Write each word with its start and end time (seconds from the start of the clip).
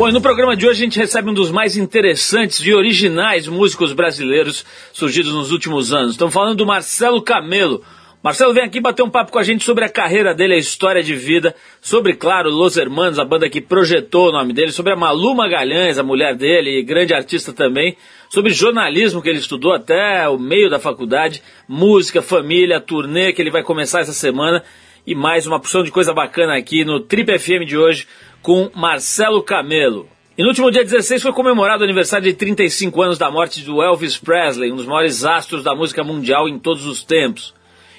Bom, 0.00 0.08
e 0.08 0.12
no 0.12 0.22
programa 0.22 0.56
de 0.56 0.66
hoje 0.66 0.80
a 0.80 0.84
gente 0.84 0.98
recebe 0.98 1.28
um 1.28 1.34
dos 1.34 1.50
mais 1.50 1.76
interessantes 1.76 2.58
e 2.60 2.72
originais 2.72 3.46
músicos 3.46 3.92
brasileiros 3.92 4.64
surgidos 4.94 5.34
nos 5.34 5.52
últimos 5.52 5.92
anos. 5.92 6.12
Estamos 6.12 6.32
falando 6.32 6.56
do 6.56 6.64
Marcelo 6.64 7.20
Camelo. 7.20 7.84
Marcelo 8.22 8.54
vem 8.54 8.64
aqui 8.64 8.80
bater 8.80 9.02
um 9.02 9.10
papo 9.10 9.30
com 9.30 9.38
a 9.38 9.42
gente 9.42 9.62
sobre 9.62 9.84
a 9.84 9.90
carreira 9.90 10.34
dele, 10.34 10.54
a 10.54 10.56
história 10.56 11.02
de 11.02 11.14
vida, 11.14 11.54
sobre, 11.82 12.14
claro, 12.14 12.48
Los 12.48 12.78
Hermanos, 12.78 13.18
a 13.18 13.26
banda 13.26 13.50
que 13.50 13.60
projetou 13.60 14.30
o 14.30 14.32
nome 14.32 14.54
dele, 14.54 14.72
sobre 14.72 14.94
a 14.94 14.96
Malu 14.96 15.34
Magalhães, 15.34 15.98
a 15.98 16.02
mulher 16.02 16.34
dele, 16.34 16.82
grande 16.82 17.12
artista 17.12 17.52
também, 17.52 17.94
sobre 18.30 18.54
jornalismo 18.54 19.20
que 19.20 19.28
ele 19.28 19.38
estudou 19.38 19.74
até 19.74 20.26
o 20.30 20.38
meio 20.38 20.70
da 20.70 20.78
faculdade, 20.78 21.42
música, 21.68 22.22
família, 22.22 22.80
turnê 22.80 23.34
que 23.34 23.42
ele 23.42 23.50
vai 23.50 23.62
começar 23.62 24.00
essa 24.00 24.14
semana 24.14 24.64
e 25.06 25.14
mais 25.14 25.46
uma 25.46 25.58
porção 25.58 25.82
de 25.82 25.90
coisa 25.90 26.12
bacana 26.12 26.56
aqui 26.56 26.84
no 26.84 27.00
Trip 27.00 27.38
FM 27.38 27.66
de 27.66 27.76
hoje 27.76 28.06
com 28.42 28.70
Marcelo 28.74 29.42
Camelo. 29.42 30.08
E 30.36 30.42
no 30.42 30.48
último 30.48 30.70
dia 30.70 30.84
16 30.84 31.22
foi 31.22 31.32
comemorado 31.32 31.82
o 31.82 31.84
aniversário 31.84 32.24
de 32.24 32.34
35 32.34 33.02
anos 33.02 33.18
da 33.18 33.30
morte 33.30 33.62
do 33.62 33.82
Elvis 33.82 34.18
Presley, 34.18 34.72
um 34.72 34.76
dos 34.76 34.86
maiores 34.86 35.24
astros 35.24 35.62
da 35.62 35.74
música 35.74 36.02
mundial 36.02 36.48
em 36.48 36.58
todos 36.58 36.86
os 36.86 37.02
tempos. 37.02 37.54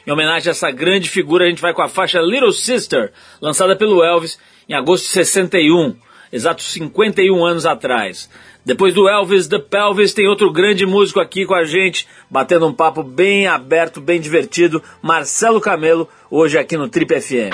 Em 0.05 0.11
homenagem 0.11 0.49
a 0.49 0.51
essa 0.51 0.71
grande 0.71 1.09
figura, 1.09 1.45
a 1.45 1.49
gente 1.49 1.61
vai 1.61 1.73
com 1.73 1.81
a 1.81 1.87
faixa 1.87 2.19
Little 2.19 2.51
Sister, 2.51 3.11
lançada 3.39 3.75
pelo 3.75 4.03
Elvis 4.03 4.39
em 4.67 4.73
agosto 4.73 5.03
de 5.05 5.11
61, 5.11 5.95
exatos 6.31 6.65
51 6.71 7.45
anos 7.45 7.65
atrás. 7.65 8.29
Depois 8.63 8.93
do 8.93 9.09
Elvis 9.09 9.47
The 9.47 9.57
Pelvis, 9.57 10.13
tem 10.13 10.27
outro 10.27 10.51
grande 10.51 10.85
músico 10.85 11.19
aqui 11.19 11.45
com 11.45 11.55
a 11.55 11.63
gente, 11.63 12.07
batendo 12.29 12.67
um 12.67 12.73
papo 12.73 13.01
bem 13.01 13.47
aberto, 13.47 13.99
bem 13.99 14.21
divertido, 14.21 14.83
Marcelo 15.01 15.59
Camelo, 15.59 16.07
hoje 16.29 16.59
aqui 16.59 16.77
no 16.77 16.87
Trip 16.87 17.19
FM. 17.19 17.49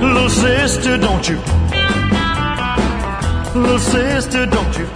Little 0.00 0.30
sister, 0.30 0.98
don't 0.98 1.30
you? 1.30 1.38
Little 3.54 3.78
sister, 3.78 4.46
don't 4.46 4.78
you? 4.78 4.86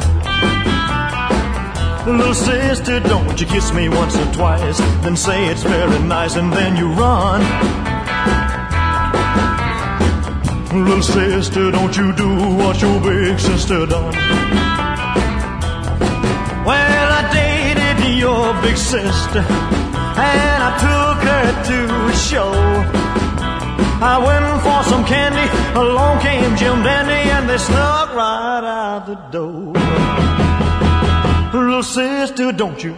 Little 2.06 2.34
sister, 2.34 3.00
don't 3.00 3.38
you 3.38 3.46
kiss 3.46 3.72
me 3.72 3.90
once 3.90 4.16
or 4.16 4.24
twice, 4.32 4.80
then 5.02 5.16
say 5.16 5.48
it's 5.48 5.62
very 5.62 5.98
nice, 6.00 6.36
and 6.36 6.50
then 6.50 6.76
you 6.78 6.88
run. 6.92 7.99
Little 10.72 11.02
sister, 11.02 11.70
don't 11.70 11.96
you 11.96 12.12
do 12.14 12.28
what 12.56 12.80
your 12.80 13.00
big 13.00 13.38
sister 13.38 13.86
done. 13.86 14.14
Well, 16.64 17.08
I 17.18 17.22
dated 17.32 18.18
your 18.18 18.54
big 18.62 18.76
sister, 18.76 19.40
and 19.40 20.62
I 20.68 20.72
took 20.86 21.18
her 21.28 21.46
to 21.70 21.78
a 22.06 22.14
show. 22.14 22.52
I 24.02 24.16
went 24.26 24.62
for 24.62 24.82
some 24.90 25.04
candy, 25.04 25.46
along 25.78 26.20
came 26.20 26.56
Jim 26.56 26.82
Dandy, 26.82 27.30
and 27.30 27.48
they 27.48 27.58
snuck 27.58 28.14
right 28.14 28.64
out 28.64 29.06
the 29.06 29.16
door. 29.32 29.74
Little 31.52 31.82
sister, 31.82 32.52
don't 32.52 32.82
you? 32.82 32.94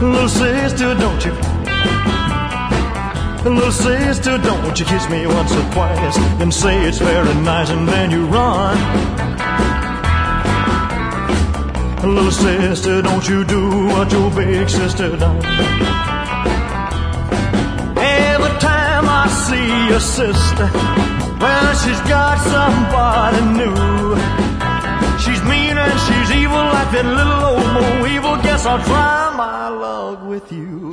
Little 0.00 0.28
sister, 0.28 0.94
don't 0.94 1.24
you? 1.24 1.34
Little 3.44 3.72
sister, 3.72 4.38
don't 4.38 4.80
you 4.80 4.86
kiss 4.86 5.08
me 5.10 5.26
once 5.26 5.52
or 5.52 5.70
twice, 5.72 6.16
then 6.38 6.50
say 6.50 6.82
it's 6.88 6.98
very 6.98 7.34
nice, 7.42 7.68
and 7.68 7.86
then 7.86 8.10
you 8.10 8.24
run. 8.26 8.76
Little 12.02 12.30
sister, 12.30 13.02
don't 13.02 13.28
you 13.28 13.44
do 13.44 13.86
what 13.88 14.10
your 14.10 14.30
big 14.30 14.68
sister 14.70 15.16
done. 15.16 15.44
Every 17.96 18.54
time 18.60 19.04
I 19.08 19.26
see 19.46 19.88
your 19.90 20.00
sister. 20.00 20.70
Well, 21.38 21.74
she's 21.82 22.00
got 22.08 22.38
somebody 22.54 23.40
new. 23.60 24.16
She's 25.18 25.42
mean 25.44 25.76
and 25.76 26.00
she's 26.06 26.30
evil 26.40 26.64
like 26.74 26.90
that 26.92 27.04
little 27.04 27.44
old 27.50 27.68
Mo 27.74 28.06
Evil. 28.06 28.36
Guess 28.42 28.64
I'll 28.64 28.82
try 28.84 29.34
my 29.36 29.68
luck 29.68 30.24
with 30.26 30.50
you. 30.50 30.90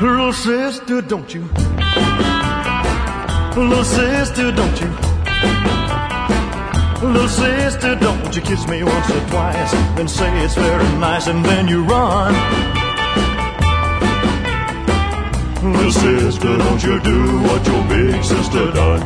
Little 0.00 0.32
sister, 0.32 1.02
don't 1.02 1.34
you? 1.34 1.42
Little 3.56 3.82
sister, 3.82 4.52
don't 4.52 4.80
you? 4.80 4.88
Little 7.02 7.28
sister, 7.28 7.96
don't 7.96 8.36
you 8.36 8.42
kiss 8.42 8.68
me 8.68 8.84
once 8.84 9.10
or 9.10 9.20
twice, 9.28 9.72
then 9.96 10.06
say 10.06 10.44
it's 10.44 10.54
very 10.54 10.88
nice, 10.98 11.26
and 11.26 11.44
then 11.44 11.66
you 11.66 11.82
run. 11.82 12.32
Little 15.72 15.90
sister, 15.90 16.56
don't 16.58 16.80
you 16.80 17.00
do 17.00 17.42
what 17.42 17.66
your 17.66 17.82
big 17.88 18.22
sister 18.22 18.70
done. 18.70 19.02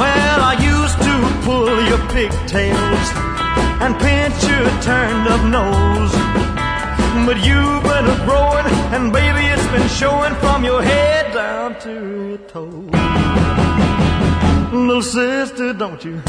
Well, 0.00 0.40
I 0.40 0.56
used 0.62 0.98
to 1.08 1.44
pull 1.44 1.82
your 1.90 2.00
pigtails 2.08 3.08
and 3.82 3.98
pinch 4.00 4.42
your 4.44 4.70
turned 4.80 5.28
up 5.28 5.42
nose. 5.44 6.39
But 7.26 7.44
you've 7.44 7.82
been 7.82 8.06
growing, 8.24 8.66
and 8.94 9.12
baby, 9.12 9.46
it's 9.46 9.66
been 9.68 9.88
showing 9.88 10.34
from 10.36 10.64
your 10.64 10.82
head 10.82 11.32
down 11.34 11.78
to 11.80 11.92
your 12.28 12.38
toes. 12.38 12.90
Little 14.72 15.02
sister, 15.02 15.72
don't 15.72 16.04
you? 16.04 16.22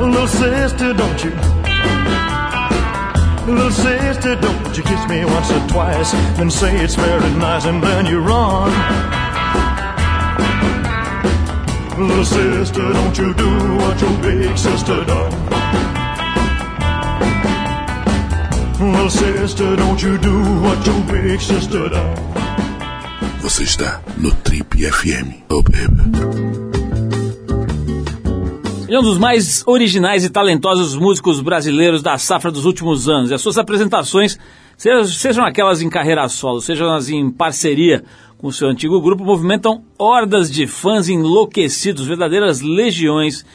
Little 0.00 0.26
sister, 0.26 0.92
don't 0.92 1.24
you? 1.24 1.30
Little 3.46 3.70
sister, 3.70 4.34
don't 4.36 4.76
you 4.76 4.82
kiss 4.82 5.08
me 5.08 5.24
once 5.24 5.50
or 5.50 5.68
twice, 5.68 6.12
then 6.36 6.50
say 6.50 6.76
it's 6.76 6.94
very 6.96 7.30
nice, 7.38 7.64
and 7.64 7.82
then 7.82 8.06
you 8.06 8.20
run. 8.20 8.70
Little 11.98 12.24
sister, 12.24 12.92
don't 12.92 13.16
you 13.18 13.32
do 13.34 13.76
what 13.76 14.00
your 14.00 14.22
big 14.22 14.58
sister 14.58 15.04
done. 15.04 15.41
Little 18.82 19.10
sister, 19.10 19.76
don't 19.76 20.02
you 20.04 20.18
do 20.18 20.42
what 20.60 20.84
your 20.84 21.00
big 21.04 21.40
sister 21.40 21.88
done. 21.88 22.16
Você 23.40 23.62
está 23.62 24.02
no 24.18 24.32
Trip 24.32 24.76
FM, 24.76 25.44
oh 25.48 25.62
baby. 25.62 26.02
Ele 28.88 28.96
é 28.96 28.98
um 28.98 29.02
dos 29.02 29.18
mais 29.18 29.62
originais 29.68 30.24
e 30.24 30.30
talentosos 30.30 30.96
músicos 30.96 31.40
brasileiros 31.40 32.02
da 32.02 32.18
safra 32.18 32.50
dos 32.50 32.64
últimos 32.64 33.08
anos. 33.08 33.30
E 33.30 33.34
as 33.34 33.40
suas 33.40 33.56
apresentações, 33.56 34.36
sejam 34.76 35.44
aquelas 35.44 35.80
em 35.80 35.88
carreira 35.88 36.28
solo, 36.28 36.60
sejam 36.60 36.92
as 36.92 37.08
em 37.08 37.30
parceria 37.30 38.02
com 38.36 38.48
o 38.48 38.52
seu 38.52 38.66
antigo 38.66 39.00
grupo, 39.00 39.24
movimentam 39.24 39.84
hordas 39.96 40.50
de 40.50 40.66
fãs 40.66 41.08
enlouquecidos, 41.08 42.04
verdadeiras 42.04 42.60
legiões 42.60 43.46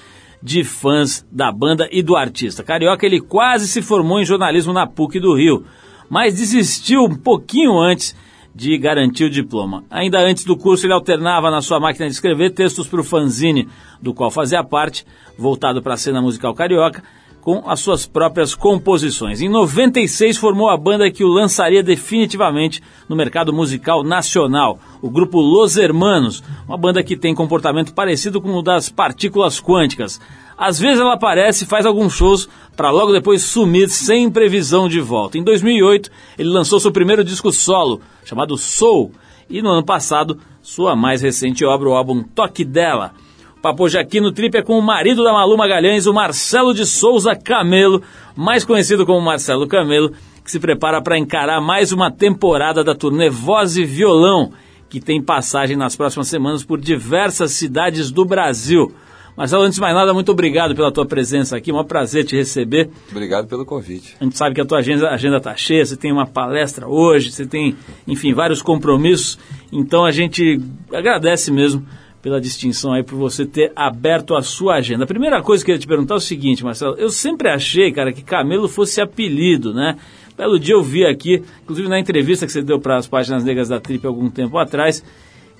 de 0.41 0.63
fãs 0.63 1.25
da 1.31 1.51
banda 1.51 1.87
e 1.91 2.01
do 2.01 2.15
artista. 2.15 2.63
Carioca, 2.63 3.05
ele 3.05 3.19
quase 3.19 3.67
se 3.67 3.81
formou 3.81 4.19
em 4.19 4.25
jornalismo 4.25 4.73
na 4.73 4.85
PUC 4.85 5.19
do 5.19 5.35
Rio, 5.35 5.65
mas 6.09 6.35
desistiu 6.35 7.03
um 7.03 7.15
pouquinho 7.15 7.79
antes 7.79 8.15
de 8.53 8.75
garantir 8.77 9.25
o 9.25 9.29
diploma. 9.29 9.83
Ainda 9.89 10.19
antes 10.19 10.43
do 10.43 10.57
curso, 10.57 10.85
ele 10.85 10.93
alternava 10.93 11.51
na 11.51 11.61
sua 11.61 11.79
máquina 11.79 12.07
de 12.07 12.13
escrever 12.13 12.51
textos 12.51 12.87
para 12.87 12.99
o 12.99 13.03
fanzine, 13.03 13.67
do 14.01 14.13
qual 14.13 14.31
fazia 14.31 14.63
parte, 14.63 15.05
voltado 15.37 15.81
para 15.81 15.93
a 15.93 15.97
cena 15.97 16.21
musical 16.21 16.55
carioca, 16.55 17.03
com 17.47 17.63
as 17.65 17.79
suas 17.79 18.05
próprias 18.05 18.53
composições. 18.53 19.39
Em 19.39 19.47
96 19.47 20.35
formou 20.35 20.67
a 20.67 20.75
banda 20.75 21.09
que 21.09 21.23
o 21.23 21.29
lançaria 21.29 21.81
definitivamente 21.81 22.83
no 23.07 23.15
mercado 23.15 23.53
musical 23.53 24.03
nacional, 24.03 24.77
o 25.01 25.09
grupo 25.09 25.39
Los 25.39 25.77
Hermanos, 25.77 26.43
uma 26.67 26.77
banda 26.77 27.01
que 27.01 27.15
tem 27.15 27.33
comportamento 27.33 27.93
parecido 27.93 28.41
com 28.41 28.53
o 28.53 28.61
das 28.61 28.89
Partículas 28.89 29.61
Quânticas. 29.61 30.19
Às 30.57 30.77
vezes 30.77 30.99
ela 30.99 31.13
aparece 31.13 31.63
e 31.63 31.67
faz 31.67 31.85
alguns 31.85 32.11
shows 32.11 32.49
para 32.75 32.91
logo 32.91 33.13
depois 33.13 33.43
sumir 33.43 33.87
sem 33.87 34.29
previsão 34.29 34.89
de 34.89 34.99
volta. 34.99 35.37
Em 35.37 35.43
2008, 35.45 36.11
ele 36.37 36.49
lançou 36.49 36.81
seu 36.81 36.91
primeiro 36.91 37.23
disco 37.23 37.53
solo, 37.53 38.01
chamado 38.25 38.57
Soul, 38.57 39.13
e 39.49 39.61
no 39.61 39.69
ano 39.69 39.85
passado, 39.85 40.37
sua 40.61 40.97
mais 40.97 41.21
recente 41.21 41.63
obra, 41.63 41.87
o 41.87 41.93
álbum 41.93 42.23
Toque 42.23 42.65
Dela. 42.65 43.13
Papo 43.61 43.85
hoje 43.85 43.97
aqui 43.97 44.21
no 44.21 44.31
Trip 44.31 44.55
é 44.55 44.61
com 44.61 44.77
o 44.77 44.81
marido 44.81 45.23
da 45.23 45.33
Malu 45.33 45.57
Magalhães, 45.57 46.05
o 46.05 46.13
Marcelo 46.13 46.75
de 46.75 46.85
Souza 46.85 47.35
Camelo, 47.35 48.03
mais 48.35 48.63
conhecido 48.63 49.03
como 49.03 49.19
Marcelo 49.19 49.67
Camelo, 49.67 50.11
que 50.43 50.51
se 50.51 50.59
prepara 50.59 51.01
para 51.01 51.17
encarar 51.17 51.59
mais 51.59 51.91
uma 51.91 52.11
temporada 52.11 52.83
da 52.83 52.93
turnê 52.93 53.29
Voz 53.29 53.75
e 53.75 53.83
Violão, 53.83 54.53
que 54.87 54.99
tem 55.01 55.21
passagem 55.21 55.75
nas 55.75 55.95
próximas 55.95 56.27
semanas 56.27 56.63
por 56.63 56.79
diversas 56.79 57.51
cidades 57.51 58.11
do 58.11 58.23
Brasil. 58.23 58.93
Marcelo, 59.35 59.63
antes 59.63 59.75
de 59.75 59.81
mais 59.81 59.95
nada, 59.95 60.13
muito 60.13 60.31
obrigado 60.31 60.75
pela 60.75 60.91
tua 60.91 61.05
presença 61.05 61.57
aqui, 61.57 61.71
é 61.71 61.73
um 61.73 61.83
prazer 61.83 62.25
te 62.25 62.35
receber. 62.35 62.89
Obrigado 63.09 63.47
pelo 63.47 63.65
convite. 63.65 64.15
A 64.19 64.23
gente 64.23 64.37
sabe 64.37 64.53
que 64.53 64.61
a 64.61 64.65
tua 64.65 64.79
agenda 64.79 65.37
está 65.37 65.55
cheia, 65.55 65.83
você 65.83 65.97
tem 65.97 66.11
uma 66.11 66.27
palestra 66.27 66.87
hoje, 66.87 67.31
você 67.31 67.45
tem, 67.45 67.75
enfim, 68.07 68.33
vários 68.33 68.61
compromissos, 68.61 69.37
então 69.71 70.05
a 70.05 70.11
gente 70.11 70.61
agradece 70.93 71.51
mesmo 71.51 71.85
pela 72.27 72.41
distinção 72.41 72.91
aí, 72.91 73.03
por 73.03 73.15
você 73.15 73.45
ter 73.45 73.71
aberto 73.73 74.35
a 74.35 74.41
sua 74.41 74.75
agenda. 74.75 75.05
A 75.05 75.07
primeira 75.07 75.41
coisa 75.41 75.63
que 75.63 75.71
eu 75.71 75.75
queria 75.75 75.85
te 75.85 75.87
perguntar 75.87 76.15
é 76.15 76.17
o 76.17 76.19
seguinte, 76.19 76.61
Marcelo, 76.61 76.93
eu 76.97 77.09
sempre 77.09 77.49
achei, 77.49 77.89
cara, 77.89 78.11
que 78.11 78.21
Camelo 78.21 78.67
fosse 78.67 78.99
apelido, 78.99 79.73
né? 79.73 79.95
Belo 80.37 80.59
dia 80.59 80.75
eu 80.75 80.83
vi 80.83 81.05
aqui, 81.05 81.41
inclusive 81.63 81.87
na 81.87 81.97
entrevista 81.97 82.45
que 82.45 82.51
você 82.51 82.61
deu 82.61 82.81
para 82.81 82.97
as 82.97 83.07
páginas 83.07 83.45
negras 83.45 83.69
da 83.69 83.79
Trip 83.79 84.05
algum 84.05 84.29
tempo 84.29 84.57
atrás, 84.57 85.01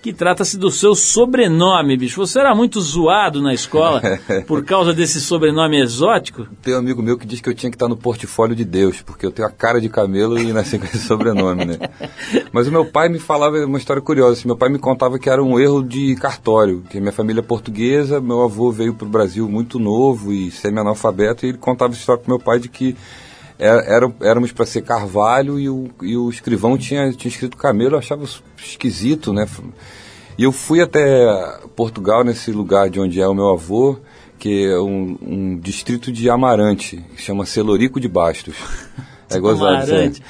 que 0.07 0.13
trata-se 0.13 0.57
do 0.57 0.71
seu 0.71 0.95
sobrenome, 0.95 1.97
bicho. 1.97 2.25
Você 2.25 2.39
era 2.39 2.55
muito 2.55 2.79
zoado 2.79 3.41
na 3.41 3.53
escola 3.53 4.01
por 4.47 4.63
causa 4.63 4.93
desse 4.93 5.19
sobrenome 5.19 5.81
exótico? 5.81 6.47
Tem 6.61 6.73
um 6.73 6.77
amigo 6.77 7.03
meu 7.03 7.17
que 7.17 7.27
diz 7.27 7.41
que 7.41 7.49
eu 7.49 7.53
tinha 7.53 7.69
que 7.69 7.75
estar 7.75 7.89
no 7.89 7.97
portfólio 7.97 8.55
de 8.55 8.63
Deus, 8.63 9.01
porque 9.01 9.25
eu 9.25 9.33
tenho 9.33 9.45
a 9.45 9.51
cara 9.51 9.81
de 9.81 9.89
camelo 9.89 10.39
e 10.39 10.53
nasci 10.53 10.79
com 10.79 10.85
esse 10.85 10.99
sobrenome, 10.99 11.65
né? 11.65 11.77
Mas 12.53 12.69
o 12.69 12.71
meu 12.71 12.85
pai 12.85 13.09
me 13.09 13.19
falava 13.19 13.57
uma 13.65 13.77
história 13.77 14.01
curiosa. 14.01 14.39
Assim, 14.39 14.47
meu 14.47 14.55
pai 14.55 14.69
me 14.69 14.79
contava 14.79 15.19
que 15.19 15.29
era 15.29 15.43
um 15.43 15.59
erro 15.59 15.83
de 15.83 16.15
cartório, 16.15 16.85
que 16.89 17.01
minha 17.01 17.11
família 17.11 17.41
é 17.41 17.43
portuguesa, 17.43 18.21
meu 18.21 18.43
avô 18.43 18.71
veio 18.71 18.93
para 18.93 19.07
o 19.07 19.09
Brasil 19.09 19.49
muito 19.49 19.77
novo 19.77 20.31
e 20.31 20.49
semi-analfabeto, 20.51 21.45
e 21.45 21.49
ele 21.49 21.57
contava 21.57 21.91
essa 21.91 21.99
história 21.99 22.23
para 22.23 22.33
meu 22.33 22.39
pai 22.39 22.59
de 22.59 22.69
que 22.69 22.95
era, 23.59 24.13
éramos 24.21 24.51
para 24.51 24.65
ser 24.65 24.83
Carvalho 24.83 25.59
e 25.59 25.69
o, 25.69 25.89
e 26.01 26.15
o 26.15 26.29
escrivão 26.29 26.77
tinha, 26.77 27.11
tinha 27.11 27.29
escrito 27.29 27.57
Camelo, 27.57 27.95
eu 27.95 27.99
achava 27.99 28.23
esquisito, 28.57 29.33
né? 29.33 29.47
E 30.37 30.43
eu 30.43 30.51
fui 30.51 30.81
até 30.81 31.25
Portugal, 31.75 32.23
nesse 32.23 32.51
lugar 32.51 32.89
de 32.89 32.99
onde 32.99 33.19
é 33.19 33.27
o 33.27 33.33
meu 33.33 33.49
avô, 33.49 33.97
que 34.37 34.65
é 34.65 34.79
um, 34.79 35.17
um 35.21 35.57
distrito 35.57 36.11
de 36.11 36.29
Amarante, 36.29 37.03
que 37.15 37.21
chama 37.21 37.45
Celorico 37.45 37.99
de 37.99 38.07
Bastos. 38.07 38.55
É 39.29 39.41
gozado. 39.41 39.91
Amarante. 39.91 40.23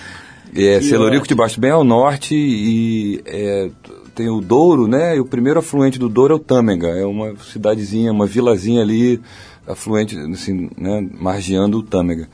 É, 0.55 0.81
Celorico 0.81 1.27
de 1.27 1.35
Bastos, 1.35 1.59
bem 1.59 1.69
ao 1.69 1.83
norte, 1.83 2.33
e 2.35 3.21
é, 3.27 3.69
tem 4.15 4.27
o 4.27 4.41
Douro, 4.41 4.87
né? 4.87 5.15
E 5.15 5.19
o 5.19 5.25
primeiro 5.25 5.59
afluente 5.59 5.99
do 5.99 6.09
Douro 6.09 6.33
é 6.33 6.35
o 6.35 6.39
Tâmega, 6.39 6.87
é 6.87 7.05
uma 7.05 7.35
cidadezinha, 7.35 8.11
uma 8.11 8.25
vilazinha 8.25 8.81
ali, 8.81 9.21
afluente, 9.67 10.17
assim, 10.17 10.67
né? 10.75 11.07
Margeando 11.13 11.77
o 11.77 11.83
Tâmega. 11.83 12.27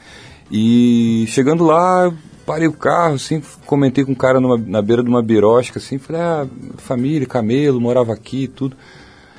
E 0.52 1.26
chegando 1.28 1.64
lá, 1.64 2.14
parei 2.46 2.68
o 2.68 2.74
carro, 2.74 3.16
assim, 3.16 3.42
comentei 3.66 4.04
com 4.04 4.12
um 4.12 4.16
cara 4.16 4.40
numa, 4.40 4.58
na 4.58 4.82
beira 4.82 5.04
de 5.04 5.10
uma 5.10 5.22
birosca, 5.22 5.80
assim, 5.80 5.98
falei, 5.98 6.22
ah, 6.22 6.48
família, 6.78 7.28
camelo, 7.28 7.80
morava 7.80 8.14
aqui 8.14 8.44
e 8.44 8.48
tudo. 8.48 8.76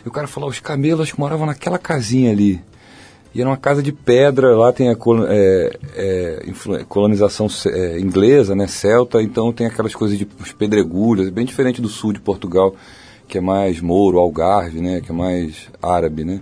E 0.05 0.09
o 0.09 0.13
cara 0.13 0.27
falou, 0.27 0.49
os 0.49 0.61
camelos 0.61 1.13
que 1.13 1.19
moravam 1.19 1.47
naquela 1.47 1.79
casinha 1.79 2.31
ali. 2.31 2.61
E 3.35 3.41
era 3.41 3.51
uma 3.51 3.57
casa 3.57 3.83
de 3.83 3.91
pedra, 3.91 4.57
lá 4.57 4.73
tem 4.73 4.89
a 4.89 4.97
é, 5.29 5.79
é, 5.97 6.85
colonização 6.89 7.49
é, 7.67 7.99
inglesa, 7.99 8.55
né, 8.55 8.69
celta, 8.69 9.21
então 9.21 9.53
tem 9.53 9.67
aquelas 9.67 9.95
coisas 9.95 10.17
de 10.17 10.27
os 10.41 10.53
pedregulhos, 10.53 11.29
bem 11.31 11.45
diferente 11.45 11.83
do 11.83 11.89
sul 11.89 12.13
de 12.13 12.21
Portugal, 12.21 12.77
que 13.27 13.37
é 13.37 13.41
mais 13.41 13.81
mouro, 13.81 14.19
algarve, 14.19 14.81
né, 14.81 15.01
que 15.01 15.11
é 15.11 15.15
mais 15.15 15.69
árabe, 15.83 16.25
né. 16.25 16.41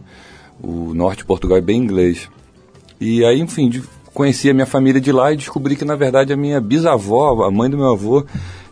O 0.63 0.93
norte 0.93 1.19
de 1.19 1.25
Portugal 1.25 1.57
é 1.57 1.63
bem 1.63 1.81
inglês. 1.81 2.29
E 3.01 3.25
aí, 3.25 3.41
enfim, 3.41 3.71
de, 3.71 3.83
conheci 4.13 4.51
a 4.51 4.55
minha 4.55 4.67
família 4.67 5.01
de 5.01 5.13
lá 5.13 5.33
e 5.33 5.37
descobri 5.37 5.77
que, 5.77 5.85
na 5.85 5.97
verdade, 5.97 6.33
a 6.33 6.37
minha 6.37 6.61
bisavó, 6.61 7.45
a 7.45 7.51
mãe 7.51 7.71
do 7.71 7.77
meu 7.77 7.93
avô, 7.93 8.25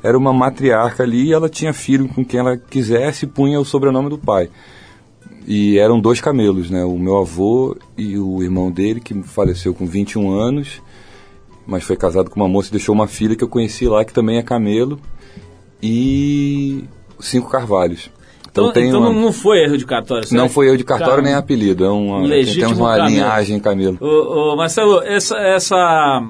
era 0.02 0.16
uma 0.16 0.32
matriarca 0.32 1.02
ali 1.02 1.28
e 1.28 1.32
ela 1.32 1.48
tinha 1.48 1.72
filho 1.72 2.08
com 2.08 2.24
quem 2.24 2.40
ela 2.40 2.56
quisesse 2.56 3.24
e 3.24 3.28
punha 3.28 3.60
o 3.60 3.64
sobrenome 3.64 4.08
do 4.08 4.18
pai. 4.18 4.50
E 5.46 5.78
eram 5.78 6.00
dois 6.00 6.20
camelos, 6.20 6.70
né? 6.70 6.84
O 6.84 6.98
meu 6.98 7.18
avô 7.18 7.76
e 7.96 8.18
o 8.18 8.42
irmão 8.42 8.70
dele, 8.70 9.00
que 9.00 9.14
faleceu 9.22 9.74
com 9.74 9.86
21 9.86 10.30
anos, 10.30 10.82
mas 11.66 11.84
foi 11.84 11.96
casado 11.96 12.30
com 12.30 12.38
uma 12.38 12.48
moça 12.48 12.68
e 12.68 12.72
deixou 12.72 12.94
uma 12.94 13.08
filha 13.08 13.34
que 13.34 13.44
eu 13.44 13.48
conheci 13.48 13.86
lá, 13.86 14.04
que 14.04 14.12
também 14.12 14.38
é 14.38 14.42
camelo, 14.42 14.98
e 15.82 16.84
cinco 17.18 17.50
carvalhos. 17.50 18.10
Então, 18.50 18.70
então, 18.70 18.82
então 18.82 19.00
uma... 19.00 19.12
não 19.12 19.32
foi 19.32 19.62
erro 19.62 19.78
de 19.78 19.86
cartório, 19.86 20.26
certo? 20.26 20.40
Não 20.40 20.48
foi 20.48 20.66
erro 20.66 20.76
de 20.76 20.84
cartório 20.84 21.22
nem 21.22 21.34
apelido, 21.34 21.84
é 21.84 21.88
uma, 21.88 22.28
temos 22.28 22.78
uma 22.78 22.96
camelo. 22.96 23.08
linhagem 23.08 23.60
Camilo. 23.60 23.96
Ô, 24.00 24.52
ô, 24.52 24.56
Marcelo, 24.56 25.00
essa, 25.02 25.36
essa, 25.38 26.22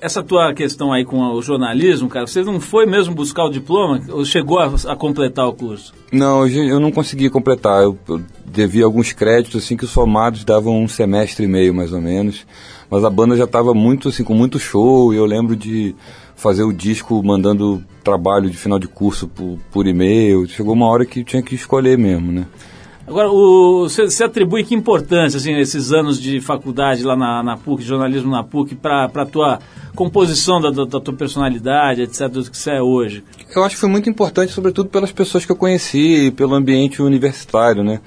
essa 0.00 0.22
tua 0.22 0.52
questão 0.52 0.92
aí 0.92 1.04
com 1.04 1.18
o 1.18 1.40
jornalismo, 1.40 2.08
cara, 2.08 2.26
você 2.26 2.42
não 2.42 2.60
foi 2.60 2.84
mesmo 2.84 3.14
buscar 3.14 3.46
o 3.46 3.50
diploma 3.50 4.02
ou 4.10 4.24
chegou 4.24 4.58
a, 4.58 4.70
a 4.88 4.96
completar 4.96 5.48
o 5.48 5.54
curso? 5.54 5.94
Não, 6.12 6.46
eu 6.46 6.78
não 6.78 6.92
consegui 6.92 7.30
completar, 7.30 7.82
eu, 7.82 7.98
eu 8.06 8.20
devia 8.44 8.84
alguns 8.84 9.12
créditos 9.12 9.64
assim 9.64 9.76
que 9.76 9.84
os 9.84 9.90
somados 9.90 10.44
davam 10.44 10.78
um 10.82 10.88
semestre 10.88 11.46
e 11.46 11.48
meio 11.48 11.74
mais 11.74 11.92
ou 11.92 12.02
menos, 12.02 12.46
mas 12.90 13.02
a 13.02 13.08
banda 13.08 13.34
já 13.34 13.44
estava 13.44 13.72
muito 13.72 14.10
assim 14.10 14.22
com 14.22 14.34
muito 14.34 14.58
show 14.58 15.14
e 15.14 15.16
eu 15.16 15.24
lembro 15.24 15.56
de 15.56 15.94
fazer 16.42 16.64
o 16.64 16.72
disco 16.72 17.22
mandando 17.22 17.82
trabalho 18.02 18.50
de 18.50 18.56
final 18.56 18.78
de 18.78 18.88
curso 18.88 19.28
por, 19.28 19.58
por 19.70 19.86
e-mail. 19.86 20.46
Chegou 20.48 20.74
uma 20.74 20.86
hora 20.86 21.06
que 21.06 21.22
tinha 21.22 21.40
que 21.40 21.54
escolher 21.54 21.96
mesmo, 21.96 22.32
né? 22.32 22.46
Agora, 23.06 23.28
você 23.28 24.24
atribui 24.24 24.64
que 24.64 24.74
importância, 24.74 25.36
assim, 25.36 25.54
esses 25.56 25.92
anos 25.92 26.20
de 26.20 26.40
faculdade 26.40 27.02
lá 27.02 27.16
na, 27.16 27.42
na 27.42 27.56
PUC, 27.56 27.82
jornalismo 27.82 28.30
na 28.30 28.44
PUC, 28.44 28.74
para 28.74 29.04
a 29.04 29.26
tua 29.26 29.58
composição 29.94 30.60
da, 30.60 30.70
da, 30.70 30.84
da, 30.84 31.00
tua 31.00 31.14
personalidade, 31.14 32.02
etc., 32.02 32.28
do 32.28 32.50
que 32.50 32.56
você 32.56 32.70
é 32.72 32.82
hoje? 32.82 33.24
Eu 33.54 33.64
acho 33.64 33.74
que 33.74 33.80
foi 33.80 33.90
muito 33.90 34.08
importante, 34.08 34.52
sobretudo 34.52 34.88
pelas 34.88 35.12
pessoas 35.12 35.44
que 35.44 35.50
eu 35.50 35.56
conheci, 35.56 36.32
pelo 36.36 36.54
ambiente 36.54 37.02
universitário, 37.02 37.82
né? 37.82 38.00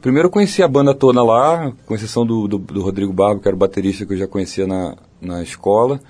Primeiro 0.00 0.26
eu 0.26 0.32
conheci 0.32 0.62
a 0.62 0.68
banda 0.68 0.94
toda 0.94 1.22
lá, 1.22 1.72
com 1.86 1.94
exceção 1.94 2.26
do, 2.26 2.48
do, 2.48 2.58
do 2.58 2.82
Rodrigo 2.82 3.12
Barbo, 3.12 3.40
que 3.40 3.48
era 3.48 3.54
o 3.54 3.58
baterista 3.58 4.04
que 4.04 4.14
eu 4.14 4.18
já 4.18 4.26
conhecia 4.26 4.66
na, 4.66 4.96
na 5.20 5.42
escola. 5.42 6.00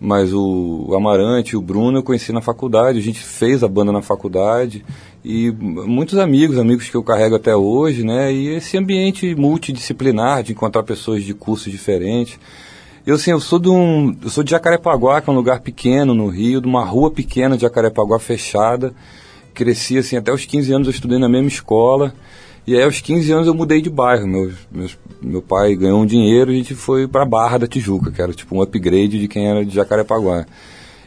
Mas 0.00 0.32
o 0.32 0.94
Amarante, 0.96 1.58
o 1.58 1.60
Bruno 1.60 1.98
eu 1.98 2.02
conheci 2.02 2.32
na 2.32 2.40
faculdade, 2.40 2.98
a 2.98 3.02
gente 3.02 3.20
fez 3.20 3.62
a 3.62 3.68
banda 3.68 3.92
na 3.92 4.00
faculdade 4.00 4.82
e 5.22 5.50
muitos 5.50 6.18
amigos, 6.18 6.56
amigos 6.56 6.88
que 6.88 6.96
eu 6.96 7.02
carrego 7.02 7.36
até 7.36 7.54
hoje, 7.54 8.02
né? 8.02 8.32
E 8.32 8.48
esse 8.48 8.78
ambiente 8.78 9.34
multidisciplinar 9.34 10.42
de 10.42 10.52
encontrar 10.52 10.82
pessoas 10.84 11.22
de 11.22 11.34
cursos 11.34 11.70
diferentes. 11.70 12.38
Eu 13.06 13.16
assim, 13.16 13.30
eu 13.30 13.40
sou 13.40 13.58
de 13.58 13.68
um, 13.68 14.16
eu 14.22 14.30
sou 14.30 14.42
de 14.42 14.50
Jacarepaguá, 14.52 15.20
que 15.20 15.28
é 15.28 15.32
um 15.32 15.36
lugar 15.36 15.60
pequeno 15.60 16.14
no 16.14 16.28
Rio, 16.28 16.62
de 16.62 16.66
uma 16.66 16.84
rua 16.84 17.10
pequena 17.10 17.56
de 17.56 17.62
Jacarepaguá 17.62 18.18
fechada. 18.18 18.94
Cresci 19.52 19.98
assim 19.98 20.16
até 20.16 20.32
os 20.32 20.46
15 20.46 20.72
anos 20.72 20.88
eu 20.88 20.92
estudei 20.92 21.18
na 21.18 21.28
mesma 21.28 21.48
escola. 21.48 22.14
E 22.66 22.76
aí, 22.76 22.82
aos 22.82 23.00
15 23.00 23.32
anos, 23.32 23.46
eu 23.46 23.54
mudei 23.54 23.80
de 23.80 23.90
bairro. 23.90 24.26
Meu, 24.26 24.52
meu, 24.70 24.88
meu 25.22 25.42
pai 25.42 25.74
ganhou 25.74 26.00
um 26.00 26.06
dinheiro 26.06 26.52
e 26.52 26.54
a 26.54 26.58
gente 26.58 26.74
foi 26.74 27.08
para 27.08 27.24
Barra 27.24 27.58
da 27.58 27.66
Tijuca, 27.66 28.10
que 28.10 28.20
era 28.20 28.32
tipo 28.32 28.54
um 28.56 28.62
upgrade 28.62 29.18
de 29.18 29.28
quem 29.28 29.48
era 29.48 29.64
de 29.64 29.74
Jacarepaguá. 29.74 30.46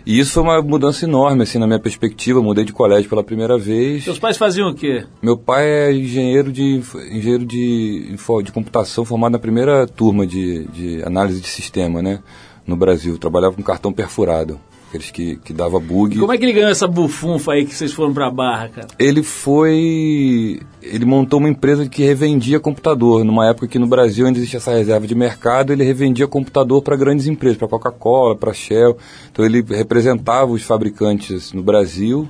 E 0.06 0.20
isso 0.20 0.34
foi 0.34 0.44
uma 0.44 0.62
mudança 0.62 1.06
enorme, 1.06 1.44
assim, 1.44 1.58
na 1.58 1.66
minha 1.66 1.80
perspectiva. 1.80 2.40
Eu 2.40 2.44
mudei 2.44 2.66
de 2.66 2.74
colégio 2.74 3.10
pela 3.10 3.24
primeira 3.24 3.58
vez. 3.58 4.04
Seus 4.04 4.20
pais 4.20 4.36
faziam 4.36 4.70
o 4.70 4.76
quê? 4.76 5.06
Meu 5.22 5.38
pai 5.38 5.66
é 5.66 5.94
engenheiro 5.94 6.52
de, 6.52 6.82
engenheiro 7.10 7.46
de, 7.46 8.14
de 8.44 8.52
computação, 8.52 9.06
formado 9.06 9.32
na 9.32 9.40
primeira 9.40 9.88
turma 9.88 10.28
de, 10.28 10.66
de 10.66 11.04
análise 11.04 11.40
de 11.40 11.48
sistema, 11.48 12.02
né? 12.02 12.20
No 12.68 12.76
Brasil. 12.76 13.18
Trabalhava 13.18 13.56
com 13.56 13.64
cartão 13.64 13.94
perfurado 13.94 14.60
aqueles 14.94 15.10
que, 15.10 15.38
que 15.38 15.52
dava 15.52 15.80
bug. 15.80 16.20
Como 16.20 16.32
é 16.32 16.38
que 16.38 16.46
ele 16.46 16.54
ganhou 16.54 16.70
essa 16.70 16.88
bufunfa 16.88 17.54
aí 17.54 17.66
que 17.66 17.74
vocês 17.74 17.92
foram 17.92 18.14
pra 18.14 18.30
Barra, 18.30 18.70
cara? 18.70 18.88
Ele 19.00 19.24
foi. 19.24 20.60
Ele 20.82 21.06
montou 21.06 21.40
uma 21.40 21.50
empresa 21.50 21.88
que 21.90 22.04
revendia 22.04 22.60
computador. 22.60 23.24
Numa 23.24 23.48
época 23.48 23.68
que 23.68 23.80
no 23.80 23.88
Brasil 23.88 24.28
ainda 24.28 24.38
existia 24.38 24.58
essa 24.58 24.72
reserva 24.72 25.08
de 25.08 25.16
mercado, 25.16 25.74
ele 25.74 25.84
revendia 25.84 26.28
computador 26.28 26.82
para 26.84 26.96
grandes 26.96 27.26
empresas, 27.26 27.58
para 27.58 27.68
Coca-Cola, 27.68 28.36
para 28.36 28.54
Shell. 28.54 28.98
Então 29.32 29.44
ele 29.44 29.64
representava 29.68 30.52
os 30.52 30.62
fabricantes 30.62 31.52
no 31.54 31.64
Brasil 31.64 32.30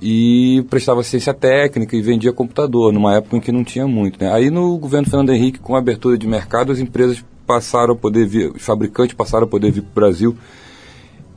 e 0.00 0.64
prestava 0.70 1.00
assistência 1.00 1.34
técnica 1.34 1.94
e 1.94 2.00
vendia 2.00 2.32
computador, 2.32 2.92
numa 2.92 3.14
época 3.14 3.36
em 3.36 3.40
que 3.40 3.52
não 3.52 3.62
tinha 3.62 3.86
muito. 3.86 4.18
Né? 4.22 4.32
Aí 4.32 4.50
no 4.50 4.76
governo 4.78 5.08
Fernando 5.08 5.30
Henrique, 5.30 5.58
com 5.58 5.76
a 5.76 5.78
abertura 5.78 6.16
de 6.16 6.26
mercado, 6.26 6.72
as 6.72 6.78
empresas 6.78 7.22
passaram 7.46 7.92
a 7.92 7.96
poder 7.96 8.26
vir, 8.26 8.50
os 8.50 8.62
fabricantes 8.62 9.14
passaram 9.14 9.44
a 9.44 9.48
poder 9.48 9.70
vir 9.70 9.82
para 9.82 9.90
o 9.90 9.94
Brasil 9.94 10.36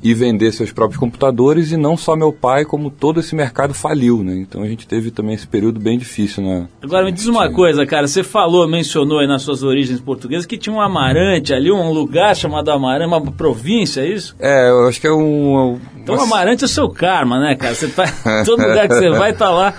e 0.01 0.13
vender 0.13 0.51
seus 0.51 0.71
próprios 0.71 0.99
computadores 0.99 1.71
e 1.71 1.77
não 1.77 1.97
só 1.97 2.15
meu 2.15 2.31
pai, 2.31 2.63
como 2.63 2.89
todo 2.91 3.19
esse 3.19 3.35
mercado 3.35 3.73
faliu, 3.73 4.23
né? 4.23 4.35
Então 4.35 4.61
a 4.61 4.67
gente 4.67 4.87
teve 4.87 5.09
também 5.11 5.35
esse 5.35 5.47
período 5.47 5.79
bem 5.79 5.97
difícil, 5.97 6.43
né? 6.43 6.67
Agora 6.81 7.05
me 7.05 7.11
diz 7.11 7.27
uma 7.27 7.51
coisa, 7.51 7.85
cara, 7.85 8.07
você 8.07 8.23
falou, 8.23 8.67
mencionou 8.67 9.19
aí 9.19 9.27
nas 9.27 9.41
suas 9.41 9.63
origens 9.63 9.99
portuguesas 9.99 10.45
que 10.45 10.57
tinha 10.57 10.75
um 10.75 10.81
Amarante 10.81 11.53
ali, 11.53 11.71
um 11.71 11.91
lugar 11.91 12.35
chamado 12.35 12.69
Amarante, 12.71 13.07
uma 13.07 13.31
província, 13.31 14.01
é 14.01 14.09
isso? 14.09 14.35
É, 14.39 14.69
eu 14.69 14.87
acho 14.87 15.01
que 15.01 15.07
é 15.07 15.11
um... 15.11 15.79
Então 15.97 16.15
o 16.15 16.21
Amarante 16.21 16.63
é 16.63 16.67
o 16.67 16.69
seu 16.69 16.89
karma, 16.89 17.39
né, 17.39 17.55
cara? 17.55 17.73
Você 17.73 17.87
tá, 17.87 18.05
todo 18.45 18.61
lugar 18.61 18.87
que 18.87 18.95
você 18.95 19.09
vai 19.09 19.33
tá 19.33 19.49
lá 19.49 19.73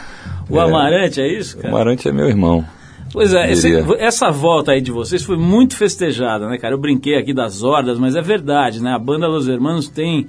o 0.49 0.61
é, 0.61 0.63
Amarante, 0.63 1.21
é 1.21 1.27
isso, 1.27 1.57
cara? 1.57 1.73
O 1.73 1.77
Amarante 1.77 2.09
é 2.09 2.13
meu 2.13 2.29
irmão. 2.29 2.65
Pois 3.17 3.33
é, 3.33 3.51
esse, 3.51 3.73
essa 3.99 4.31
volta 4.31 4.73
aí 4.73 4.81
de 4.83 4.93
vocês 4.93 5.23
foi 5.23 5.39
muito 5.39 5.75
festejada, 5.75 6.47
né, 6.47 6.59
cara? 6.59 6.75
Eu 6.75 6.79
brinquei 6.79 7.17
aqui 7.17 7.33
das 7.33 7.63
hordas, 7.63 7.99
mas 7.99 8.15
é 8.15 8.21
verdade, 8.21 8.83
né? 8.83 8.93
A 8.93 8.99
banda 8.99 9.27
Los 9.27 9.49
Hermanos 9.49 9.89
tem 9.89 10.27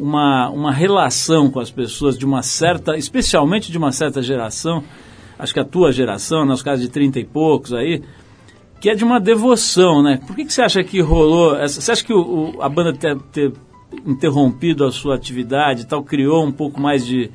uma, 0.00 0.48
uma 0.48 0.72
relação 0.72 1.50
com 1.50 1.60
as 1.60 1.70
pessoas 1.70 2.16
de 2.16 2.24
uma 2.24 2.40
certa, 2.40 2.96
especialmente 2.96 3.70
de 3.70 3.76
uma 3.76 3.92
certa 3.92 4.22
geração, 4.22 4.82
acho 5.38 5.52
que 5.52 5.60
a 5.60 5.64
tua 5.64 5.92
geração, 5.92 6.46
nos 6.46 6.62
casos 6.62 6.82
de 6.82 6.90
30 6.90 7.20
e 7.20 7.24
poucos 7.26 7.74
aí, 7.74 8.02
que 8.80 8.88
é 8.88 8.94
de 8.94 9.04
uma 9.04 9.20
devoção, 9.20 10.02
né? 10.02 10.18
Por 10.26 10.34
que, 10.34 10.46
que 10.46 10.54
você 10.54 10.62
acha 10.62 10.82
que 10.82 11.02
rolou? 11.02 11.54
Essa, 11.56 11.82
você 11.82 11.92
acha 11.92 12.02
que 12.02 12.14
o, 12.14 12.54
o, 12.56 12.62
a 12.62 12.68
banda 12.70 12.94
ter, 12.94 13.14
ter 13.30 13.52
interrompido 14.06 14.86
a 14.86 14.90
sua 14.90 15.16
atividade 15.16 15.82
e 15.82 15.84
tal 15.84 16.02
criou 16.02 16.46
um 16.46 16.52
pouco 16.52 16.80
mais 16.80 17.04
de, 17.04 17.30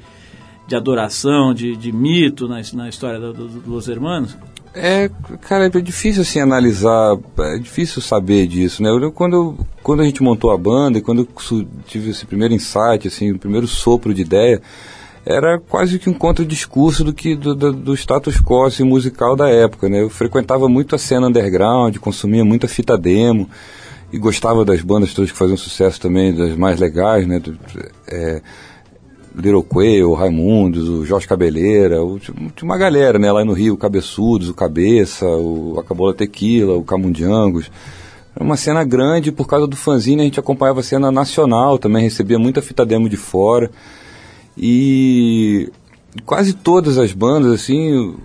de 0.68 0.76
adoração, 0.76 1.54
de, 1.54 1.76
de 1.76 1.92
mito 1.92 2.48
na, 2.48 2.60
na 2.74 2.90
história 2.90 3.20
do, 3.20 3.32
do, 3.32 3.48
dos 3.60 3.88
Hermanos? 3.88 4.36
É, 4.74 5.10
cara, 5.42 5.66
é 5.66 5.70
difícil 5.70 6.22
assim 6.22 6.40
analisar, 6.40 7.18
é 7.40 7.58
difícil 7.58 8.02
saber 8.02 8.46
disso, 8.48 8.84
né? 8.84 8.90
Eu, 8.90 9.12
quando, 9.12 9.58
quando 9.82 10.02
a 10.02 10.06
gente 10.06 10.22
montou 10.22 10.52
a 10.52 10.58
banda 10.58 11.00
e 11.00 11.02
quando 11.02 11.22
eu 11.22 11.68
tive 11.86 12.12
esse 12.12 12.26
primeiro 12.26 12.54
insight, 12.54 13.08
assim, 13.08 13.32
o 13.32 13.40
primeiro 13.40 13.68
sopro 13.68 14.14
de 14.14 14.22
ideia, 14.22 14.62
era 15.26 15.60
quase 15.60 16.00
que 16.00 16.10
um 16.10 16.14
contra-discurso 16.14 17.04
do 17.04 17.12
que 17.14 17.36
do, 17.36 17.54
do, 17.54 17.74
do, 17.74 17.94
status 17.96 18.40
quo 18.40 18.66
assim, 18.66 18.84
musical 18.84 19.36
da 19.36 19.50
época, 19.50 19.90
né? 19.90 20.02
Eu 20.02 20.10
frequentava 20.10 20.70
muito 20.70 20.96
a 20.96 20.98
cena 20.98 21.28
underground, 21.28 21.98
consumia 21.98 22.46
muita 22.46 22.68
fita 22.68 22.98
demo 22.98 23.50
e 24.12 24.18
gostava 24.18 24.64
das 24.64 24.82
bandas 24.82 25.14
todas 25.14 25.32
que 25.32 25.38
faziam 25.38 25.58
sucesso 25.58 26.00
também, 26.00 26.34
das 26.34 26.56
mais 26.56 26.80
legais, 26.80 27.28
né? 27.28 27.42
É, 28.08 28.42
Quail, 29.64 30.10
o 30.10 30.14
Raimundos, 30.14 30.90
o 30.90 31.06
Jorge 31.06 31.28
Cabeleira, 31.28 32.04
o, 32.04 32.20
tinha 32.20 32.34
uma 32.64 32.78
galera, 32.78 33.20
né, 33.20 33.32
lá 33.32 33.46
no 33.46 33.54
Rio, 33.54 33.76
o 33.76 33.78
Cabeçudos, 33.78 34.50
o 34.50 34.54
Cabeça, 34.54 35.26
o 35.26 35.80
Acabola 35.80 36.14
Tequila, 36.14 36.76
o 36.76 36.84
Camundiangos. 36.84 37.70
Era 38.36 38.44
uma 38.44 38.58
cena 38.58 38.84
grande, 38.84 39.32
por 39.32 39.48
causa 39.48 39.66
do 39.66 39.76
fanzine 39.76 40.22
a 40.22 40.26
gente 40.26 40.40
acompanhava 40.40 40.80
a 40.80 40.84
cena 40.84 41.12
nacional 41.12 41.78
também, 41.78 42.04
recebia 42.04 42.38
muita 42.38 42.62
fita 42.62 42.86
demo 42.86 43.10
de 43.10 43.18
fora. 43.18 43.72
E 44.58 45.72
quase 46.26 46.54
todas 46.54 46.98
as 46.98 47.14
bandas, 47.14 47.52
assim, 47.52 48.16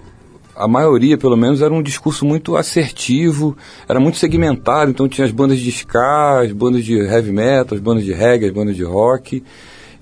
a 0.57 0.69
maioria 0.69 1.17
pelo 1.19 1.37
menos, 1.37 1.61
era 1.61 1.73
um 1.73 1.83
discurso 1.83 2.25
muito 2.25 2.57
assertivo, 2.57 3.57
era 3.89 3.99
muito 3.99 4.19
segmentado, 4.19 4.91
então 4.91 5.09
tinha 5.09 5.27
as 5.27 5.33
bandas 5.33 5.59
de 5.59 5.71
ska, 5.71 6.41
as 6.41 6.53
bandas 6.53 6.85
de 6.85 6.95
heavy 6.95 7.33
metal, 7.33 7.77
as 7.77 7.83
bandas 7.83 8.05
de 8.05 8.13
reggae, 8.13 8.47
as 8.47 8.53
bandas 8.53 8.77
de 8.77 8.85
rock. 8.85 9.43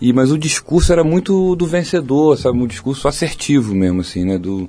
E, 0.01 0.13
mas 0.13 0.31
o 0.31 0.39
discurso 0.39 0.93
era 0.93 1.05
muito 1.05 1.55
do 1.57 1.67
vencedor, 1.67 2.37
sabe? 2.39 2.59
Um 2.59 2.67
discurso 2.67 3.07
assertivo 3.07 3.75
mesmo, 3.75 4.01
assim, 4.01 4.25
né? 4.25 4.39
Do, 4.39 4.69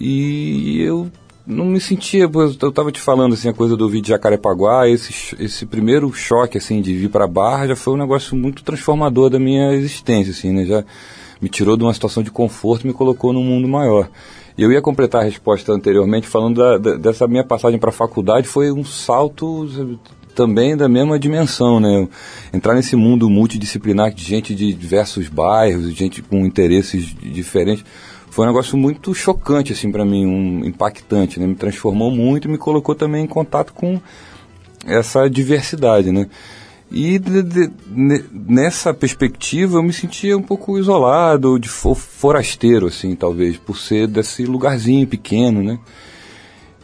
e 0.00 0.80
eu 0.80 1.10
não 1.46 1.66
me 1.66 1.80
sentia, 1.80 2.30
eu 2.32 2.68
estava 2.68 2.90
te 2.90 3.00
falando 3.00 3.34
assim, 3.34 3.48
a 3.48 3.52
coisa 3.52 3.76
do 3.76 3.88
vídeo 3.88 4.04
de 4.04 4.08
Jacarepaguá, 4.10 4.88
esse, 4.88 5.36
esse 5.38 5.66
primeiro 5.66 6.10
choque, 6.12 6.56
assim, 6.56 6.80
de 6.80 6.94
vir 6.94 7.10
para 7.10 7.24
a 7.24 7.28
Barra 7.28 7.68
já 7.68 7.76
foi 7.76 7.92
um 7.92 7.98
negócio 7.98 8.34
muito 8.34 8.64
transformador 8.64 9.28
da 9.28 9.38
minha 9.38 9.72
existência, 9.74 10.30
assim, 10.30 10.52
né? 10.52 10.64
Já 10.64 10.84
me 11.40 11.48
tirou 11.48 11.76
de 11.76 11.84
uma 11.84 11.92
situação 11.92 12.22
de 12.22 12.30
conforto 12.30 12.84
e 12.84 12.86
me 12.86 12.94
colocou 12.94 13.32
num 13.32 13.44
mundo 13.44 13.68
maior. 13.68 14.08
E 14.56 14.62
eu 14.62 14.72
ia 14.72 14.80
completar 14.80 15.20
a 15.20 15.24
resposta 15.24 15.72
anteriormente 15.72 16.26
falando 16.26 16.56
da, 16.56 16.78
da, 16.78 16.96
dessa 16.96 17.26
minha 17.26 17.44
passagem 17.44 17.78
para 17.78 17.90
a 17.90 17.92
faculdade, 17.92 18.48
foi 18.48 18.72
um 18.72 18.84
salto 18.84 19.68
também 20.34 20.76
da 20.76 20.88
mesma 20.88 21.18
dimensão, 21.18 21.78
né? 21.80 22.08
Entrar 22.52 22.74
nesse 22.74 22.96
mundo 22.96 23.30
multidisciplinar 23.30 24.12
de 24.12 24.24
gente 24.24 24.54
de 24.54 24.72
diversos 24.74 25.28
bairros, 25.28 25.92
gente 25.92 26.20
com 26.22 26.44
interesses 26.44 27.14
diferentes, 27.22 27.84
foi 28.30 28.44
um 28.44 28.48
negócio 28.48 28.76
muito 28.76 29.14
chocante 29.14 29.72
assim 29.72 29.92
para 29.92 30.04
mim, 30.04 30.26
um 30.26 30.64
impactante, 30.64 31.38
né? 31.38 31.46
Me 31.46 31.54
transformou 31.54 32.10
muito 32.10 32.48
e 32.48 32.50
me 32.50 32.58
colocou 32.58 32.94
também 32.94 33.24
em 33.24 33.28
contato 33.28 33.72
com 33.72 34.00
essa 34.84 35.28
diversidade, 35.30 36.10
né? 36.10 36.28
E 36.90 37.18
de, 37.18 37.42
de, 37.42 37.70
nessa 38.30 38.92
perspectiva 38.92 39.78
eu 39.78 39.82
me 39.82 39.92
sentia 39.92 40.36
um 40.36 40.42
pouco 40.42 40.78
isolado, 40.78 41.58
de 41.58 41.68
forasteiro, 41.68 42.86
assim, 42.86 43.14
talvez, 43.14 43.56
por 43.56 43.76
ser 43.78 44.06
desse 44.06 44.44
lugarzinho 44.44 45.06
pequeno, 45.06 45.62
né? 45.62 45.78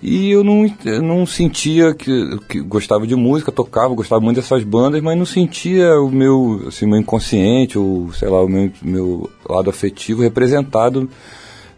E 0.03 0.31
eu 0.31 0.43
não, 0.43 0.67
eu 0.85 1.03
não 1.03 1.27
sentia 1.27 1.93
que, 1.93 2.39
que, 2.49 2.61
gostava 2.61 3.07
de 3.07 3.15
música, 3.15 3.53
tocava, 3.53 3.95
gostava 3.95 4.21
muito 4.21 4.37
dessas 4.37 4.65
bandas, 4.65 5.03
mas 5.03 5.19
não 5.19 5.27
sentia 5.27 6.01
o 6.01 6.11
meu, 6.11 6.65
assim, 6.69 6.87
meu 6.87 6.99
inconsciente, 6.99 7.79
ou 7.79 8.11
sei 8.15 8.29
lá, 8.29 8.43
o 8.43 8.49
meu, 8.49 8.73
meu 8.81 9.31
lado 9.47 9.69
afetivo 9.69 10.23
representado 10.23 11.09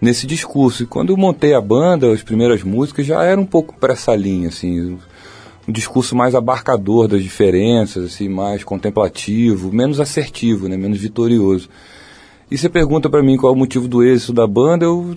nesse 0.01 0.25
discurso. 0.25 0.85
E 0.85 0.87
quando 0.87 1.11
eu 1.11 1.17
montei 1.17 1.53
a 1.53 1.61
banda, 1.61 2.13
as 2.13 2.23
primeiras 2.23 2.63
músicas 2.63 3.05
já 3.05 3.25
era 3.25 3.41
um 3.41 3.47
pouco 3.47 3.75
para 3.75 3.93
essa 3.93 4.15
linha, 4.15 4.49
assim, 4.49 4.99
um 5.67 5.73
discurso 5.73 6.15
mais 6.15 6.37
abarcador 6.37 7.09
das 7.09 7.25
diferenças, 7.25 8.05
assim, 8.05 8.29
mais 8.29 8.63
contemplativo, 8.63 9.73
menos 9.73 9.99
assertivo, 9.99 10.69
né, 10.69 10.77
menos 10.77 10.99
vitorioso. 10.99 11.69
E 12.53 12.59
você 12.59 12.69
pergunta 12.69 13.09
para 13.09 13.23
mim 13.23 13.39
qual 13.39 13.51
é 13.51 13.57
o 13.57 13.59
motivo 13.59 13.89
do 13.89 14.03
êxito 14.03 14.31
da 14.31 14.47
banda, 14.47 14.85
eu, 14.85 15.15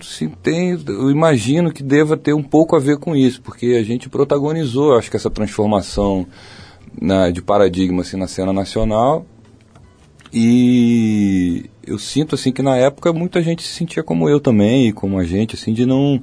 eu 0.88 1.10
imagino 1.10 1.70
que 1.70 1.82
deva 1.82 2.16
ter 2.16 2.32
um 2.32 2.42
pouco 2.42 2.74
a 2.74 2.78
ver 2.78 2.96
com 2.96 3.14
isso, 3.14 3.42
porque 3.42 3.76
a 3.78 3.82
gente 3.82 4.08
protagonizou, 4.08 4.96
acho 4.96 5.10
que 5.10 5.18
essa 5.18 5.28
transformação 5.28 6.26
na, 6.98 7.30
de 7.30 7.42
paradigma 7.42 8.00
assim, 8.00 8.16
na 8.16 8.26
cena 8.26 8.54
nacional. 8.54 9.26
E 10.32 11.66
eu 11.86 11.98
sinto 11.98 12.36
assim 12.36 12.50
que 12.50 12.62
na 12.62 12.78
época 12.78 13.12
muita 13.12 13.42
gente 13.42 13.62
se 13.62 13.74
sentia 13.74 14.02
como 14.02 14.30
eu 14.30 14.40
também, 14.40 14.90
como 14.90 15.18
a 15.18 15.24
gente, 15.24 15.56
assim, 15.56 15.74
de 15.74 15.84
não 15.84 16.22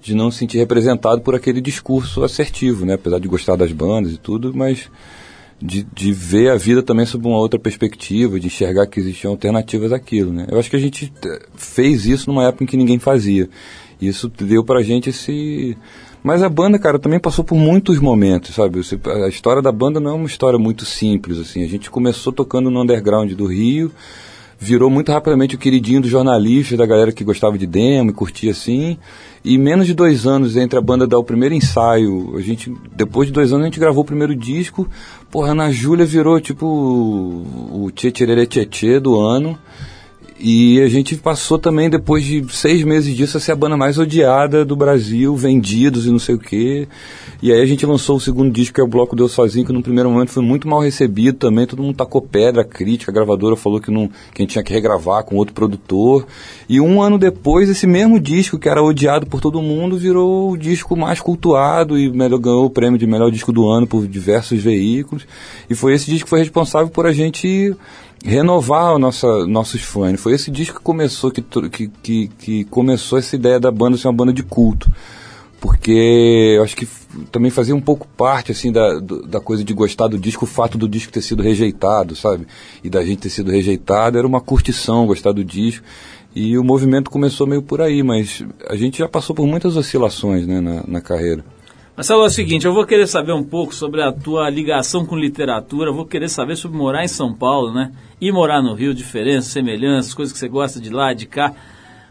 de 0.00 0.14
não 0.14 0.30
se 0.30 0.38
sentir 0.38 0.58
representado 0.58 1.20
por 1.20 1.34
aquele 1.34 1.60
discurso 1.60 2.22
assertivo, 2.22 2.86
né? 2.86 2.94
Apesar 2.94 3.18
de 3.18 3.26
gostar 3.26 3.56
das 3.56 3.72
bandas 3.72 4.12
e 4.12 4.18
tudo, 4.18 4.52
mas 4.54 4.88
de, 5.64 5.82
de 5.82 6.12
ver 6.12 6.50
a 6.50 6.56
vida 6.56 6.82
também 6.82 7.06
sob 7.06 7.26
uma 7.26 7.38
outra 7.38 7.58
perspectiva, 7.58 8.38
de 8.38 8.48
enxergar 8.48 8.86
que 8.86 9.00
existiam 9.00 9.30
alternativas 9.30 9.92
àquilo, 9.92 10.30
né? 10.30 10.46
Eu 10.50 10.58
acho 10.58 10.68
que 10.68 10.76
a 10.76 10.80
gente 10.80 11.10
eh, 11.24 11.42
fez 11.56 12.04
isso 12.04 12.28
numa 12.28 12.44
época 12.44 12.64
em 12.64 12.66
que 12.66 12.76
ninguém 12.76 12.98
fazia. 12.98 13.48
Isso 13.98 14.28
deu 14.28 14.62
pra 14.62 14.82
gente 14.82 15.08
esse... 15.08 15.74
Mas 16.22 16.42
a 16.42 16.50
banda, 16.50 16.78
cara, 16.78 16.98
também 16.98 17.18
passou 17.18 17.42
por 17.42 17.54
muitos 17.54 17.98
momentos, 17.98 18.54
sabe? 18.54 18.78
A 19.24 19.28
história 19.28 19.62
da 19.62 19.72
banda 19.72 19.98
não 20.00 20.10
é 20.10 20.14
uma 20.14 20.26
história 20.26 20.58
muito 20.58 20.84
simples, 20.84 21.38
assim. 21.38 21.62
A 21.64 21.68
gente 21.68 21.90
começou 21.90 22.30
tocando 22.30 22.70
no 22.70 22.82
underground 22.82 23.32
do 23.32 23.46
Rio, 23.46 23.90
virou 24.64 24.88
muito 24.88 25.12
rapidamente 25.12 25.54
o 25.54 25.58
queridinho 25.58 26.00
dos 26.00 26.10
jornalistas, 26.10 26.78
da 26.78 26.86
galera 26.86 27.12
que 27.12 27.22
gostava 27.22 27.58
de 27.58 27.66
demo 27.66 28.10
e 28.10 28.14
curtia 28.14 28.50
assim. 28.50 28.96
E 29.44 29.58
menos 29.58 29.86
de 29.86 29.92
dois 29.92 30.26
anos 30.26 30.56
entre 30.56 30.78
a 30.78 30.82
banda 30.82 31.06
dar 31.06 31.18
o 31.18 31.24
primeiro 31.24 31.54
ensaio, 31.54 32.34
a 32.34 32.40
gente, 32.40 32.74
depois 32.96 33.28
de 33.28 33.32
dois 33.34 33.52
anos 33.52 33.64
a 33.64 33.66
gente 33.66 33.78
gravou 33.78 34.02
o 34.02 34.06
primeiro 34.06 34.34
disco. 34.34 34.88
Porra, 35.30 35.50
Ana 35.50 35.70
Júlia 35.70 36.06
virou 36.06 36.40
tipo 36.40 36.66
o 36.66 37.90
Tchê 37.94 38.10
Tchê 38.10 38.98
do 38.98 39.20
ano. 39.20 39.58
E 40.38 40.80
a 40.82 40.88
gente 40.88 41.16
passou 41.16 41.58
também, 41.60 41.88
depois 41.88 42.24
de 42.24 42.44
seis 42.52 42.82
meses 42.82 43.14
disso, 43.14 43.36
a 43.36 43.40
ser 43.40 43.52
a 43.52 43.56
banda 43.56 43.76
mais 43.76 43.98
odiada 43.98 44.64
do 44.64 44.74
Brasil, 44.74 45.36
vendidos 45.36 46.06
e 46.06 46.10
não 46.10 46.18
sei 46.18 46.34
o 46.34 46.38
quê. 46.38 46.88
E 47.40 47.52
aí 47.52 47.60
a 47.60 47.66
gente 47.66 47.86
lançou 47.86 48.16
o 48.16 48.20
segundo 48.20 48.50
disco, 48.50 48.74
que 48.74 48.80
é 48.80 48.84
o 48.84 48.88
Bloco 48.88 49.14
Deu 49.14 49.28
Sozinho, 49.28 49.64
que 49.64 49.72
no 49.72 49.82
primeiro 49.82 50.10
momento 50.10 50.30
foi 50.30 50.42
muito 50.42 50.66
mal 50.66 50.80
recebido 50.80 51.38
também. 51.38 51.66
Todo 51.66 51.84
mundo 51.84 51.94
tacou 51.94 52.20
pedra, 52.20 52.64
crítica, 52.64 53.12
a 53.12 53.14
gravadora 53.14 53.54
falou 53.54 53.80
que, 53.80 53.92
não, 53.92 54.08
que 54.08 54.38
a 54.38 54.42
gente 54.42 54.50
tinha 54.50 54.64
que 54.64 54.72
regravar 54.72 55.22
com 55.22 55.36
outro 55.36 55.54
produtor. 55.54 56.26
E 56.68 56.80
um 56.80 57.00
ano 57.00 57.16
depois, 57.16 57.68
esse 57.68 57.86
mesmo 57.86 58.18
disco, 58.18 58.58
que 58.58 58.68
era 58.68 58.82
odiado 58.82 59.26
por 59.26 59.40
todo 59.40 59.62
mundo, 59.62 59.96
virou 59.96 60.50
o 60.50 60.56
disco 60.56 60.96
mais 60.96 61.20
cultuado 61.20 61.96
e 61.96 62.10
melhor, 62.10 62.38
ganhou 62.38 62.64
o 62.64 62.70
prêmio 62.70 62.98
de 62.98 63.06
melhor 63.06 63.30
disco 63.30 63.52
do 63.52 63.68
ano 63.68 63.86
por 63.86 64.04
diversos 64.04 64.60
veículos. 64.60 65.26
E 65.70 65.76
foi 65.76 65.94
esse 65.94 66.10
disco 66.10 66.24
que 66.24 66.30
foi 66.30 66.40
responsável 66.40 66.88
por 66.88 67.06
a 67.06 67.12
gente 67.12 67.76
renovar 68.24 68.94
o 68.94 68.98
nossa, 68.98 69.46
nossos 69.46 69.82
fãs. 69.82 70.18
Foi 70.18 70.32
esse 70.32 70.50
disco 70.50 70.78
que 70.78 70.84
começou, 70.84 71.30
que, 71.30 71.42
que, 71.42 72.28
que, 72.28 72.64
começou 72.64 73.18
essa 73.18 73.36
ideia 73.36 73.60
da 73.60 73.70
banda 73.70 73.98
ser 73.98 74.08
uma 74.08 74.14
banda 74.14 74.32
de 74.32 74.42
culto. 74.42 74.90
Porque 75.60 76.54
eu 76.56 76.62
acho 76.62 76.76
que 76.76 76.88
também 77.30 77.50
fazia 77.50 77.74
um 77.74 77.80
pouco 77.80 78.06
parte 78.16 78.52
assim 78.52 78.72
da, 78.72 78.98
da 78.98 79.40
coisa 79.40 79.62
de 79.62 79.72
gostar 79.72 80.08
do 80.08 80.18
disco, 80.18 80.44
o 80.44 80.48
fato 80.48 80.76
do 80.76 80.88
disco 80.88 81.12
ter 81.12 81.22
sido 81.22 81.42
rejeitado, 81.42 82.16
sabe? 82.16 82.46
E 82.82 82.90
da 82.90 83.04
gente 83.04 83.20
ter 83.20 83.30
sido 83.30 83.50
rejeitado, 83.50 84.18
era 84.18 84.26
uma 84.26 84.40
curtição 84.40 85.06
gostar 85.06 85.32
do 85.32 85.44
disco. 85.44 85.84
E 86.34 86.58
o 86.58 86.64
movimento 86.64 87.10
começou 87.10 87.46
meio 87.46 87.62
por 87.62 87.80
aí, 87.80 88.02
mas 88.02 88.44
a 88.68 88.74
gente 88.74 88.98
já 88.98 89.08
passou 89.08 89.36
por 89.36 89.46
muitas 89.46 89.76
oscilações 89.76 90.46
né, 90.46 90.60
na, 90.60 90.82
na 90.86 91.00
carreira. 91.00 91.44
Marcelo, 91.96 92.24
é 92.24 92.26
o 92.26 92.30
seguinte, 92.30 92.66
eu 92.66 92.74
vou 92.74 92.84
querer 92.84 93.06
saber 93.06 93.32
um 93.32 93.44
pouco 93.44 93.72
sobre 93.72 94.02
a 94.02 94.10
tua 94.10 94.50
ligação 94.50 95.06
com 95.06 95.16
literatura, 95.16 95.92
vou 95.92 96.04
querer 96.04 96.28
saber 96.28 96.56
sobre 96.56 96.76
morar 96.76 97.04
em 97.04 97.08
São 97.08 97.32
Paulo, 97.32 97.72
né? 97.72 97.92
E 98.20 98.32
morar 98.32 98.60
no 98.60 98.74
Rio, 98.74 98.92
diferenças, 98.92 99.52
semelhanças, 99.52 100.12
coisas 100.12 100.32
que 100.32 100.38
você 100.40 100.48
gosta 100.48 100.80
de 100.80 100.90
lá, 100.90 101.12
de 101.12 101.24
cá. 101.24 101.54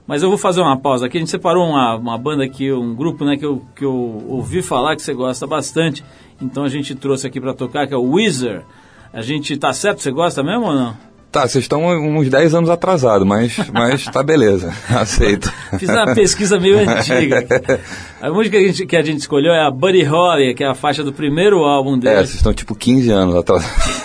Mas 0.07 0.23
eu 0.23 0.29
vou 0.29 0.37
fazer 0.37 0.61
uma 0.61 0.79
pausa 0.79 1.05
aqui. 1.05 1.17
A 1.17 1.19
gente 1.19 1.29
separou 1.29 1.67
uma, 1.67 1.97
uma 1.97 2.17
banda 2.17 2.45
aqui, 2.45 2.71
um 2.71 2.95
grupo, 2.95 3.25
né, 3.25 3.35
que 3.35 3.45
eu, 3.45 3.61
que 3.75 3.83
eu 3.83 4.23
ouvi 4.29 4.61
falar 4.61 4.95
que 4.95 5.01
você 5.01 5.13
gosta 5.13 5.45
bastante. 5.45 6.01
Então 6.41 6.63
a 6.63 6.69
gente 6.69 6.95
trouxe 6.95 7.27
aqui 7.27 7.41
para 7.41 7.53
tocar, 7.53 7.85
que 7.85 7.93
é 7.93 7.97
o 7.97 8.13
Weezer. 8.13 8.63
A 9.11 9.21
gente 9.21 9.57
tá 9.57 9.73
certo? 9.73 10.01
Você 10.01 10.11
gosta 10.11 10.41
mesmo 10.41 10.65
ou 10.65 10.73
não? 10.73 10.95
Tá, 11.33 11.47
vocês 11.47 11.63
estão 11.63 11.83
uns 11.83 12.29
10 12.29 12.53
anos 12.53 12.69
atrasados, 12.69 13.27
mas, 13.27 13.57
mas 13.73 14.05
tá 14.05 14.21
beleza, 14.21 14.71
aceito. 14.87 15.51
Fiz 15.79 15.89
uma 15.89 16.13
pesquisa 16.13 16.59
meio 16.59 16.77
antiga. 16.87 17.43
A 18.21 18.29
música 18.29 18.55
que 18.55 18.63
a, 18.63 18.67
gente, 18.67 18.85
que 18.85 18.95
a 18.95 19.01
gente 19.01 19.19
escolheu 19.21 19.51
é 19.51 19.65
a 19.65 19.71
Buddy 19.71 20.03
Holly, 20.03 20.53
que 20.53 20.63
é 20.63 20.67
a 20.67 20.75
faixa 20.75 21.03
do 21.03 21.11
primeiro 21.11 21.63
álbum 21.63 21.97
dele. 21.97 22.13
É, 22.13 22.17
vocês 22.19 22.35
estão 22.35 22.53
tipo 22.53 22.75
15 22.75 23.09
anos 23.09 23.35
atrasados. 23.35 24.03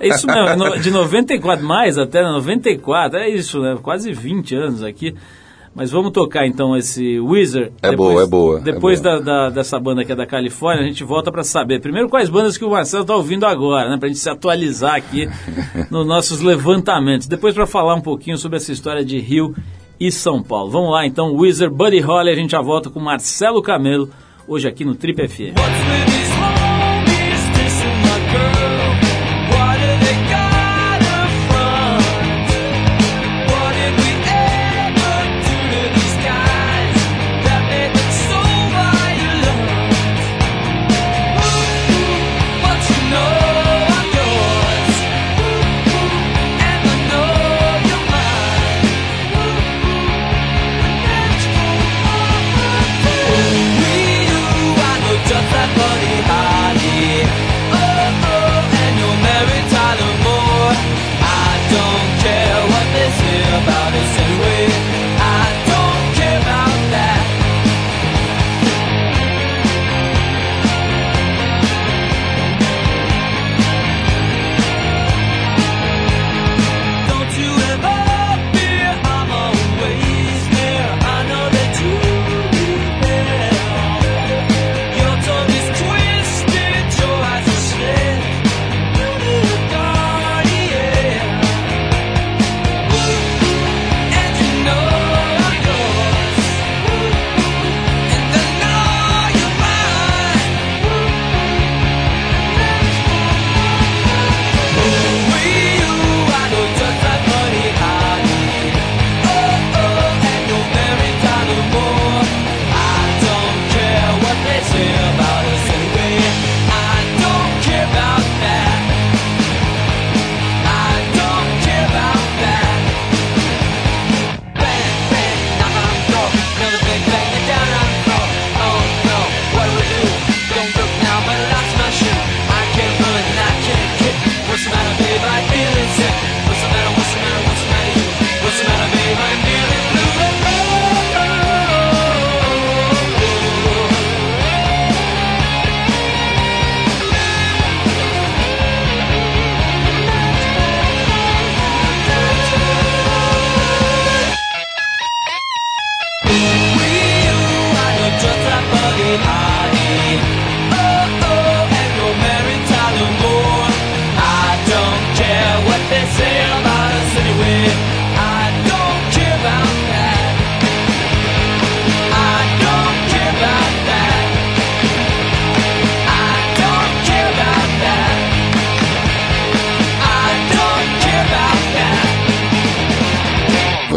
É 0.00 0.08
isso 0.08 0.26
mesmo, 0.26 0.78
de 0.80 0.90
94 0.90 1.64
mais 1.64 1.98
até 1.98 2.22
94, 2.22 3.18
é 3.18 3.28
isso, 3.28 3.60
né? 3.60 3.76
Quase 3.80 4.12
20 4.12 4.56
anos 4.56 4.82
aqui. 4.82 5.14
Mas 5.76 5.90
vamos 5.90 6.10
tocar 6.10 6.46
então 6.46 6.74
esse 6.74 7.20
Wizard. 7.20 7.70
É 7.82 7.90
depois, 7.90 8.12
boa, 8.14 8.22
é 8.22 8.26
boa. 8.26 8.60
Depois 8.60 8.98
é 8.98 9.02
boa. 9.02 9.20
Da, 9.20 9.24
da, 9.24 9.50
dessa 9.50 9.78
banda 9.78 10.06
que 10.06 10.10
é 10.10 10.16
da 10.16 10.24
Califórnia, 10.24 10.82
a 10.82 10.86
gente 10.86 11.04
volta 11.04 11.30
para 11.30 11.44
saber. 11.44 11.82
Primeiro, 11.82 12.08
quais 12.08 12.30
bandas 12.30 12.56
que 12.56 12.64
o 12.64 12.70
Marcelo 12.70 13.02
está 13.02 13.14
ouvindo 13.14 13.44
agora, 13.44 13.90
né? 13.90 13.98
Para 13.98 14.06
a 14.06 14.08
gente 14.08 14.18
se 14.18 14.30
atualizar 14.30 14.94
aqui 14.94 15.28
nos 15.90 16.06
nossos 16.06 16.40
levantamentos. 16.40 17.26
Depois, 17.26 17.54
para 17.54 17.66
falar 17.66 17.94
um 17.94 18.00
pouquinho 18.00 18.38
sobre 18.38 18.56
essa 18.56 18.72
história 18.72 19.04
de 19.04 19.18
Rio 19.18 19.54
e 20.00 20.10
São 20.10 20.42
Paulo. 20.42 20.70
Vamos 20.70 20.92
lá 20.92 21.06
então, 21.06 21.34
Wizard 21.36 21.74
Buddy 21.74 22.00
Holly, 22.00 22.30
a 22.30 22.34
gente 22.34 22.52
já 22.52 22.62
volta 22.62 22.88
com 22.88 22.98
Marcelo 22.98 23.60
Camelo, 23.60 24.08
hoje 24.48 24.66
aqui 24.66 24.82
no 24.82 24.94
Trip 24.94 25.28
FM. 25.28 25.56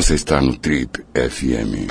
Você 0.10 0.15
está 0.15 0.41
no 0.41 0.58
Trip 0.58 1.06
FM. 1.13 1.86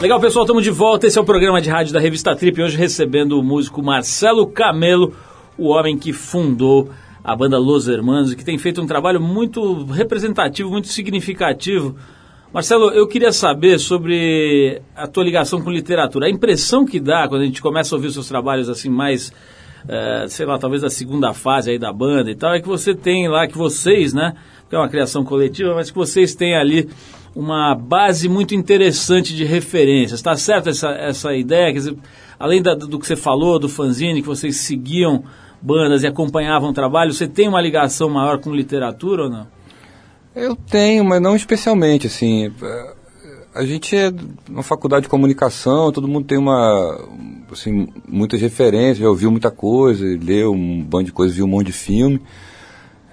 Legal, 0.00 0.18
pessoal, 0.18 0.46
estamos 0.46 0.64
de 0.64 0.70
volta. 0.70 1.06
Esse 1.06 1.18
é 1.18 1.20
o 1.20 1.24
programa 1.26 1.60
de 1.60 1.68
rádio 1.68 1.92
da 1.92 2.00
revista 2.00 2.34
Trip. 2.34 2.62
Hoje 2.62 2.78
recebendo 2.78 3.38
o 3.38 3.42
músico 3.42 3.82
Marcelo 3.82 4.46
Camelo, 4.46 5.14
o 5.58 5.68
homem 5.68 5.98
que 5.98 6.10
fundou 6.10 6.88
a 7.22 7.36
banda 7.36 7.58
Los 7.58 7.86
Hermanos 7.86 8.32
que 8.32 8.42
tem 8.42 8.56
feito 8.56 8.80
um 8.80 8.86
trabalho 8.86 9.20
muito 9.20 9.84
representativo, 9.84 10.70
muito 10.70 10.88
significativo. 10.88 11.94
Marcelo, 12.50 12.92
eu 12.92 13.06
queria 13.06 13.30
saber 13.30 13.78
sobre 13.78 14.80
a 14.96 15.06
tua 15.06 15.22
ligação 15.22 15.60
com 15.60 15.70
literatura. 15.70 16.28
A 16.28 16.30
impressão 16.30 16.86
que 16.86 16.98
dá 16.98 17.28
quando 17.28 17.42
a 17.42 17.44
gente 17.44 17.60
começa 17.60 17.94
a 17.94 17.96
ouvir 17.96 18.08
os 18.08 18.14
seus 18.14 18.26
trabalhos 18.26 18.70
assim 18.70 18.88
mais, 18.88 19.30
eh, 19.88 20.26
sei 20.28 20.46
lá, 20.46 20.58
talvez 20.58 20.82
da 20.82 20.90
segunda 20.90 21.32
fase 21.32 21.70
aí 21.70 21.78
da 21.78 21.92
banda 21.92 22.30
e 22.30 22.34
tal, 22.34 22.54
é 22.54 22.60
que 22.60 22.68
você 22.68 22.94
tem 22.94 23.28
lá, 23.28 23.46
que 23.46 23.56
vocês, 23.58 24.12
né, 24.12 24.34
que 24.68 24.74
é 24.74 24.78
uma 24.78 24.88
criação 24.88 25.24
coletiva, 25.24 25.74
mas 25.74 25.90
que 25.90 25.96
vocês 25.96 26.34
têm 26.34 26.56
ali 26.56 26.88
uma 27.34 27.74
base 27.74 28.28
muito 28.28 28.54
interessante 28.54 29.34
de 29.34 29.44
referências. 29.44 30.20
Está 30.20 30.36
certo 30.36 30.68
essa, 30.68 30.90
essa 30.90 31.34
ideia? 31.34 31.72
Quer 31.72 31.78
dizer, 31.78 31.96
além 32.38 32.60
da- 32.62 32.74
do 32.74 32.98
que 32.98 33.06
você 33.06 33.16
falou, 33.16 33.58
do 33.58 33.68
fanzine, 33.68 34.20
que 34.20 34.28
vocês 34.28 34.56
seguiam 34.56 35.24
bandas 35.60 36.02
e 36.02 36.06
acompanhavam 36.06 36.70
o 36.70 36.72
trabalho, 36.72 37.12
você 37.12 37.26
tem 37.26 37.48
uma 37.48 37.60
ligação 37.60 38.10
maior 38.10 38.38
com 38.38 38.54
literatura 38.54 39.24
ou 39.24 39.30
não? 39.30 39.46
Eu 40.34 40.56
tenho, 40.56 41.04
mas 41.04 41.20
não 41.22 41.36
especialmente, 41.36 42.06
assim. 42.06 42.50
A 43.54 43.66
gente 43.66 43.94
é 43.94 44.10
uma 44.48 44.62
faculdade 44.62 45.02
de 45.02 45.10
comunicação, 45.10 45.92
todo 45.92 46.08
mundo 46.08 46.26
tem 46.26 46.38
uma, 46.38 47.06
assim, 47.50 47.88
muitas 48.08 48.40
referências, 48.40 48.98
já 48.98 49.08
ouviu 49.08 49.30
muita 49.30 49.50
coisa, 49.50 50.04
leu 50.22 50.52
um 50.52 50.82
bando 50.82 51.04
de 51.04 51.12
coisa, 51.12 51.34
viu 51.34 51.44
um 51.44 51.48
monte 51.48 51.66
de 51.66 51.72
filme, 51.72 52.18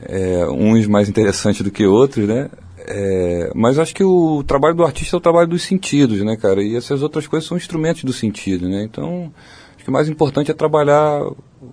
é, 0.01 0.47
uns 0.47 0.87
mais 0.87 1.09
interessantes 1.09 1.61
do 1.61 1.69
que 1.69 1.85
outros, 1.85 2.25
né? 2.25 2.49
É, 2.77 3.51
mas 3.53 3.77
acho 3.77 3.93
que 3.93 4.03
o 4.03 4.41
trabalho 4.43 4.75
do 4.75 4.85
artista 4.85 5.15
é 5.15 5.17
o 5.17 5.21
trabalho 5.21 5.49
dos 5.49 5.63
sentidos, 5.63 6.21
né, 6.21 6.37
cara? 6.37 6.63
E 6.63 6.73
essas 6.73 7.03
outras 7.03 7.27
coisas 7.27 7.45
são 7.45 7.57
instrumentos 7.57 8.05
do 8.05 8.13
sentido, 8.13 8.69
né? 8.69 8.83
Então, 8.83 9.33
acho 9.75 9.83
que 9.83 9.89
o 9.89 9.93
mais 9.93 10.07
importante 10.07 10.49
é 10.49 10.53
trabalhar 10.53 11.21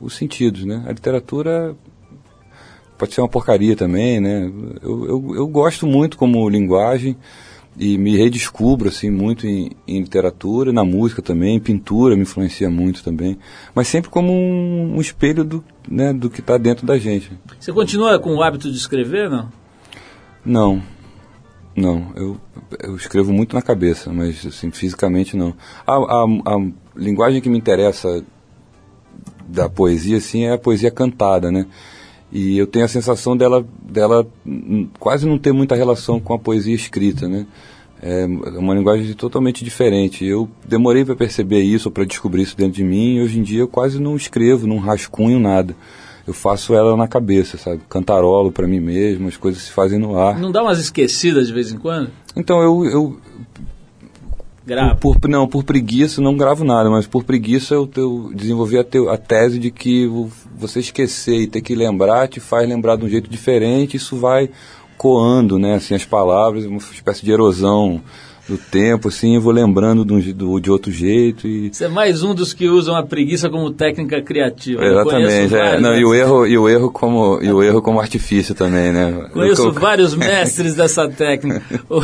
os 0.01 0.17
sentidos, 0.17 0.65
né? 0.65 0.83
A 0.89 0.93
literatura 0.93 1.77
pode 2.99 3.15
ser 3.15 3.21
uma 3.21 3.29
porcaria 3.29 3.77
também, 3.77 4.21
né? 4.21 4.51
Eu, 4.83 5.07
eu, 5.07 5.35
eu 5.37 5.47
gosto 5.47 5.87
muito 5.87 6.19
como 6.19 6.49
linguagem 6.49 7.17
e 7.79 7.99
me 7.99 8.17
redescubro 8.17 8.89
assim 8.89 9.11
muito 9.11 9.47
em, 9.47 9.71
em 9.87 10.01
literatura, 10.01 10.73
na 10.73 10.85
música 10.85 11.21
também, 11.21 11.57
em 11.57 11.61
pintura 11.61 12.17
me 12.17 12.23
influencia 12.23 12.71
muito 12.71 13.03
também, 13.03 13.39
mas 13.75 13.89
sempre 13.89 14.11
como 14.11 14.33
um, 14.33 14.97
um 14.97 15.01
espelho 15.01 15.45
do, 15.45 15.65
né, 15.89 16.13
do 16.13 16.31
que 16.31 16.41
está 16.41 16.57
dentro 16.57 16.87
da 16.87 16.99
gente. 16.99 17.31
Você 17.59 17.73
continua 17.73 18.19
com 18.19 18.35
o 18.35 18.43
hábito 18.43 18.71
de 18.71 18.77
escrever, 18.77 19.29
não? 19.29 19.51
Não, 20.45 20.83
não. 21.77 22.13
Eu, 22.15 22.41
eu 22.83 22.97
escrevo 22.97 23.33
muito 23.33 23.55
na 23.55 23.63
cabeça, 23.63 24.13
mas 24.13 24.47
assim 24.47 24.71
fisicamente 24.71 25.37
não. 25.37 25.55
A, 25.87 25.95
a, 25.95 26.25
a 26.25 26.71
linguagem 26.97 27.41
que 27.41 27.51
me 27.51 27.59
interessa 27.59 28.25
da 29.47 29.69
poesia 29.69 30.17
assim 30.17 30.45
é 30.45 30.53
a 30.53 30.59
poesia 30.59 30.91
cantada, 30.91 31.51
né? 31.53 31.67
E 32.33 32.59
eu 32.59 32.67
tenho 32.67 32.85
a 32.85 32.89
sensação 32.89 33.37
dela, 33.37 33.65
dela 33.81 34.27
quase 34.99 35.27
não 35.27 35.39
ter 35.39 35.53
muita 35.53 35.75
relação 35.75 36.19
com 36.19 36.35
a 36.35 36.39
poesia 36.39 36.75
escrita, 36.75 37.29
né? 37.29 37.47
É 38.03 38.27
uma 38.27 38.75
linguagem 38.75 39.13
totalmente 39.15 39.65
diferente. 39.65 40.25
Eu 40.25 40.49
demorei 40.67 41.05
para 41.05 41.17
perceber 41.17 41.61
isso, 41.61 41.91
para 41.91 42.05
descobrir 42.05 42.43
isso 42.43 42.57
dentro 42.57 42.75
de 42.75 42.85
mim, 42.85 43.17
e 43.17 43.23
hoje 43.23 43.39
em 43.39 43.43
dia 43.43 43.61
eu 43.61 43.69
quase 43.69 44.01
não 44.01 44.17
escrevo, 44.17 44.67
não 44.67 44.79
rascunho 44.79 45.41
nada. 45.41 45.75
Eu 46.27 46.35
faço 46.35 46.75
ela 46.75 46.97
na 46.97 47.07
cabeça, 47.07 47.57
sabe? 47.57 47.81
Cantarolo 47.89 48.51
para 48.51 48.67
mim 48.67 48.81
mesmo, 48.81 49.29
as 49.29 49.37
coisas 49.37 49.63
se 49.63 49.71
fazem 49.71 49.99
no 49.99 50.19
ar. 50.19 50.39
Não 50.39 50.51
dá 50.51 50.63
umas 50.63 50.81
esquecidas 50.81 51.47
de 51.47 51.55
vez 51.55 51.73
em 51.73 51.79
quando? 51.79 52.11
Então 52.35 52.61
eu, 52.61 52.85
eu 52.85 53.21
Por, 54.97 55.19
por- 55.21 55.31
não, 55.31 55.47
por 55.47 55.63
preguiça 55.63 56.21
não 56.21 56.37
gravo 56.37 56.65
nada, 56.65 56.91
mas 56.91 57.07
por 57.07 57.23
preguiça 57.25 57.75
eu, 57.75 57.89
eu 57.97 58.31
desenvolvi 58.35 58.77
a, 58.79 58.85
teo- 58.85 59.09
a 59.09 59.17
tese 59.17 59.59
de 59.59 59.71
que 59.71 60.07
você 60.59 60.81
esquecer 60.81 61.41
e 61.43 61.47
ter 61.47 61.61
que 61.61 61.75
lembrar 61.75 62.27
te 62.29 62.41
faz 62.41 62.69
lembrar 62.69 62.97
de 62.97 63.05
um 63.05 63.09
jeito 63.09 63.31
diferente, 63.31 63.97
isso 63.97 64.17
vai 64.17 64.51
coando, 64.99 65.59
né, 65.59 65.75
assim, 65.75 65.95
as 65.95 66.05
palavras, 66.05 66.65
uma 66.65 66.79
espécie 66.79 67.25
de 67.25 67.31
erosão 67.31 68.03
do 68.49 68.57
tempo, 68.57 69.09
assim, 69.09 69.35
eu 69.35 69.41
vou 69.41 69.53
lembrando 69.53 70.05
de, 70.05 70.45
um 70.45 70.61
de 70.61 70.71
outro 70.71 70.91
jeito 70.93 71.49
e... 71.49 71.69
Você 71.73 71.87
é 71.87 71.89
mais 71.89 72.23
um 72.23 72.33
dos 72.33 72.55
que 72.55 72.69
usam 72.69 72.95
a 72.95 73.03
preguiça 73.03 73.51
como 73.51 73.73
técnica 73.73 74.23
criativa. 74.23 74.85
Exatamente, 74.85 75.55
é, 75.55 75.81
não, 75.81 75.99
e 75.99 76.05
o 76.05 76.15
erro, 76.15 76.47
e 76.47 76.57
o 76.57 76.69
erro 76.69 76.91
como, 76.91 77.41
e 77.43 77.51
o 77.51 77.61
erro 77.61 77.83
como 77.83 77.99
artifício 78.01 78.55
também, 78.55 78.93
né? 78.93 79.29
Conheço 79.33 79.65
Eu- 79.67 79.73
vários 79.73 80.15
mestres 80.17 80.75
dessa 80.75 81.09
técnica. 81.09 81.61
Ô, 81.91 82.01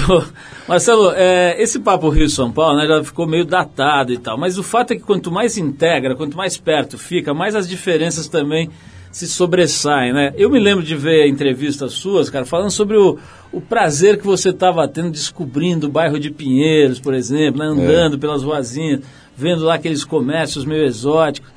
Marcelo, 0.69 1.13
é, 1.15 1.63
esse 1.63 1.79
papo 1.79 2.09
Rio-São 2.09 2.51
Paulo 2.51 2.77
né, 2.77 2.89
já 2.89 3.05
ficou 3.05 3.27
meio 3.27 3.45
datado 3.45 4.13
e 4.13 4.19
tal, 4.19 4.37
mas 4.37 4.59
o 4.59 4.65
fato 4.65 4.93
é 4.93 4.97
que 4.97 5.03
quanto 5.03 5.31
mais 5.31 5.57
integra, 5.57 6.17
quanto 6.17 6.37
mais 6.37 6.57
perto 6.57 6.99
fica, 6.99 7.33
mais 7.33 7.55
as 7.55 7.69
diferenças 7.69 8.27
também 8.27 8.69
se 9.13 9.29
sobressaem, 9.29 10.13
né? 10.13 10.33
Eu 10.37 10.51
me 10.51 10.59
lembro 10.59 10.83
de 10.83 10.97
ver 10.97 11.29
entrevistas 11.29 11.93
suas, 11.93 12.31
cara, 12.31 12.47
falando 12.47 12.71
sobre 12.71 12.97
o, 12.97 13.19
o 13.53 13.61
prazer 13.61 14.19
que 14.19 14.27
você 14.27 14.49
estava 14.49 14.89
tendo 14.89 15.11
descobrindo 15.11 15.87
o 15.87 15.91
bairro 15.91 16.19
de 16.19 16.31
Pinheiros, 16.31 16.99
por 16.99 17.13
exemplo, 17.13 17.61
né, 17.61 17.67
andando 17.67 18.19
pelas 18.19 18.43
ruazinhas, 18.43 19.01
vendo 19.37 19.65
lá 19.65 19.75
aqueles 19.75 20.05
comércios 20.05 20.65
meio 20.65 20.85
exóticos. 20.85 21.53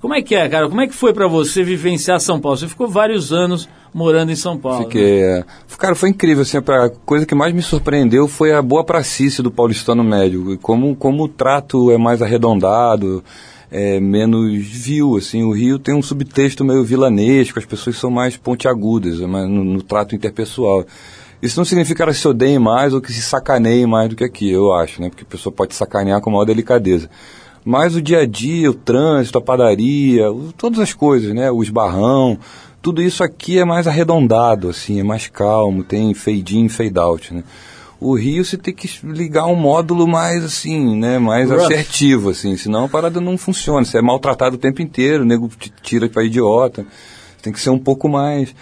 Como 0.00 0.14
é 0.14 0.22
que 0.22 0.34
é, 0.34 0.48
cara? 0.48 0.68
Como 0.68 0.80
é 0.80 0.86
que 0.86 0.94
foi 0.94 1.12
pra 1.12 1.26
você 1.26 1.64
vivenciar 1.64 2.20
São 2.20 2.38
Paulo? 2.38 2.58
Você 2.58 2.68
ficou 2.68 2.86
vários 2.86 3.32
anos 3.32 3.68
morando 3.92 4.30
em 4.30 4.36
São 4.36 4.58
Paulo. 4.58 4.80
né? 4.80 4.84
Fiquei, 4.84 5.22
é. 5.22 5.44
Cara, 5.78 5.94
foi 5.94 6.10
incrível, 6.10 6.42
assim, 6.42 6.58
a 6.58 6.90
coisa 7.06 7.24
que 7.24 7.34
mais 7.34 7.54
me 7.54 7.62
surpreendeu 7.62 8.28
foi 8.28 8.52
a 8.52 8.60
boa 8.60 8.84
pracice 8.84 9.42
do 9.42 9.50
paulistano 9.50 10.04
médio, 10.04 10.58
como, 10.60 10.94
como 10.94 11.24
o 11.24 11.28
trato 11.28 11.90
é 11.90 11.96
mais 11.96 12.20
arredondado, 12.20 13.24
é 13.70 13.98
menos 13.98 14.52
vil, 14.64 15.16
assim, 15.16 15.42
o 15.42 15.52
Rio 15.52 15.78
tem 15.78 15.94
um 15.94 16.02
subtexto 16.02 16.64
meio 16.64 16.84
vilanesco, 16.84 17.58
as 17.58 17.64
pessoas 17.64 17.96
são 17.96 18.10
mais 18.10 18.36
pontiagudas 18.36 19.20
é 19.20 19.26
mais 19.26 19.48
no, 19.48 19.64
no 19.64 19.82
trato 19.82 20.14
interpessoal. 20.14 20.84
Isso 21.44 21.58
não 21.60 21.64
significa 21.64 22.06
que 22.06 22.14
se 22.14 22.26
odeiem 22.26 22.58
mais 22.58 22.94
ou 22.94 23.00
que 23.00 23.12
se 23.12 23.20
sacaneiem 23.22 23.86
mais 23.86 24.08
do 24.08 24.16
que 24.16 24.24
aqui, 24.24 24.50
eu 24.50 24.72
acho, 24.72 25.00
né? 25.00 25.10
Porque 25.10 25.24
a 25.24 25.26
pessoa 25.30 25.52
pode 25.52 25.74
sacanear 25.74 26.20
com 26.20 26.30
maior 26.30 26.44
delicadeza. 26.46 27.08
Mas 27.64 27.94
o 27.94 28.00
dia 28.02 28.20
a 28.20 28.26
dia, 28.26 28.70
o 28.70 28.74
trânsito, 28.74 29.38
a 29.38 29.40
padaria, 29.42 30.30
o- 30.32 30.52
todas 30.56 30.78
as 30.80 30.92
coisas, 30.92 31.34
né? 31.34 31.50
O 31.50 31.62
esbarrão, 31.62 32.38
tudo 32.82 33.02
isso 33.02 33.22
aqui 33.22 33.58
é 33.58 33.64
mais 33.64 33.86
arredondado, 33.86 34.68
assim, 34.68 35.00
é 35.00 35.02
mais 35.02 35.26
calmo, 35.28 35.82
tem 35.84 36.12
fade 36.14 36.58
in, 36.58 36.68
fade 36.68 36.98
out, 36.98 37.32
né? 37.34 37.42
O 38.00 38.14
Rio 38.14 38.44
você 38.44 38.58
tem 38.58 38.74
que 38.74 38.90
ligar 39.02 39.46
um 39.46 39.54
módulo 39.54 40.06
mais 40.06 40.44
assim, 40.44 40.94
né? 40.98 41.18
Mais 41.18 41.48
Rough. 41.50 41.60
assertivo, 41.62 42.30
assim, 42.30 42.56
senão 42.56 42.84
a 42.84 42.88
parada 42.88 43.18
não 43.20 43.38
funciona. 43.38 43.84
Você 43.84 43.96
é 43.98 44.02
maltratado 44.02 44.56
o 44.56 44.58
tempo 44.58 44.82
inteiro, 44.82 45.22
o 45.22 45.26
nego 45.26 45.48
te 45.58 45.72
tira 45.82 46.06
pra 46.08 46.22
idiota. 46.24 46.84
Tem 47.40 47.52
que 47.52 47.60
ser 47.60 47.70
um 47.70 47.78
pouco 47.78 48.08
mais. 48.08 48.54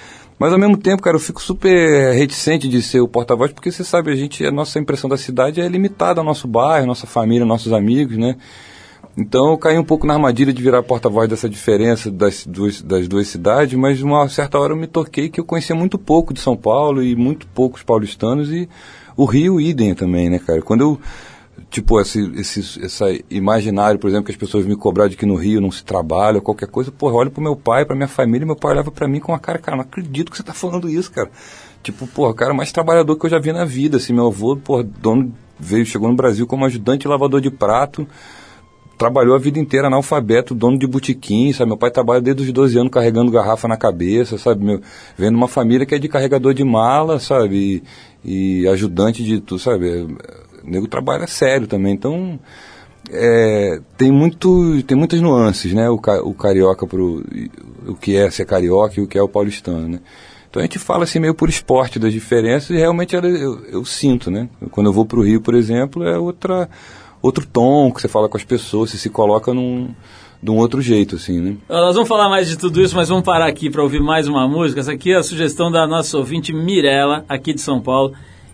Mas 0.42 0.52
ao 0.52 0.58
mesmo 0.58 0.76
tempo, 0.76 1.00
cara, 1.00 1.14
eu 1.14 1.20
fico 1.20 1.40
super 1.40 2.12
reticente 2.14 2.66
de 2.66 2.82
ser 2.82 2.98
o 2.98 3.06
porta-voz, 3.06 3.52
porque 3.52 3.70
você 3.70 3.84
sabe, 3.84 4.10
a 4.10 4.16
gente, 4.16 4.44
a 4.44 4.50
nossa 4.50 4.76
impressão 4.76 5.08
da 5.08 5.16
cidade 5.16 5.60
é 5.60 5.68
limitada 5.68 6.20
ao 6.20 6.24
nosso 6.24 6.48
bairro, 6.48 6.84
nossa 6.84 7.06
família, 7.06 7.46
nossos 7.46 7.72
amigos, 7.72 8.16
né? 8.16 8.34
Então 9.16 9.52
eu 9.52 9.56
caí 9.56 9.78
um 9.78 9.84
pouco 9.84 10.04
na 10.04 10.14
armadilha 10.14 10.52
de 10.52 10.60
virar 10.60 10.82
porta-voz 10.82 11.28
dessa 11.28 11.48
diferença 11.48 12.10
das 12.10 12.44
duas, 12.44 12.82
das 12.82 13.06
duas 13.06 13.28
cidades, 13.28 13.78
mas 13.78 14.02
uma 14.02 14.28
certa 14.28 14.58
hora 14.58 14.72
eu 14.72 14.76
me 14.76 14.88
toquei 14.88 15.28
que 15.28 15.38
eu 15.38 15.44
conhecia 15.44 15.76
muito 15.76 15.96
pouco 15.96 16.34
de 16.34 16.40
São 16.40 16.56
Paulo 16.56 17.04
e 17.04 17.14
muito 17.14 17.46
poucos 17.46 17.84
paulistanos 17.84 18.50
e 18.50 18.68
o 19.16 19.24
Rio 19.24 19.60
idem 19.60 19.94
também, 19.94 20.28
né, 20.28 20.40
cara? 20.40 20.60
Quando 20.60 20.80
eu, 20.80 21.00
tipo, 21.72 21.98
esse, 21.98 22.20
esse 22.36 22.84
essa 22.84 23.06
imaginário, 23.30 23.98
por 23.98 24.08
exemplo, 24.08 24.26
que 24.26 24.32
as 24.32 24.36
pessoas 24.36 24.66
me 24.66 24.76
cobraram 24.76 25.08
de 25.08 25.16
que 25.16 25.24
no 25.24 25.34
Rio 25.34 25.58
não 25.58 25.70
se 25.70 25.82
trabalha, 25.82 26.38
qualquer 26.38 26.68
coisa, 26.68 26.92
porra, 26.92 27.14
eu 27.14 27.16
olho 27.16 27.30
pro 27.30 27.42
meu 27.42 27.56
pai, 27.56 27.86
pra 27.86 27.96
minha 27.96 28.06
família, 28.06 28.46
meu 28.46 28.54
pai 28.54 28.72
olhava 28.72 28.90
pra 28.90 29.08
mim 29.08 29.18
com 29.18 29.32
a 29.32 29.38
cara, 29.38 29.58
cara, 29.58 29.78
não 29.78 29.82
acredito 29.82 30.30
que 30.30 30.36
você 30.36 30.42
tá 30.42 30.52
falando 30.52 30.88
isso, 30.88 31.10
cara. 31.10 31.30
Tipo, 31.82 32.06
porra, 32.06 32.30
o 32.30 32.34
cara 32.34 32.52
mais 32.52 32.70
trabalhador 32.70 33.16
que 33.16 33.24
eu 33.24 33.30
já 33.30 33.38
vi 33.38 33.52
na 33.52 33.64
vida, 33.64 33.96
assim, 33.96 34.12
meu 34.12 34.26
avô, 34.26 34.54
porra, 34.54 34.84
dono, 34.84 35.32
veio, 35.58 35.86
chegou 35.86 36.10
no 36.10 36.14
Brasil 36.14 36.46
como 36.46 36.66
ajudante 36.66 37.08
lavador 37.08 37.40
de 37.40 37.50
prato, 37.50 38.06
trabalhou 38.98 39.34
a 39.34 39.38
vida 39.38 39.58
inteira 39.58 39.86
analfabeto, 39.86 40.54
dono 40.54 40.78
de 40.78 40.86
botequim, 40.86 41.54
sabe? 41.54 41.70
Meu 41.70 41.78
pai 41.78 41.90
trabalha 41.90 42.20
desde 42.20 42.42
os 42.42 42.52
12 42.52 42.78
anos 42.78 42.92
carregando 42.92 43.32
garrafa 43.32 43.66
na 43.66 43.78
cabeça, 43.78 44.36
sabe? 44.36 44.62
Meu, 44.62 44.80
vendo 45.16 45.36
uma 45.36 45.48
família 45.48 45.86
que 45.86 45.94
é 45.94 45.98
de 45.98 46.06
carregador 46.06 46.52
de 46.52 46.62
mala, 46.62 47.18
sabe? 47.18 47.82
E, 48.24 48.60
e 48.60 48.68
ajudante 48.68 49.24
de 49.24 49.40
tudo, 49.40 49.58
sabe? 49.58 50.06
O 50.64 50.70
nego 50.70 50.86
trabalha 50.86 51.26
sério 51.26 51.66
também, 51.66 51.94
então 51.94 52.38
é, 53.10 53.80
tem 53.96 54.10
muito 54.10 54.82
tem 54.84 54.96
muitas 54.96 55.20
nuances, 55.20 55.72
né? 55.72 55.88
O, 55.90 55.94
o 56.24 56.34
carioca 56.34 56.86
pro 56.86 57.24
o 57.86 57.94
que 57.94 58.16
é 58.16 58.30
ser 58.30 58.44
carioca 58.46 59.00
e 59.00 59.02
o 59.02 59.06
que 59.06 59.18
é 59.18 59.22
o 59.22 59.28
paulistano, 59.28 59.88
né? 59.88 60.00
Então 60.48 60.60
a 60.60 60.64
gente 60.64 60.78
fala 60.78 61.04
assim 61.04 61.18
meio 61.18 61.34
por 61.34 61.48
esporte 61.48 61.98
das 61.98 62.12
diferenças 62.12 62.70
e 62.70 62.76
realmente 62.76 63.16
ela- 63.16 63.26
eu, 63.26 63.64
eu 63.66 63.84
sinto, 63.84 64.30
né? 64.30 64.48
Quando 64.70 64.86
eu 64.86 64.92
vou 64.92 65.04
para 65.06 65.18
o 65.18 65.22
Rio, 65.22 65.40
por 65.40 65.54
exemplo, 65.54 66.04
é 66.04 66.18
outra 66.18 66.68
outro 67.20 67.46
tom 67.46 67.90
que 67.92 68.00
você 68.00 68.08
fala 68.08 68.28
com 68.28 68.36
as 68.36 68.44
pessoas, 68.44 68.90
você 68.90 68.98
se 68.98 69.08
coloca 69.10 69.52
num 69.54 69.88
de 70.42 70.50
um 70.50 70.56
outro 70.58 70.82
jeito, 70.82 71.14
assim, 71.16 71.40
né? 71.40 71.56
Nós 71.68 71.94
vamos 71.94 72.08
falar 72.08 72.28
mais 72.28 72.48
de 72.48 72.58
tudo 72.58 72.82
isso, 72.82 72.96
mas 72.96 73.08
vamos 73.08 73.24
parar 73.24 73.46
aqui 73.46 73.70
para 73.70 73.80
ouvir 73.82 74.00
mais 74.02 74.26
uma 74.26 74.48
música. 74.48 74.80
Essa 74.80 74.92
aqui 74.92 75.12
é 75.12 75.16
a 75.16 75.22
sugestão 75.22 75.70
da 75.70 75.86
nossa 75.86 76.18
ouvinte 76.18 76.52
Mirella, 76.52 77.24
aqui 77.28 77.54
de 77.54 77.60
São 77.60 77.80
Paulo, 77.80 78.12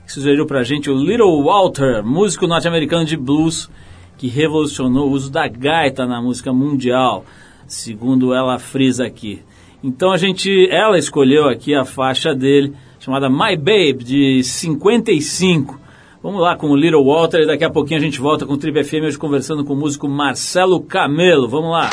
que 0.08 0.14
sugeriu 0.14 0.46
pra 0.46 0.62
gente 0.62 0.88
o 0.88 0.96
Little 0.96 1.42
Walter, 1.42 2.02
músico 2.02 2.46
norte-americano 2.46 3.04
de 3.04 3.14
blues, 3.14 3.70
que 4.16 4.26
revolucionou 4.26 5.06
o 5.06 5.12
uso 5.12 5.30
da 5.30 5.46
gaita 5.46 6.06
na 6.06 6.18
música 6.22 6.50
mundial, 6.50 7.26
segundo 7.66 8.32
ela 8.32 8.58
frisa 8.58 9.04
aqui. 9.04 9.42
Então 9.84 10.10
a 10.10 10.16
gente, 10.16 10.66
ela 10.70 10.96
escolheu 10.96 11.46
aqui 11.46 11.74
a 11.74 11.84
faixa 11.84 12.34
dele, 12.34 12.72
chamada 12.98 13.28
My 13.28 13.54
Babe, 13.54 14.02
de 14.02 14.42
55. 14.42 15.78
Vamos 16.22 16.40
lá 16.40 16.56
com 16.56 16.70
o 16.70 16.76
Little 16.76 17.04
Walter 17.04 17.42
e 17.42 17.46
daqui 17.46 17.64
a 17.64 17.70
pouquinho 17.70 18.00
a 18.00 18.02
gente 18.02 18.18
volta 18.18 18.46
com 18.46 18.54
o 18.54 18.58
Trip 18.58 18.82
FM 18.82 19.04
hoje 19.04 19.18
conversando 19.18 19.62
com 19.62 19.74
o 19.74 19.76
músico 19.76 20.08
Marcelo 20.08 20.80
Camelo. 20.80 21.46
Vamos 21.46 21.70
lá. 21.70 21.90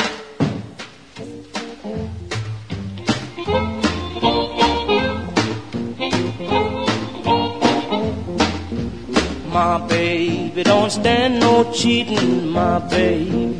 Stand 10.96 11.40
no 11.40 11.70
cheating, 11.72 12.48
my 12.48 12.78
baby. 12.88 13.54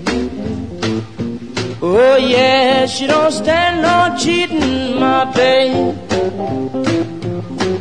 Oh 1.82 2.16
yeah, 2.16 2.86
she 2.86 3.06
don't 3.06 3.30
stand 3.30 3.82
no 3.82 4.16
cheating, 4.18 4.98
my 4.98 5.24
baby. 5.32 5.98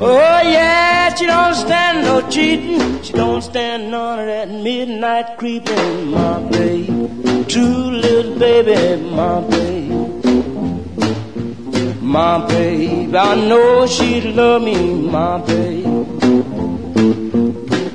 Oh 0.02 0.39
yeah, 0.56 1.15
she 1.15 1.26
don't 1.26 1.56
stand 1.56 2.04
no 2.08 2.15
cheating. 2.30 3.02
She 3.02 3.13
don't 3.13 3.41
stand 3.41 3.91
none 3.91 4.20
of 4.20 4.26
that 4.28 4.50
midnight 4.50 5.38
creeping, 5.38 6.12
my 6.12 6.39
baby. 6.50 7.46
True 7.48 7.89
little 8.06 8.38
baby, 8.38 9.02
my 9.22 9.39
baby. 9.50 9.86
My 12.02 12.46
baby, 12.48 13.18
I 13.18 13.36
know 13.50 13.88
she'd 13.88 14.26
love 14.36 14.62
me, 14.62 14.78
my 15.18 15.38
baby. 15.41 15.85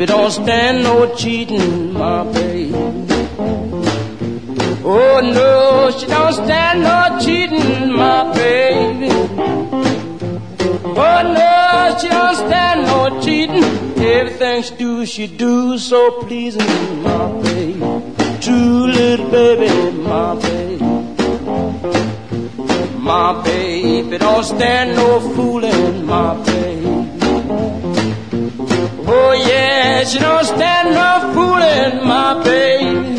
Baby 0.00 0.12
don't 0.12 0.30
stand 0.30 0.82
no 0.82 1.14
cheating, 1.14 1.92
my 1.92 2.24
baby. 2.32 2.72
Oh 4.82 5.20
no, 5.22 5.90
she 5.90 6.06
don't 6.06 6.32
stand 6.32 6.82
no 6.82 7.18
cheating, 7.22 7.92
my 7.92 8.32
baby. 8.32 9.10
Oh 11.02 11.20
no, 11.36 11.98
she 12.00 12.08
don't 12.08 12.34
stand 12.34 12.86
no 12.86 13.20
cheating. 13.20 13.62
Everything 14.02 14.62
she 14.62 14.74
do, 14.76 15.04
she 15.04 15.26
do 15.26 15.76
so 15.76 16.22
pleasing, 16.22 17.02
my 17.02 17.32
baby. 17.42 17.78
True 18.40 18.86
little 18.86 19.30
baby, 19.30 19.98
my 19.98 20.34
baby. 20.36 20.84
My 22.98 23.42
baby 23.42 24.16
don't 24.16 24.44
stand 24.44 24.96
no 24.96 25.20
fooling, 25.34 26.06
my 26.06 26.42
baby. 26.46 26.69
Yeah, 29.90 30.04
she 30.04 30.18
don't 30.18 30.44
stand 30.44 30.88
no 31.00 31.10
fooling, 31.34 32.06
my 32.06 32.42
baby. 32.44 33.16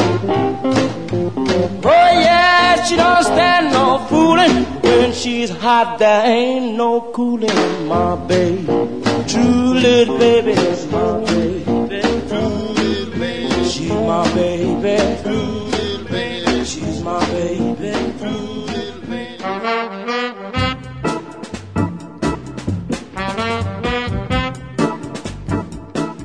Oh 1.83 2.09
yeah, 2.27 2.83
she 2.85 2.95
don't 2.95 3.23
stand 3.23 3.65
no 3.73 3.85
fooling. 4.09 4.55
When 4.81 5.11
she's 5.13 5.49
hot, 5.49 5.99
there 5.99 6.25
ain't 6.25 6.77
no 6.77 7.01
cooling, 7.15 7.87
my 7.87 8.15
baby. 8.27 8.65
True 9.31 9.73
little 9.85 10.17
baby 10.17 10.51
is 10.51 10.81
my 10.91 11.11
baby. 11.25 11.63
True 12.29 12.57
little 12.79 13.19
baby. 13.19 13.63
She's 13.71 13.91
my 14.11 14.23
baby. 14.33 14.97
True 15.23 15.57
little 15.75 16.05
baby. 16.05 16.65
She's 16.65 17.01
my 17.01 17.19
baby. 17.31 17.60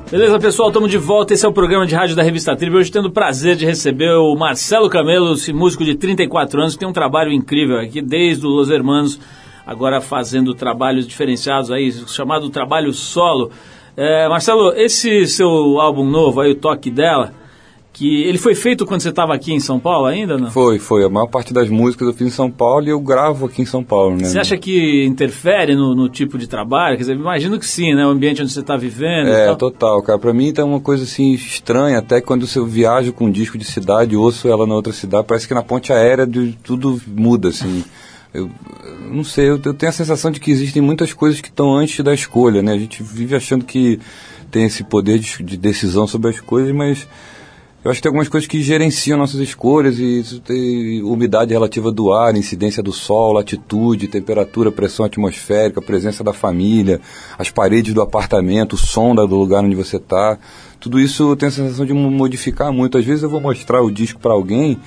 Beleza, 0.09 0.39
pessoal, 0.39 0.69
estamos 0.69 0.89
de 0.89 0.97
volta. 0.97 1.33
Esse 1.33 1.45
é 1.45 1.49
o 1.49 1.51
programa 1.51 1.85
de 1.85 1.93
rádio 1.93 2.15
da 2.15 2.23
revista 2.23 2.55
Tribo. 2.55 2.77
Hoje 2.77 2.89
tendo 2.89 3.09
o 3.09 3.11
prazer 3.11 3.57
de 3.57 3.65
receber 3.65 4.13
o 4.13 4.33
Marcelo 4.37 4.89
Camelo, 4.89 5.33
esse 5.33 5.51
músico 5.51 5.83
de 5.83 5.95
34 5.95 6.61
anos, 6.61 6.73
que 6.75 6.79
tem 6.79 6.87
um 6.87 6.93
trabalho 6.93 7.29
incrível 7.29 7.77
aqui, 7.77 8.01
desde 8.01 8.45
o 8.45 8.49
Los 8.49 8.69
Hermanos, 8.69 9.19
agora 9.65 9.99
fazendo 9.99 10.53
trabalhos 10.53 11.05
diferenciados 11.05 11.69
aí, 11.71 11.91
chamado 12.07 12.49
trabalho 12.49 12.93
solo. 12.93 13.51
É, 13.97 14.29
Marcelo, 14.29 14.71
esse 14.77 15.27
seu 15.27 15.49
álbum 15.81 16.05
novo 16.09 16.39
aí, 16.39 16.51
o 16.51 16.55
Toque 16.55 16.89
Dela, 16.89 17.33
que 17.97 18.23
ele 18.23 18.37
foi 18.37 18.53
feito 18.53 18.85
quando 18.85 19.01
você 19.01 19.09
estava 19.09 19.33
aqui 19.33 19.51
em 19.51 19.59
São 19.59 19.79
Paulo 19.79 20.05
ainda, 20.05 20.37
não? 20.37 20.51
Foi, 20.51 20.77
foi. 20.77 21.03
A 21.03 21.09
maior 21.09 21.25
parte 21.27 21.51
das 21.53 21.67
músicas 21.69 22.07
eu 22.07 22.13
fiz 22.13 22.27
em 22.27 22.29
São 22.29 22.51
Paulo 22.51 22.85
e 22.85 22.89
eu 22.89 22.99
gravo 22.99 23.47
aqui 23.47 23.61
em 23.61 23.65
São 23.65 23.83
Paulo, 23.83 24.15
né? 24.15 24.25
Você 24.25 24.37
acha 24.39 24.55
que 24.55 25.03
interfere 25.05 25.75
no, 25.75 25.95
no 25.95 26.07
tipo 26.07 26.37
de 26.37 26.47
trabalho? 26.47 26.95
Quer 26.95 27.01
dizer, 27.03 27.15
imagino 27.15 27.57
que 27.57 27.65
sim, 27.65 27.95
né? 27.95 28.05
O 28.05 28.09
ambiente 28.09 28.41
onde 28.41 28.51
você 28.51 28.59
está 28.59 28.77
vivendo 28.77 29.29
É, 29.29 29.47
tal. 29.47 29.55
total, 29.55 30.01
cara. 30.03 30.19
Pra 30.19 30.33
mim 30.33 30.53
tá 30.53 30.63
uma 30.63 30.79
coisa 30.79 31.03
assim 31.05 31.31
estranha, 31.33 31.97
até 31.97 32.21
quando 32.21 32.47
eu 32.55 32.65
viajo 32.65 33.11
com 33.13 33.25
um 33.25 33.31
disco 33.31 33.57
de 33.57 33.65
cidade, 33.65 34.15
ouço 34.15 34.47
ela 34.47 34.67
na 34.67 34.75
outra 34.75 34.93
cidade, 34.93 35.25
parece 35.27 35.47
que 35.47 35.53
na 35.53 35.63
ponte 35.63 35.91
aérea 35.91 36.27
de- 36.27 36.57
tudo 36.63 37.01
muda, 37.07 37.49
assim. 37.49 37.83
Eu, 38.33 38.51
eu 38.83 39.13
não 39.15 39.23
sei, 39.23 39.45
eu, 39.49 39.59
eu 39.63 39.73
tenho 39.73 39.89
a 39.89 39.93
sensação 39.93 40.29
de 40.29 40.39
que 40.39 40.51
existem 40.51 40.81
muitas 40.81 41.13
coisas 41.13 41.39
que 41.41 41.47
estão 41.47 41.73
antes 41.75 42.03
da 42.03 42.13
escolha, 42.13 42.61
né? 42.61 42.73
A 42.73 42.77
gente 42.77 43.01
vive 43.01 43.35
achando 43.35 43.63
que 43.65 43.99
tem 44.51 44.65
esse 44.65 44.83
poder 44.83 45.17
de, 45.17 45.41
de 45.43 45.57
decisão 45.57 46.05
sobre 46.05 46.29
as 46.29 46.39
coisas, 46.39 46.71
mas 46.75 47.07
eu 47.87 47.91
acho 47.91 47.99
que 47.99 48.03
tem 48.03 48.09
algumas 48.09 48.27
coisas 48.27 48.45
que 48.49 48.61
gerenciam 48.61 49.17
nossas 49.17 49.39
escolhas 49.39 49.97
e 49.97 50.19
isso 50.19 50.41
tem 50.41 51.01
umidade 51.03 51.53
relativa 51.53 51.89
do 51.89 52.11
ar, 52.11 52.35
incidência 52.35 52.83
do 52.83 52.91
sol, 52.91 53.31
latitude, 53.31 54.09
temperatura, 54.09 54.69
pressão 54.69 55.05
atmosférica, 55.05 55.81
presença 55.81 56.21
da 56.21 56.33
família, 56.33 56.99
as 57.37 57.49
paredes 57.49 57.93
do 57.93 58.01
apartamento, 58.01 58.73
o 58.73 58.77
som 58.77 59.15
do 59.15 59.25
lugar 59.25 59.63
onde 59.63 59.73
você 59.73 59.95
está. 59.95 60.37
Tudo 60.81 60.99
isso 60.99 61.33
tenho 61.37 61.49
a 61.49 61.55
sensação 61.55 61.85
de 61.85 61.93
mo- 61.93 62.11
modificar 62.11 62.73
muito. 62.73 62.97
Às 62.97 63.05
vezes 63.05 63.23
eu 63.23 63.29
vou 63.29 63.39
mostrar 63.39 63.81
o 63.81 63.89
disco 63.89 64.19
para 64.19 64.33
alguém 64.33 64.77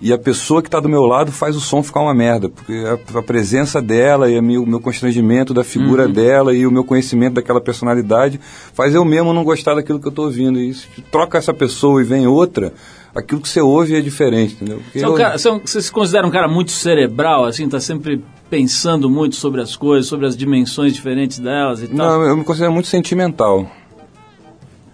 e 0.00 0.12
a 0.12 0.18
pessoa 0.18 0.62
que 0.62 0.68
está 0.68 0.78
do 0.78 0.88
meu 0.88 1.02
lado 1.02 1.32
faz 1.32 1.56
o 1.56 1.60
som 1.60 1.82
ficar 1.82 2.00
uma 2.00 2.14
merda, 2.14 2.48
porque 2.48 2.72
a, 2.72 3.18
a 3.18 3.22
presença 3.22 3.82
dela 3.82 4.30
e 4.30 4.40
meu- 4.40 4.62
o 4.62 4.66
meu 4.66 4.80
constrangimento 4.80 5.52
da 5.52 5.64
figura 5.64 6.06
dela 6.06 6.54
e 6.54 6.66
o 6.66 6.70
meu 6.70 6.84
conhecimento 6.84 7.34
daquela 7.34 7.60
personalidade 7.60 8.38
faz 8.72 8.94
eu 8.94 9.04
mesmo 9.04 9.32
não 9.32 9.42
gostar 9.42 9.74
daquilo 9.74 9.98
que 9.98 10.06
eu 10.06 10.10
estou 10.10 10.26
ouvindo. 10.26 10.60
E 10.60 10.72
se 10.72 10.86
troca 11.10 11.36
essa 11.38 11.52
pessoa 11.52 12.00
e 12.00 12.04
vem 12.04 12.26
outra, 12.28 12.72
aquilo 13.14 13.40
que 13.40 13.48
você 13.48 13.60
ouve 13.60 13.96
é 13.96 14.00
diferente, 14.00 14.54
entendeu? 14.54 14.80
Um 14.94 14.98
eu- 15.00 15.14
cara- 15.14 15.34
um- 15.52 15.60
você 15.64 15.82
se 15.82 15.90
considera 15.90 16.24
um 16.26 16.30
cara 16.30 16.46
muito 16.46 16.70
cerebral, 16.70 17.44
assim, 17.44 17.68
tá 17.68 17.80
sempre 17.80 18.22
pensando 18.48 19.10
muito 19.10 19.34
sobre 19.36 19.60
as 19.60 19.74
coisas, 19.74 20.06
sobre 20.06 20.26
as 20.26 20.36
dimensões 20.36 20.94
diferentes 20.94 21.38
delas 21.40 21.82
e 21.82 21.88
tal? 21.88 21.96
Não, 21.96 22.22
eu 22.22 22.36
me 22.36 22.44
considero 22.44 22.72
muito 22.72 22.86
sentimental. 22.88 23.68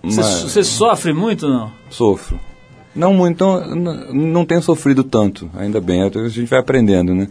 Você, 0.03 0.21
Mas 0.21 0.43
você 0.43 0.65
sofre 0.65 1.13
muito, 1.13 1.47
não? 1.49 1.71
sofro. 1.91 2.39
Não 2.95 3.13
muito, 3.13 3.45
não, 3.75 3.95
não- 4.13 4.45
tenho 4.45 4.63
sofrido 4.63 5.03
tanto, 5.03 5.51
ainda 5.57 5.81
bem. 5.81 6.03
A 6.03 6.29
gente 6.29 6.49
vai 6.49 6.61
aprendendo, 6.61 7.15
né? 7.15 7.29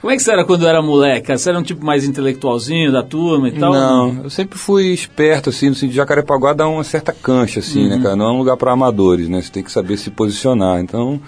Como 0.00 0.10
é 0.12 0.16
que 0.16 0.22
você 0.22 0.32
era 0.32 0.44
quando 0.44 0.66
era 0.66 0.82
moleque? 0.82 1.28
cara? 1.28 1.38
Você 1.38 1.48
era 1.50 1.58
um 1.58 1.62
tipo 1.62 1.84
mais 1.86 2.04
intelectualzinho 2.04 2.90
da 2.90 3.02
turma 3.04 3.48
e 3.48 3.52
tal? 3.52 3.72
Não, 3.72 4.24
eu 4.24 4.30
sempre 4.30 4.58
fui 4.58 4.86
esperto, 4.86 5.50
assim, 5.50 5.68
no 5.68 5.74
sentido 5.76 5.90
de 5.90 5.96
Jacarepaguá 5.96 6.52
dá 6.52 6.66
uma 6.66 6.82
certa 6.82 7.12
cancha, 7.12 7.60
assim, 7.60 7.84
Uhum. 7.84 7.88
né, 7.90 8.00
cara? 8.02 8.16
Não 8.16 8.26
é 8.26 8.32
um 8.32 8.38
lugar 8.38 8.56
para 8.56 8.72
amadores, 8.72 9.28
né? 9.28 9.40
Você 9.40 9.52
tem 9.52 9.62
que 9.62 9.70
saber 9.70 9.96
se 9.98 10.10
posicionar. 10.10 10.80
Então, 10.80 11.20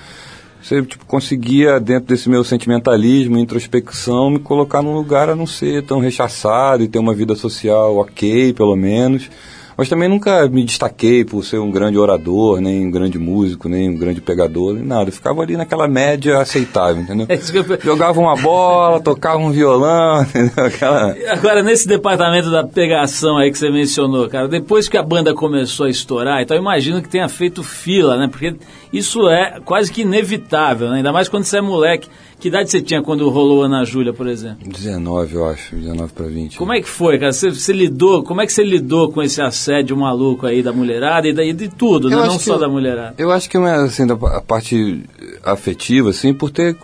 você, 0.60 0.82
tipo, 0.82 1.04
conseguia, 1.06 1.78
dentro 1.78 2.08
desse 2.08 2.28
meu 2.28 2.42
sentimentalismo, 2.42 3.38
introspecção, 3.38 4.28
me 4.30 4.40
colocar 4.40 4.82
num 4.82 4.94
lugar 4.94 5.28
a 5.28 5.36
não 5.36 5.46
ser 5.46 5.84
tão 5.84 6.00
rechaçado 6.00 6.82
e 6.82 6.88
ter 6.88 6.98
uma 6.98 7.14
vida 7.14 7.36
social 7.36 7.96
ok, 7.98 8.52
pelo 8.54 8.74
menos. 8.74 9.30
Mas 9.76 9.88
também 9.88 10.08
nunca 10.08 10.48
me 10.48 10.64
destaquei 10.64 11.24
por 11.24 11.44
ser 11.44 11.58
um 11.58 11.70
grande 11.70 11.98
orador, 11.98 12.60
nem 12.60 12.86
um 12.86 12.90
grande 12.90 13.18
músico, 13.18 13.68
nem 13.68 13.90
um 13.90 13.96
grande 13.96 14.20
pegador, 14.20 14.74
nem 14.74 14.84
nada. 14.84 15.08
Eu 15.08 15.12
ficava 15.12 15.42
ali 15.42 15.56
naquela 15.56 15.88
média 15.88 16.38
aceitável, 16.38 17.02
entendeu? 17.02 17.26
É 17.34 17.84
Jogava 17.84 18.20
uma 18.20 18.36
bola, 18.36 19.00
tocava 19.00 19.38
um 19.38 19.50
violão, 19.50 20.22
entendeu? 20.24 20.64
Aquela... 20.64 21.14
Agora, 21.28 21.62
nesse 21.62 21.86
departamento 21.86 22.50
da 22.50 22.64
pegação 22.64 23.36
aí 23.36 23.50
que 23.50 23.58
você 23.58 23.70
mencionou, 23.70 24.28
cara, 24.28 24.48
depois 24.48 24.88
que 24.88 24.96
a 24.96 25.02
banda 25.02 25.34
começou 25.34 25.86
a 25.86 25.90
estourar, 25.90 26.42
então 26.42 26.56
eu 26.56 26.60
imagino 26.60 27.02
que 27.02 27.08
tenha 27.08 27.28
feito 27.28 27.62
fila, 27.62 28.16
né? 28.16 28.28
Porque 28.28 28.54
isso 28.92 29.28
é 29.28 29.60
quase 29.64 29.92
que 29.92 30.02
inevitável, 30.02 30.88
né? 30.88 30.98
Ainda 30.98 31.12
mais 31.12 31.28
quando 31.28 31.44
você 31.44 31.58
é 31.58 31.60
moleque. 31.60 32.08
Que 32.38 32.48
idade 32.48 32.70
você 32.70 32.82
tinha 32.82 33.02
quando 33.02 33.28
rolou 33.30 33.62
Ana 33.62 33.84
Júlia, 33.84 34.12
por 34.12 34.26
exemplo? 34.26 34.68
19, 34.70 35.34
eu 35.34 35.48
acho, 35.48 35.74
19 35.74 36.12
para 36.12 36.26
20. 36.26 36.58
Como 36.58 36.72
é 36.72 36.80
que 36.80 36.88
foi, 36.88 37.18
cara? 37.18 37.32
Você, 37.32 37.48
você 37.48 37.72
lidou, 37.72 38.22
como 38.22 38.42
é 38.42 38.46
que 38.46 38.52
você 38.52 38.62
lidou 38.62 39.10
com 39.10 39.22
esse 39.22 39.40
assédio 39.64 39.96
maluco 39.96 40.46
aí 40.46 40.62
da 40.62 40.72
mulherada 40.72 41.26
e 41.26 41.32
daí 41.32 41.52
de 41.52 41.68
tudo, 41.68 42.08
né? 42.10 42.16
Não 42.16 42.38
só 42.38 42.54
eu- 42.54 42.58
da 42.60 42.68
mulherada. 42.68 43.14
Eu 43.16 43.30
acho 43.30 43.48
que 43.48 43.56
uma, 43.56 43.74
assim, 43.84 44.06
da, 44.06 44.14
a 44.14 44.40
parte 44.40 45.02
afetiva, 45.42 46.10
assim, 46.10 46.34
por 46.34 46.50
ter 46.50 46.76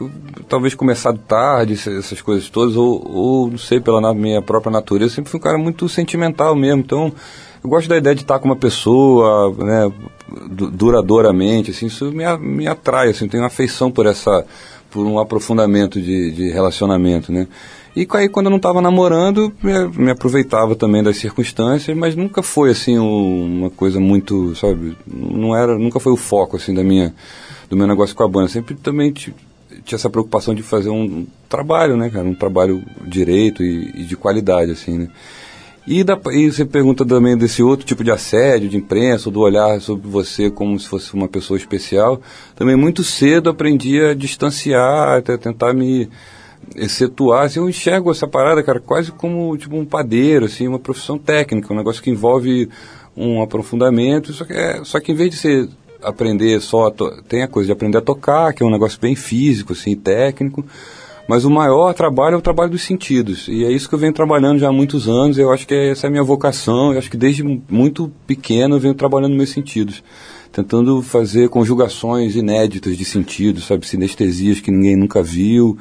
talvez 0.49 0.75
começado 0.75 1.19
tarde, 1.19 1.75
essas 1.75 2.21
coisas 2.23 2.49
todas, 2.49 2.77
ou, 2.77 3.07
ou 3.13 3.51
não 3.51 3.59
sei, 3.59 3.81
pela 3.81 4.13
minha 4.15 4.41
própria 4.43 4.73
natureza, 4.73 5.13
eu 5.13 5.17
sempre 5.17 5.31
fui 5.31 5.39
um 5.39 5.43
cara 5.43 5.59
muito 5.59 5.89
sentimental 5.89 6.55
mesmo. 6.57 6.81
Então, 6.81 7.13
eu 7.63 7.69
gosto 7.69 7.89
da 7.89 7.97
ideia 7.99 8.15
de 8.15 8.23
estar 8.23 8.39
com 8.39 8.47
uma 8.49 8.57
pessoa, 8.57 9.55
né, 9.59 9.93
du- 10.51 10.71
duradouramente, 10.71 11.71
assim, 11.71 11.87
isso 11.87 12.07
me, 12.13 12.25
me 12.39 12.67
atrai, 12.67 13.11
assim, 13.11 13.29
tenho 13.29 13.43
uma 13.43 13.49
afeição 13.49 13.91
por 13.91 14.07
essa, 14.07 14.45
por 14.91 15.05
um 15.07 15.19
aprofundamento 15.19 16.01
de, 16.01 16.31
de 16.33 16.51
relacionamento, 16.51 17.31
né. 17.31 17.47
E 17.97 18.07
aí, 18.15 18.29
quando 18.29 18.47
eu 18.47 18.51
não 18.51 18.57
estava 18.57 18.81
namorando, 18.81 19.53
me, 19.63 20.11
aproveitava 20.11 20.77
também 20.77 21.03
das 21.03 21.17
circunstâncias, 21.17 21.97
mas 21.97 22.15
nunca 22.15 22.43
foi 22.43 22.71
assim 22.71 22.99
um- 22.99 23.59
uma 23.63 23.71
coisa 23.71 23.99
muito, 23.99 24.55
sabe, 24.55 24.97
não 25.07 25.57
era, 25.57 25.77
nunca 25.77 25.99
foi 25.99 26.13
o 26.13 26.17
foco 26.17 26.57
assim 26.57 26.73
da 26.73 26.85
minha 26.85 27.13
do 27.69 27.77
meu 27.77 27.87
negócio 27.87 28.15
com 28.15 28.23
a 28.25 28.29
banda. 28.29 28.49
Sempre 28.49 28.75
também 28.75 29.13
ti- 29.13 29.35
tinha 29.85 29.97
essa 29.97 30.11
preocupação 30.11 30.55
de 30.55 30.63
fazer 30.63 30.91
um 30.91 31.27
trabalho, 31.49 31.97
né, 31.97 32.09
cara, 32.11 32.27
um 32.27 32.35
trabalho 32.35 32.83
direito 33.07 33.63
e, 33.63 33.91
e 33.95 34.05
de 34.05 34.17
qualidade 34.17 34.71
assim, 34.73 34.99
né. 34.99 35.09
E, 35.87 36.05
da, 36.05 36.19
e 36.33 36.51
você 36.53 36.65
pergunta 36.65 37.05
também 37.05 37.37
desse 37.37 37.63
outro 37.63 37.85
tipo 37.87 38.05
de 38.05 38.11
assédio, 38.13 38.69
de 38.69 38.77
imprensa, 38.77 39.29
ou 39.29 39.33
do 39.33 39.41
olhar 39.41 39.81
sobre 39.81 40.09
você 40.09 40.49
como 40.51 40.79
se 40.79 40.87
fosse 40.87 41.13
uma 41.15 41.27
pessoa 41.27 41.57
especial. 41.57 42.21
Também 42.55 42.77
muito 42.77 43.03
cedo 43.03 43.51
aprendi 43.51 44.01
a 44.01 44.15
distanciar, 44.15 45.17
até 45.19 45.37
tentar 45.37 45.73
me 45.73 46.09
excetuar. 46.77 47.47
Assim, 47.47 47.59
eu 47.59 47.69
enxergo 47.69 48.11
essa 48.11 48.27
parada, 48.27 48.63
cara, 48.63 48.81
quase 48.81 49.13
como 49.13 49.57
tipo 49.57 49.77
um 49.77 49.85
padeiro, 49.85 50.47
assim, 50.47 50.69
uma 50.69 50.79
profissão 50.79 51.19
técnica, 51.19 51.73
um 51.73 51.77
negócio 51.77 52.03
que 52.03 52.11
envolve 52.11 52.69
um 53.17 53.43
aprofundamento. 53.43 54.33
Só 54.33 54.45
que, 54.45 54.53
é, 54.53 54.85
só 54.85 55.01
que 55.01 55.13
em 55.13 55.15
vez 55.15 55.31
de 55.31 55.37
você 55.37 55.69
aprender 56.03 56.61
só, 56.61 56.91
tem 57.29 57.43
a 57.43 57.49
coisa 57.49 57.67
de 57.67 57.73
aprender 57.73 57.99
a 57.99 58.03
tocar, 58.03 58.53
que 58.53 58.63
é 58.63 58.67
um 58.67 58.71
negócio 58.71 58.99
bem 59.01 59.15
físico, 59.15 59.73
assim, 59.73 59.95
técnico. 59.95 60.65
Mas 61.31 61.45
o 61.45 61.51
maior 61.51 61.95
trabalho 61.95 62.35
é 62.35 62.39
o 62.39 62.43
trabalho 62.43 62.73
dos 62.73 62.83
sentidos. 62.83 63.47
E 63.47 63.65
é 63.65 63.71
isso 63.71 63.89
que 63.89 63.95
eu 63.95 63.99
venho 64.01 64.13
trabalhando 64.13 64.59
já 64.59 64.69
há 64.69 64.73
muitos 64.73 65.09
anos. 65.09 65.39
Eu 65.39 65.53
acho 65.53 65.65
que 65.65 65.73
essa 65.73 66.07
é 66.07 66.09
a 66.09 66.11
minha 66.11 66.25
vocação. 66.25 66.93
Eu 66.93 66.99
acho 66.99 67.09
que 67.09 67.17
desde 67.17 67.45
muito 67.71 68.11
pequeno 68.27 68.75
eu 68.75 68.81
venho 68.81 68.95
trabalhando 68.95 69.37
meus 69.37 69.51
sentidos. 69.51 70.03
Tentando 70.51 71.01
fazer 71.03 71.49
conjugações 71.49 72.35
inéditas 72.35 72.97
de 72.97 73.05
sentidos, 73.05 73.65
sabe? 73.65 73.87
Sinestesias 73.87 74.59
que 74.59 74.73
ninguém 74.73 74.97
nunca 74.97 75.23
viu. 75.23 75.79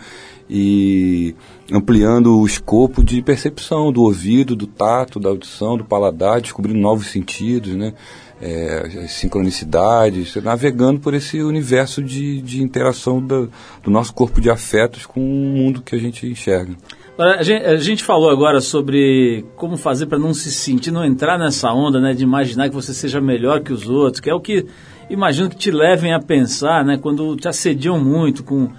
E 0.50 1.36
ampliando 1.72 2.40
o 2.40 2.46
escopo 2.46 3.04
de 3.04 3.22
percepção 3.22 3.92
do 3.92 4.02
ouvido, 4.02 4.56
do 4.56 4.66
tato, 4.66 5.20
da 5.20 5.30
audição, 5.30 5.78
do 5.78 5.84
paladar, 5.86 6.42
descobrindo 6.42 6.80
novos 6.80 7.08
sentidos, 7.08 7.76
né? 7.76 7.94
É, 8.42 9.04
as 9.04 9.12
sincronicidades, 9.12 10.34
navegando 10.38 11.00
por 11.02 11.14
esse 11.14 11.42
universo 11.42 12.02
de, 12.02 12.42
de 12.42 12.64
interação 12.64 13.22
da- 13.22 13.48
do 13.84 13.92
nosso 13.92 14.14
corpo 14.14 14.40
de 14.40 14.50
afetos 14.50 15.06
com 15.06 15.20
o 15.20 15.24
mundo 15.58 15.82
que 15.82 15.94
a 15.94 16.00
gente 16.00 16.26
enxerga. 16.26 16.74
A 17.18 17.44
gente, 17.44 17.66
a 17.66 17.76
gente 17.76 18.02
falou 18.02 18.30
agora 18.30 18.62
sobre 18.62 19.46
como 19.58 19.76
fazer 19.76 20.06
para 20.06 20.18
não 20.18 20.34
se 20.34 20.54
sentir, 20.54 20.90
não 20.90 21.04
entrar 21.04 21.38
nessa 21.38 21.70
onda, 21.74 22.00
né, 22.00 22.14
de 22.14 22.24
imaginar 22.24 22.70
que 22.70 22.76
você 22.76 22.94
seja 22.94 23.20
melhor 23.20 23.60
que 23.60 23.74
os 23.74 23.90
outros, 23.90 24.22
que 24.22 24.30
é 24.30 24.34
o 24.34 24.40
que 24.40 24.66
imagino 25.10 25.50
que 25.50 25.58
te 25.58 25.70
levem 25.70 26.14
a 26.14 26.20
pensar, 26.22 26.86
né, 26.86 26.98
quando 26.98 27.36
te 27.36 27.50
assediam 27.50 28.02
muito 28.02 28.42
com 28.42 28.70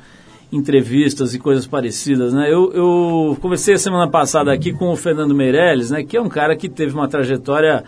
entrevistas 0.53 1.35
e 1.35 1.39
coisas 1.39 1.67
parecidas, 1.67 2.33
né? 2.33 2.53
Eu, 2.53 2.73
eu 2.73 3.37
conversei 3.41 3.75
a 3.75 3.79
semana 3.79 4.11
passada 4.11 4.53
aqui 4.53 4.73
com 4.73 4.91
o 4.91 4.97
Fernando 4.97 5.35
Meirelles, 5.35 5.91
né, 5.91 6.03
que 6.03 6.17
é 6.17 6.21
um 6.21 6.29
cara 6.29 6.57
que 6.57 6.69
teve 6.69 6.93
uma 6.93 7.09
trajetória 7.09 7.85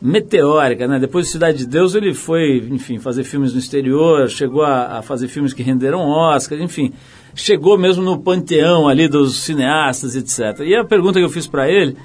meteórica, 0.00 0.88
né? 0.88 0.98
Depois 0.98 1.26
de 1.26 1.32
Cidade 1.32 1.58
de 1.58 1.66
Deus 1.66 1.94
ele 1.94 2.12
foi, 2.12 2.56
enfim, 2.70 2.98
fazer 2.98 3.22
filmes 3.22 3.52
no 3.52 3.60
exterior, 3.60 4.28
chegou 4.28 4.64
a, 4.64 4.98
a 4.98 5.02
fazer 5.02 5.28
filmes 5.28 5.54
que 5.54 5.62
renderam 5.62 6.00
Oscar, 6.00 6.60
enfim, 6.60 6.92
chegou 7.36 7.78
mesmo 7.78 8.02
no 8.02 8.18
panteão 8.18 8.88
ali 8.88 9.06
dos 9.06 9.36
cineastas, 9.36 10.16
etc. 10.16 10.66
E 10.66 10.74
a 10.74 10.84
pergunta 10.84 11.20
que 11.20 11.24
eu 11.24 11.30
fiz 11.30 11.46
para 11.46 11.70
ele 11.70 11.96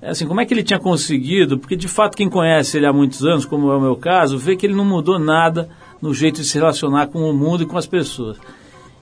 é 0.00 0.10
assim, 0.10 0.26
como 0.26 0.40
é 0.40 0.46
que 0.46 0.54
ele 0.54 0.62
tinha 0.62 0.78
conseguido? 0.78 1.58
Porque 1.58 1.76
de 1.76 1.86
fato 1.86 2.16
quem 2.16 2.30
conhece 2.30 2.78
ele 2.78 2.86
há 2.86 2.92
muitos 2.94 3.22
anos, 3.24 3.44
como 3.44 3.70
é 3.70 3.76
o 3.76 3.80
meu 3.80 3.96
caso, 3.96 4.38
vê 4.38 4.56
que 4.56 4.64
ele 4.64 4.74
não 4.74 4.84
mudou 4.84 5.18
nada 5.18 5.68
no 6.00 6.14
jeito 6.14 6.40
de 6.40 6.46
se 6.46 6.56
relacionar 6.56 7.08
com 7.08 7.28
o 7.28 7.34
mundo 7.34 7.62
e 7.62 7.66
com 7.66 7.76
as 7.76 7.86
pessoas. 7.86 8.38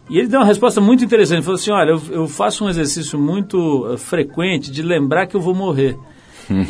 E 0.08 0.18
ele 0.18 0.28
deu 0.28 0.40
uma 0.40 0.46
resposta 0.46 0.80
muito 0.80 1.04
interessante. 1.04 1.38
Ele 1.38 1.42
falou 1.42 1.58
assim: 1.58 1.70
Olha, 1.70 1.90
eu, 1.90 2.02
eu 2.10 2.28
faço 2.28 2.64
um 2.64 2.68
exercício 2.68 3.18
muito 3.18 3.92
eh, 3.92 3.96
frequente 3.96 4.70
de 4.70 4.82
lembrar 4.82 5.26
que 5.26 5.34
eu 5.34 5.40
vou 5.40 5.54
morrer. 5.54 5.96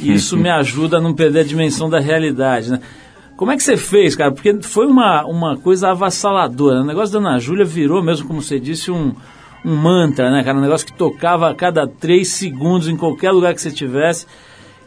E 0.02 0.12
isso 0.14 0.36
me 0.36 0.48
ajuda 0.48 0.96
a 0.96 1.00
não 1.00 1.14
perder 1.14 1.40
a 1.40 1.44
dimensão 1.44 1.88
da 1.90 2.00
realidade, 2.00 2.70
né? 2.70 2.80
Como 3.36 3.52
é 3.52 3.56
que 3.56 3.62
você 3.62 3.76
fez, 3.76 4.16
cara? 4.16 4.32
Porque 4.32 4.62
foi 4.62 4.86
uma, 4.86 5.26
uma 5.26 5.58
coisa 5.58 5.90
avassaladora. 5.90 6.80
O 6.80 6.86
negócio 6.86 7.12
da 7.12 7.28
Ana 7.28 7.38
Júlia 7.38 7.66
virou 7.66 8.02
mesmo, 8.02 8.26
como 8.26 8.40
você 8.40 8.58
disse, 8.58 8.90
um, 8.90 9.14
um 9.62 9.76
mantra, 9.76 10.30
né, 10.30 10.42
cara? 10.42 10.56
Um 10.56 10.62
negócio 10.62 10.86
que 10.86 10.94
tocava 10.94 11.50
a 11.50 11.54
cada 11.54 11.86
três 11.86 12.28
segundos 12.28 12.88
em 12.88 12.96
qualquer 12.96 13.32
lugar 13.32 13.52
que 13.52 13.60
você 13.60 13.70
tivesse. 13.70 14.26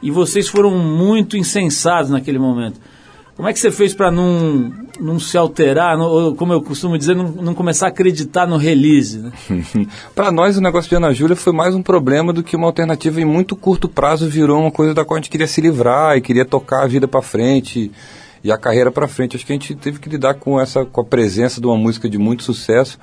E 0.02 0.10
vocês 0.10 0.48
foram 0.48 0.72
muito 0.72 1.38
insensados 1.38 2.10
naquele 2.10 2.40
momento. 2.40 2.80
Como 3.40 3.48
é 3.48 3.54
que 3.54 3.60
você 3.60 3.72
fez 3.72 3.94
para 3.94 4.12
não, 4.12 4.70
não 5.00 5.18
se 5.18 5.38
alterar, 5.38 5.98
não- 5.98 6.36
como 6.36 6.52
eu 6.52 6.62
costumo 6.62 6.98
dizer, 6.98 7.16
não, 7.16 7.30
não 7.30 7.54
começar 7.54 7.86
a 7.86 7.88
acreditar 7.88 8.46
no 8.46 8.58
release? 8.58 9.18
Né? 9.18 9.32
Para 10.14 10.30
nós, 10.30 10.58
o 10.58 10.62
negócio 10.62 10.90
de 10.90 10.96
Ana 10.98 11.14
Júlia 11.14 11.38
foi 11.38 11.54
mais 11.54 11.74
um 11.74 11.82
problema 11.82 12.34
do 12.34 12.44
que 12.44 12.58
uma 12.58 12.68
alternativa 12.68 13.22
em 13.22 13.24
muito 13.24 13.56
curto 13.56 13.88
prazo 13.88 14.28
virou 14.28 14.60
uma 14.60 14.72
coisa 14.72 14.94
da 14.94 15.06
qual 15.06 15.16
a 15.16 15.22
gente 15.22 15.30
queria 15.30 15.48
se 15.48 15.62
livrar 15.62 16.18
e 16.18 16.22
queria 16.22 16.44
tocar 16.44 16.84
a 16.84 16.86
vida 16.88 17.08
para 17.08 17.22
frente 17.22 17.90
e 18.44 18.52
a 18.52 18.58
carreira 18.58 18.92
para 18.92 19.08
frente. 19.08 19.38
Acho 19.38 19.46
que 19.46 19.54
a 19.54 19.56
gente 19.56 19.74
teve 19.74 20.00
que 20.00 20.10
lidar 20.10 20.34
com 20.34 20.60
essa 20.60 20.84
com 20.84 21.00
a 21.00 21.06
presença 21.06 21.62
de 21.62 21.66
uma 21.68 21.78
música 21.78 22.10
de 22.10 22.18
muito 22.18 22.44
sucesso 22.44 23.00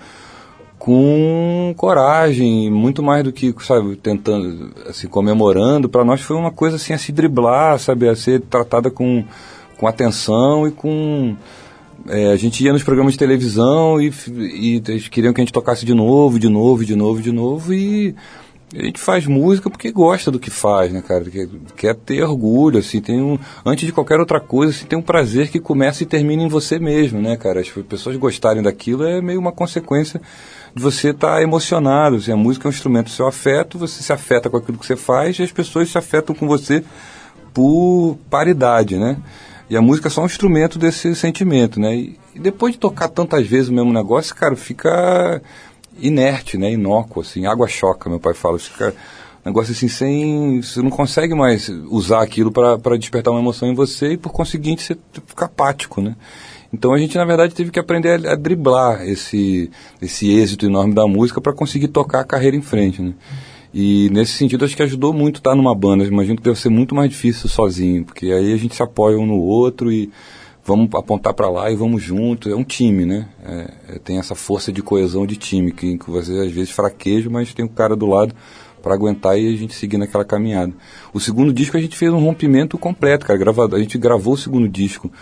com 0.79 1.73
coragem, 1.79 2.71
muito 2.71 3.03
mais 3.03 3.25
do 3.25 3.33
que, 3.33 3.55
sabe, 3.61 3.97
tentando, 3.97 4.71
assim, 4.87 5.09
comemorando. 5.09 5.89
Para 5.89 6.05
nós 6.05 6.21
foi 6.21 6.37
uma 6.37 6.51
coisa 6.53 6.77
assim 6.77 6.93
a 6.93 6.99
se 6.99 7.11
driblar, 7.11 7.79
sabe, 7.79 8.07
a 8.07 8.15
ser 8.15 8.43
tratada 8.43 8.91
com, 8.91 9.25
com 9.77 9.87
atenção 9.87 10.67
e 10.67 10.71
com 10.71 11.37
é, 12.09 12.29
a 12.33 12.37
gente 12.37 12.63
ia 12.63 12.73
nos 12.73 12.83
programas 12.83 13.15
de 13.15 13.19
televisão 13.19 14.01
e, 14.01 14.13
e 14.29 14.83
eles 14.87 15.09
queriam 15.09 15.33
que 15.33 15.41
a 15.41 15.45
gente 15.45 15.53
tocasse 15.53 15.85
de 15.85 15.95
novo, 15.95 16.39
de 16.39 16.49
novo, 16.49 16.85
de 16.85 16.95
novo, 16.95 17.21
de 17.21 17.33
novo 17.33 17.75
e 17.75 18.15
a 18.75 18.83
gente 18.83 18.99
faz 18.99 19.27
música 19.27 19.71
porque 19.71 19.93
gosta 19.93 20.31
do 20.31 20.41
que 20.41 20.51
faz, 20.51 20.93
né, 20.93 21.01
cara? 21.01 21.25
Quer, 21.25 21.49
quer 21.77 21.95
ter 21.95 22.23
orgulho, 22.25 22.79
assim, 22.79 23.01
tem 23.01 23.23
um, 23.23 23.39
antes 23.65 23.87
de 23.87 23.93
qualquer 23.93 24.19
outra 24.19 24.41
coisa, 24.41 24.73
assim, 24.73 24.87
tem 24.87 24.99
um 24.99 25.03
prazer 25.03 25.51
que 25.51 25.61
começa 25.61 26.03
e 26.03 26.07
termina 26.07 26.43
em 26.43 26.49
você 26.49 26.79
mesmo, 26.79 27.21
né, 27.21 27.37
cara? 27.37 27.61
As 27.61 27.69
pessoas 27.69 28.17
gostarem 28.17 28.63
daquilo 28.63 29.05
é 29.05 29.21
meio 29.23 29.39
uma 29.39 29.53
consequência 29.53 30.21
de 30.75 30.83
você 30.83 31.11
estar 31.11 31.41
emocionado, 31.41 32.17
assim, 32.17 32.33
a 32.33 32.37
música 32.37 32.67
é 32.67 32.69
um 32.69 32.73
instrumento 32.73 33.07
do 33.07 33.13
seu 33.13 33.27
afeto, 33.27 33.79
você 33.79 34.03
se 34.03 34.13
afeta 34.13 34.51
com 34.51 34.57
aquilo 34.57 34.79
que 34.79 34.87
você 34.87 34.97
faz 34.97 35.39
e 35.39 35.45
as 35.45 35.53
pessoas 35.53 35.89
se 35.89 35.97
afetam 35.97 36.35
com 36.35 36.49
você 36.49 36.83
por 37.55 38.19
paridade, 38.29 38.99
né? 38.99 39.17
E 39.69 39.77
a 39.77 39.83
música 39.83 40.09
é 40.09 40.11
só 40.11 40.23
um 40.23 40.27
instrumento 40.27 40.79
desse 40.79 41.15
sentimento, 41.15 41.81
né? 41.81 41.95
E, 41.97 42.19
e 42.35 42.39
depois 42.39 42.75
de 42.75 42.79
tocar 42.79 43.09
tantas 43.09 43.47
vezes 43.47 43.69
o 43.69 43.73
mesmo 43.73 43.93
negócio, 43.93 44.35
cara, 44.35 44.55
fica 44.55 45.43
inerte, 45.99 46.57
né? 46.57 46.73
Inócuo, 46.73 47.23
assim, 47.23 47.47
água 47.47 47.67
choca, 47.67 48.09
meu 48.09 48.21
pai 48.21 48.33
fala. 48.35 48.59
Fica 48.59 48.95
um 49.45 49.49
negócio 49.49 49.73
assim, 49.73 49.89
sem... 49.89 50.63
Você 50.63 50.81
não 50.81 50.91
consegue 50.91 51.35
mais 51.35 51.69
usar 51.69 52.23
aquilo 52.23 52.53
para 52.53 52.97
despertar 52.97 53.33
uma 53.33 53.41
emoção 53.41 53.69
em 53.69 53.75
você 53.75 54.13
e, 54.13 54.17
por 54.17 54.31
conseguinte, 54.31 54.83
você 54.83 54.97
fica 55.27 55.47
apático, 55.47 56.01
né? 56.01 56.15
Então 56.73 56.93
a 56.93 56.99
gente, 56.99 57.17
na 57.17 57.25
verdade, 57.25 57.55
teve 57.55 57.71
que 57.71 57.79
aprender 57.79 58.27
a, 58.27 58.33
a 58.33 58.37
driblar 58.37 59.03
esse, 59.09 59.71
esse 60.01 60.31
êxito 60.31 60.67
enorme 60.67 60.95
da 60.95 61.07
música 61.07 61.41
para 61.41 61.53
conseguir 61.53 61.89
tocar 61.89 62.21
a 62.21 62.25
carreira 62.25 62.57
em 62.57 62.63
frente, 62.63 63.03
né? 63.03 63.15
E 63.79 64.09
nesse 64.09 64.33
sentido 64.33 64.65
acho 64.65 64.75
que 64.75 64.83
ajudou 64.83 65.13
muito 65.13 65.37
estar 65.37 65.55
numa 65.55 65.75
banda. 65.75 66.03
Imagino 66.03 66.39
que 66.39 66.43
deve 66.43 66.59
ser 66.59 66.71
muito 66.71 66.95
mais 66.95 67.11
difícil 67.11 67.47
sozinho, 67.47 68.07
porque 68.07 68.33
aí 68.33 68.55
a 68.55 68.57
gente 68.57 68.75
se 68.75 68.83
apoia 68.83 69.19
um 69.19 69.27
no 69.27 69.37
outro 69.37 69.93
e 69.93 70.11
vamos 70.65 70.89
apontar 70.95 71.35
para 71.35 71.51
lá 71.51 71.71
e 71.71 71.77
vamos 71.77 72.03
junto. 72.03 72.49
É 72.49 72.57
um 72.57 72.65
time, 72.65 73.05
né? 73.05 73.29
É, 73.45 73.75
é, 73.89 73.99
tem 73.99 74.17
essa 74.17 74.35
força 74.35 74.73
de 74.73 74.83
coesão 74.83 75.27
de 75.27 75.37
time 75.37 75.73
que, 75.73 75.99
que 75.99 76.11
você 76.11 76.33
às 76.39 76.51
vezes 76.51 76.71
fraqueja, 76.71 77.29
mas 77.29 77.53
tem 77.53 77.67
um 77.67 77.69
cara 77.69 77.95
do 77.95 78.07
lado 78.07 78.35
para 78.83 78.95
aguentar 78.95 79.39
e 79.39 79.47
a 79.47 79.57
gente 79.59 79.75
seguir 79.75 79.99
naquela 79.99 80.25
caminhada. 80.25 80.73
O 81.13 81.21
segundo 81.21 81.53
disco 81.53 81.77
a 81.77 81.81
gente 81.81 81.99
fez 81.99 82.11
um 82.11 82.19
rompimento 82.19 82.79
completo, 82.79 83.27
cara. 83.27 83.39
Gravado, 83.39 83.77
a 83.77 83.79
gente 83.79 83.99
gravou 83.99 84.33
o 84.33 84.39
segundo 84.39 84.67
disco 84.67 85.13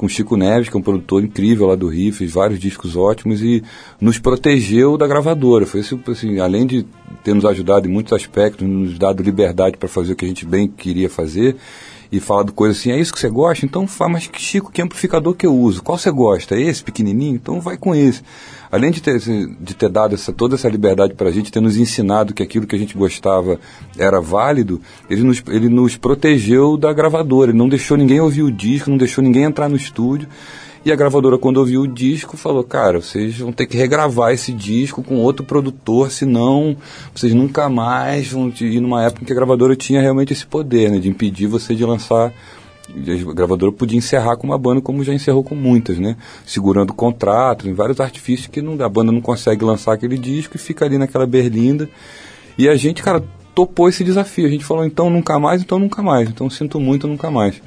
com 0.00 0.08
Chico 0.08 0.34
Neves, 0.34 0.70
que 0.70 0.74
é 0.74 0.80
um 0.80 0.82
produtor 0.82 1.22
incrível 1.22 1.66
lá 1.66 1.74
do 1.74 1.86
Rio, 1.86 2.10
fez 2.10 2.32
vários 2.32 2.58
discos 2.58 2.96
ótimos 2.96 3.42
e 3.42 3.62
nos 4.00 4.18
protegeu 4.18 4.96
da 4.96 5.06
gravadora. 5.06 5.66
Foi 5.66 5.80
assim, 5.80 6.40
além 6.40 6.66
de 6.66 6.86
ter 7.22 7.34
nos 7.34 7.44
ajudado 7.44 7.86
em 7.86 7.92
muitos 7.92 8.14
aspectos, 8.14 8.66
nos 8.66 8.98
dado 8.98 9.22
liberdade 9.22 9.76
para 9.76 9.90
fazer 9.90 10.14
o 10.14 10.16
que 10.16 10.24
a 10.24 10.28
gente 10.28 10.46
bem 10.46 10.66
queria 10.66 11.10
fazer 11.10 11.54
e 12.10 12.18
falado 12.18 12.50
coisas 12.54 12.78
assim, 12.78 12.90
é 12.90 12.98
isso 12.98 13.12
que 13.12 13.20
você 13.20 13.28
gosta? 13.28 13.66
Então 13.66 13.86
faz, 13.86 14.10
mas 14.10 14.30
Chico, 14.38 14.72
que 14.72 14.80
amplificador 14.80 15.34
que 15.34 15.44
eu 15.44 15.54
uso? 15.54 15.82
Qual 15.82 15.98
você 15.98 16.10
gosta? 16.10 16.54
É 16.54 16.62
esse 16.62 16.82
pequenininho? 16.82 17.34
Então 17.34 17.60
vai 17.60 17.76
com 17.76 17.94
esse. 17.94 18.22
Além 18.70 18.90
de 18.92 19.02
ter, 19.02 19.18
de 19.18 19.74
ter 19.74 19.88
dado 19.88 20.14
essa, 20.14 20.32
toda 20.32 20.54
essa 20.54 20.68
liberdade 20.68 21.14
para 21.14 21.28
a 21.28 21.32
gente, 21.32 21.50
ter 21.50 21.60
nos 21.60 21.76
ensinado 21.76 22.32
que 22.32 22.42
aquilo 22.42 22.66
que 22.66 22.76
a 22.76 22.78
gente 22.78 22.96
gostava 22.96 23.58
era 23.98 24.20
válido, 24.20 24.80
ele 25.08 25.22
nos, 25.22 25.42
ele 25.48 25.68
nos 25.68 25.96
protegeu 25.96 26.76
da 26.76 26.92
gravadora, 26.92 27.50
ele 27.50 27.58
não 27.58 27.68
deixou 27.68 27.96
ninguém 27.96 28.20
ouvir 28.20 28.42
o 28.42 28.52
disco, 28.52 28.88
não 28.88 28.96
deixou 28.96 29.24
ninguém 29.24 29.42
entrar 29.42 29.68
no 29.68 29.76
estúdio. 29.76 30.28
E 30.82 30.90
a 30.90 30.96
gravadora, 30.96 31.36
quando 31.36 31.58
ouviu 31.58 31.82
o 31.82 31.86
disco, 31.86 32.38
falou: 32.38 32.64
Cara, 32.64 33.02
vocês 33.02 33.38
vão 33.38 33.52
ter 33.52 33.66
que 33.66 33.76
regravar 33.76 34.32
esse 34.32 34.50
disco 34.50 35.02
com 35.02 35.16
outro 35.16 35.44
produtor, 35.44 36.10
senão 36.10 36.74
vocês 37.14 37.34
nunca 37.34 37.68
mais 37.68 38.28
vão 38.28 38.50
ir 38.60 38.80
numa 38.80 39.04
época 39.04 39.22
em 39.22 39.26
que 39.26 39.32
a 39.32 39.36
gravadora 39.36 39.76
tinha 39.76 40.00
realmente 40.00 40.32
esse 40.32 40.46
poder, 40.46 40.90
né, 40.90 40.98
de 40.98 41.08
impedir 41.10 41.46
você 41.48 41.74
de 41.74 41.84
lançar. 41.84 42.32
A 42.94 43.34
gravadora 43.34 43.72
podia 43.72 43.98
encerrar 43.98 44.36
com 44.36 44.46
uma 44.46 44.58
banda, 44.58 44.80
como 44.80 45.04
já 45.04 45.12
encerrou 45.12 45.44
com 45.44 45.54
muitas, 45.54 45.98
né? 45.98 46.16
Segurando 46.44 46.92
contratos, 46.92 47.66
em 47.66 47.74
vários 47.74 48.00
artifícios 48.00 48.48
que 48.48 48.60
não, 48.60 48.82
a 48.84 48.88
banda 48.88 49.12
não 49.12 49.20
consegue 49.20 49.64
lançar 49.64 49.92
aquele 49.92 50.18
disco 50.18 50.56
e 50.56 50.58
fica 50.58 50.84
ali 50.84 50.98
naquela 50.98 51.26
berlinda. 51.26 51.88
E 52.58 52.68
a 52.68 52.76
gente, 52.76 53.02
cara, 53.02 53.22
topou 53.54 53.88
esse 53.88 54.02
desafio. 54.02 54.46
A 54.46 54.50
gente 54.50 54.64
falou: 54.64 54.84
Então 54.84 55.10
nunca 55.10 55.38
mais, 55.38 55.62
então 55.62 55.78
nunca 55.78 56.02
mais. 56.02 56.28
Então 56.28 56.48
sinto 56.50 56.80
muito, 56.80 57.06
nunca 57.06 57.30
mais. 57.30 57.60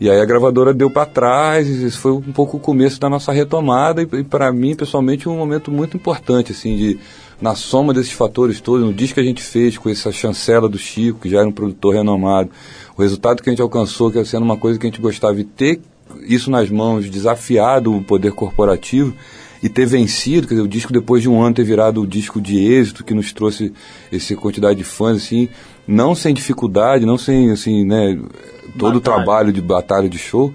E 0.00 0.08
aí 0.08 0.20
a 0.20 0.24
gravadora 0.24 0.72
deu 0.72 0.88
para 0.88 1.06
trás, 1.06 1.66
isso 1.66 1.98
foi 1.98 2.12
um 2.12 2.32
pouco 2.32 2.56
o 2.56 2.60
começo 2.60 3.00
da 3.00 3.08
nossa 3.08 3.32
retomada 3.32 4.00
e, 4.00 4.08
e 4.20 4.22
para 4.22 4.52
mim, 4.52 4.76
pessoalmente, 4.76 5.28
um 5.28 5.36
momento 5.36 5.72
muito 5.72 5.96
importante, 5.96 6.52
assim, 6.52 6.76
de 6.76 7.00
na 7.40 7.54
soma 7.54 7.94
desses 7.94 8.12
fatores 8.12 8.60
todos, 8.60 8.84
no 8.84 8.92
disco 8.92 9.14
que 9.14 9.20
a 9.20 9.24
gente 9.24 9.42
fez 9.42 9.78
com 9.78 9.88
essa 9.88 10.10
chancela 10.10 10.68
do 10.68 10.78
Chico, 10.78 11.20
que 11.20 11.28
já 11.28 11.38
era 11.38 11.48
um 11.48 11.52
produtor 11.52 11.94
renomado, 11.94 12.50
o 12.98 13.02
resultado 13.02 13.42
que 13.42 13.48
a 13.48 13.52
gente 13.52 13.62
alcançou, 13.62 14.10
que 14.10 14.18
era 14.18 14.26
sendo 14.26 14.42
uma 14.42 14.56
coisa 14.56 14.76
que 14.76 14.84
a 14.84 14.90
gente 14.90 15.00
gostava 15.00 15.36
de 15.36 15.44
ter 15.44 15.80
isso 16.26 16.50
nas 16.50 16.68
mãos, 16.68 17.08
desafiado 17.08 17.96
o 17.96 18.02
poder 18.02 18.32
corporativo 18.32 19.14
e 19.62 19.68
ter 19.68 19.86
vencido, 19.86 20.48
quer 20.48 20.54
dizer, 20.54 20.66
o 20.66 20.68
disco 20.68 20.92
depois 20.92 21.22
de 21.22 21.28
um 21.28 21.40
ano 21.40 21.54
ter 21.54 21.62
virado 21.62 22.02
o 22.02 22.06
disco 22.06 22.40
de 22.40 22.58
êxito 22.58 23.04
que 23.04 23.14
nos 23.14 23.32
trouxe 23.32 23.72
essa 24.12 24.34
quantidade 24.34 24.78
de 24.78 24.84
fãs, 24.84 25.16
assim, 25.18 25.48
não 25.86 26.14
sem 26.14 26.34
dificuldade, 26.34 27.06
não 27.06 27.16
sem, 27.16 27.52
assim, 27.52 27.84
né, 27.84 28.18
todo 28.76 28.96
o 28.96 29.00
Batalha. 29.00 29.16
trabalho 29.16 29.52
de 29.52 29.60
batalha 29.60 30.08
de 30.08 30.18
show, 30.18 30.52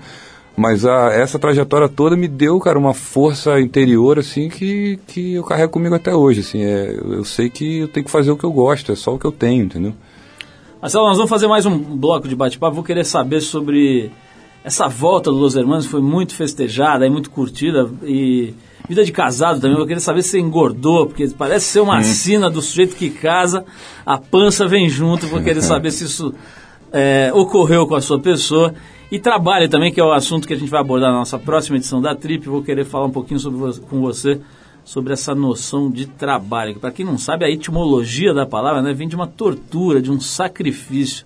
mas 0.56 0.86
a, 0.86 1.14
essa 1.14 1.40
trajetória 1.40 1.88
toda 1.88 2.16
me 2.16 2.28
deu, 2.28 2.60
cara, 2.60 2.78
uma 2.78 2.94
força 2.94 3.60
interior, 3.60 4.20
assim, 4.20 4.50
que, 4.50 5.00
que 5.08 5.34
eu 5.34 5.44
carrego 5.44 5.72
comigo 5.72 5.96
até 5.96 6.14
hoje, 6.14 6.42
assim, 6.42 6.62
é, 6.62 6.94
eu 6.94 7.24
sei 7.24 7.50
que 7.50 7.80
eu 7.80 7.88
tenho 7.88 8.06
que 8.06 8.12
fazer 8.12 8.32
o 8.32 8.38
que 8.38 8.44
eu 8.44 8.52
gosto, 8.52 8.92
é 8.92 8.96
só 8.96 9.16
o 9.16 9.20
que 9.20 9.26
eu 9.26 9.32
tenho, 9.32 9.64
entendeu? 9.64 9.94
Marcelo, 10.84 11.08
nós 11.08 11.16
vamos 11.16 11.30
fazer 11.30 11.48
mais 11.48 11.66
um 11.66 11.80
bloco 11.80 12.28
de 12.28 12.36
bate-papo. 12.36 12.76
Vou 12.76 12.84
querer 12.84 13.06
saber 13.06 13.40
sobre 13.40 14.12
essa 14.66 14.86
volta 14.90 15.32
do 15.32 15.38
Los 15.38 15.56
Hermanos, 15.56 15.86
foi 15.86 16.02
muito 16.02 16.36
festejada 16.36 17.08
e 17.08 17.10
muito 17.10 17.32
curtida. 17.32 17.90
E 18.04 18.54
vida 18.86 19.06
de 19.06 19.14
casado 19.14 19.62
também, 19.62 19.78
vou 19.78 19.88
querer 19.88 20.02
saber 20.02 20.22
se 20.24 20.32
você 20.32 20.40
engordou, 20.42 21.08
porque 21.08 21.26
parece 21.38 21.68
ser 21.68 21.80
uma 21.80 22.04
sina 22.04 22.50
do 22.50 22.62
sujeito 22.62 22.98
que 22.98 23.10
casa, 23.10 23.64
a 24.06 24.18
pança 24.18 24.68
vem 24.68 24.90
junto. 24.90 25.26
Vou 25.26 25.42
querer 25.42 25.62
saber 25.62 25.90
se 25.90 26.04
isso 26.04 26.34
é, 26.92 27.32
ocorreu 27.34 27.88
com 27.88 27.96
a 27.96 28.02
sua 28.02 28.20
pessoa. 28.20 28.74
E 29.10 29.18
trabalho 29.18 29.70
também, 29.70 29.90
que 29.90 30.02
é 30.02 30.04
o 30.04 30.12
assunto 30.12 30.46
que 30.46 30.54
a 30.54 30.58
gente 30.58 30.70
vai 30.70 30.82
abordar 30.82 31.14
na 31.14 31.20
nossa 31.20 31.40
próxima 31.40 31.78
edição 31.78 32.02
da 32.02 32.14
Trip. 32.14 32.50
Vou 32.50 32.62
querer 32.62 32.84
falar 32.84 33.06
um 33.06 33.12
pouquinho 33.12 33.40
sobre 33.40 33.80
com 33.90 34.02
você 34.02 34.42
sobre 34.84 35.14
essa 35.14 35.34
noção 35.34 35.90
de 35.90 36.06
trabalho. 36.06 36.76
Para 36.80 36.92
quem 36.92 37.06
não 37.06 37.18
sabe, 37.18 37.46
a 37.46 37.50
etimologia 37.50 38.34
da 38.34 38.46
palavra 38.46 38.82
né, 38.82 38.94
vem 38.94 39.08
de 39.08 39.16
uma 39.16 39.28
tortura, 39.28 40.02
de 40.02 40.12
um 40.12 40.20
sacrifício. 40.20 41.26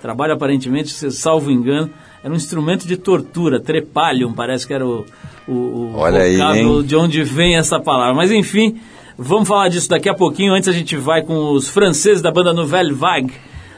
Trabalho, 0.00 0.34
aparentemente, 0.34 0.90
se 0.90 1.10
salvo 1.10 1.50
engano, 1.50 1.90
era 2.22 2.32
um 2.32 2.36
instrumento 2.36 2.86
de 2.86 2.96
tortura, 2.96 3.60
trepalium, 3.60 4.32
parece 4.32 4.66
que 4.66 4.74
era 4.74 4.86
o, 4.86 5.04
o, 5.48 5.52
o 5.52 5.92
Olha 5.96 6.22
aí, 6.22 6.36
vocábulo 6.36 6.80
hein? 6.80 6.86
de 6.86 6.96
onde 6.96 7.22
vem 7.22 7.56
essa 7.56 7.80
palavra. 7.80 8.14
Mas 8.14 8.30
enfim, 8.30 8.80
vamos 9.16 9.48
falar 9.48 9.68
disso 9.68 9.88
daqui 9.88 10.08
a 10.08 10.14
pouquinho. 10.14 10.54
Antes 10.54 10.68
a 10.68 10.72
gente 10.72 10.96
vai 10.96 11.22
com 11.22 11.52
os 11.52 11.68
franceses 11.68 12.22
da 12.22 12.30
banda 12.30 12.52
Nouvelle 12.52 12.92
Vague, 12.92 13.32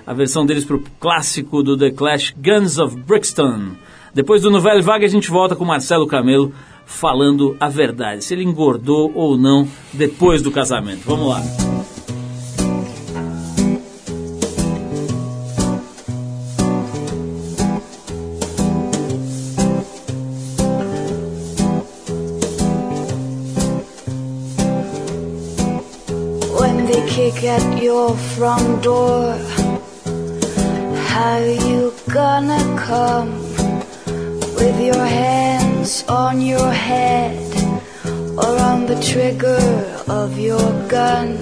a 0.07 0.13
versão 0.13 0.45
deles 0.45 0.65
pro 0.65 0.83
clássico 1.01 1.63
do 1.63 1.77
The 1.77 1.91
Clash, 1.91 2.35
Guns 2.37 2.79
of 2.79 2.97
Brixton. 2.97 3.71
Depois 4.15 4.43
do 4.43 4.51
Nouvelle 4.51 4.83
Vague 4.83 5.05
a 5.05 5.09
gente 5.09 5.31
volta 5.31 5.57
com 5.57 5.65
Marcelo 5.65 6.07
Camelo 6.07 6.53
falando 6.93 7.57
a 7.59 7.69
verdade, 7.69 8.23
se 8.23 8.35
ele 8.35 8.45
engordou 8.45 9.11
ou 9.15 9.37
não 9.37 9.67
depois 9.93 10.43
do 10.43 10.51
casamento. 10.51 11.03
Vamos 11.05 11.29
lá. 11.29 11.43
When 26.61 26.87
they 26.87 27.03
kick 27.09 27.45
at 27.45 27.83
your 27.83 28.17
front 28.37 28.83
door, 28.83 29.35
how 31.09 31.39
you 31.39 31.93
gonna 32.09 32.63
come 32.87 33.33
with 34.57 34.81
your 34.81 35.05
hands 35.83 36.05
on 36.09 36.41
your 36.41 36.71
head 36.71 37.35
or 38.39 38.57
on 38.71 38.87
the 38.87 38.99
trigger 39.03 39.65
of 40.09 40.39
your 40.39 40.71
gun? 40.89 41.37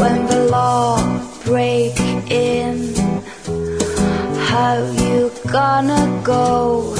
When 0.00 0.26
the 0.26 0.48
law 0.50 0.96
break 1.44 2.00
in, 2.30 2.94
how 4.48 4.76
you 5.04 5.30
gonna 5.52 6.22
go? 6.24 6.96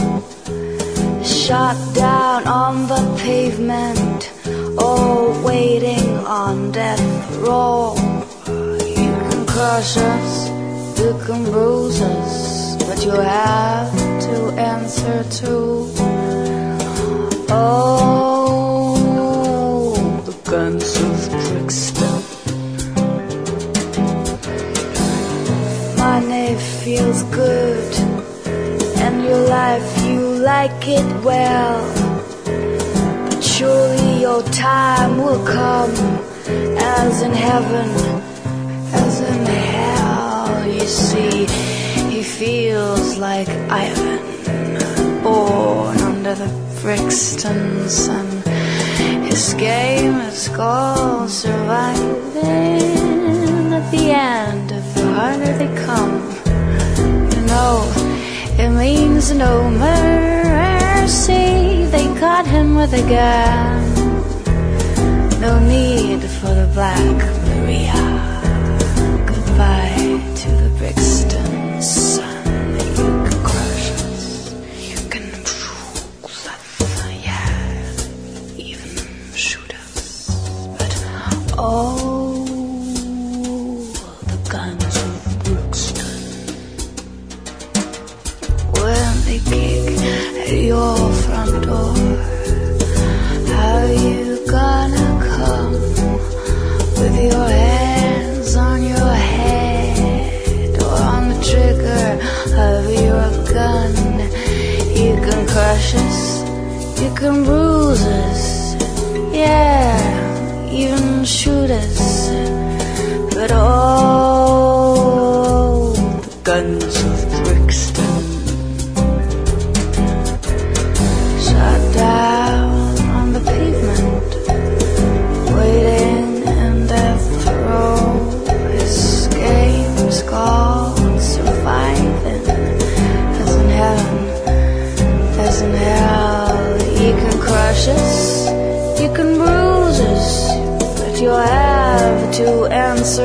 Shot 1.25 1.79
down 1.95 2.47
on 2.47 2.87
the 2.87 3.03
pavement 3.25 4.31
or 4.77 5.43
waiting 5.43 6.09
on 6.27 6.71
death 6.71 7.37
row. 7.39 7.95
You 8.97 9.13
can 9.31 9.47
crush 9.47 9.97
us, 9.97 10.51
you 11.01 11.13
can 11.25 11.45
bruise 11.45 12.03
us, 12.03 12.77
but 12.85 13.05
you 13.07 13.13
have 13.13 13.93
to 14.27 14.37
answer 14.59 15.25
to. 15.41 16.00
Oh, 17.53 18.95
the 20.25 20.33
guns 20.49 20.97
of 21.01 21.31
Brixton. 21.31 22.23
Money 25.97 26.55
feels 26.85 27.25
good, 27.25 27.93
and 28.99 29.25
your 29.25 29.43
life 29.49 30.05
you 30.05 30.21
like 30.39 30.87
it 30.87 31.25
well. 31.25 31.83
But 33.27 33.43
surely 33.43 34.21
your 34.21 34.43
time 34.45 35.19
will 35.19 35.45
come, 35.45 35.91
as 36.79 37.23
in 37.23 37.33
heaven, 37.33 37.89
as 38.93 39.21
in 39.23 39.45
hell. 39.45 40.67
You 40.69 40.87
see, 40.87 41.47
he 42.11 42.23
feels 42.23 43.17
like 43.19 43.49
Ivan, 43.49 44.21
born 45.25 45.99
under 45.99 46.35
the 46.37 46.70
Brixton 46.83 47.89
sun. 47.91 48.27
His 49.27 49.55
game 49.55 50.17
is 50.21 50.49
called 50.49 51.29
surviving. 51.29 52.01
At 53.75 53.91
the 53.91 54.11
end 54.11 54.73
of 54.73 54.95
the 54.95 55.13
harder 55.13 55.53
they 55.59 55.69
come, 55.85 56.15
you 57.35 57.43
know, 57.47 57.85
it 58.59 58.71
means 58.71 59.33
no 59.35 59.71
mercy. 59.71 61.35
They 61.95 62.07
caught 62.19 62.47
him 62.47 62.77
with 62.77 62.95
a 62.95 63.03
gun. 63.03 63.95
No 65.41 65.59
need 65.59 66.23
for 66.23 66.55
the 66.55 66.69
Black 66.73 67.17
Maria. 67.49 68.03
Goodbye 69.27 70.21
to 70.37 70.49
the 70.51 70.71
Brixton 70.79 71.60
oh, 81.63 82.45
the 84.31 84.39
guns 84.51 84.97
of. 84.97 85.11
When 88.81 89.13
they 89.27 89.41
kick 89.51 89.99
at 90.01 90.53
your 90.71 90.97
front 91.23 91.55
door, 91.65 91.95
how 93.53 93.79
you 94.05 94.47
gonna 94.49 95.09
come 95.37 95.73
with 96.99 97.17
your 97.31 97.49
hands 97.49 98.57
on 98.57 98.83
your 98.83 99.15
head 99.31 100.83
or 100.83 100.99
on 101.15 101.23
the 101.29 101.39
trigger 101.51 102.07
of 102.69 102.85
your 103.05 103.27
gun? 103.55 103.93
You 104.97 105.15
can 105.27 105.41
crush 105.47 105.95
us, 105.95 106.21
you 107.03 107.11
can 107.15 107.37
shoot. 111.51 111.90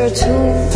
too. 0.10 0.75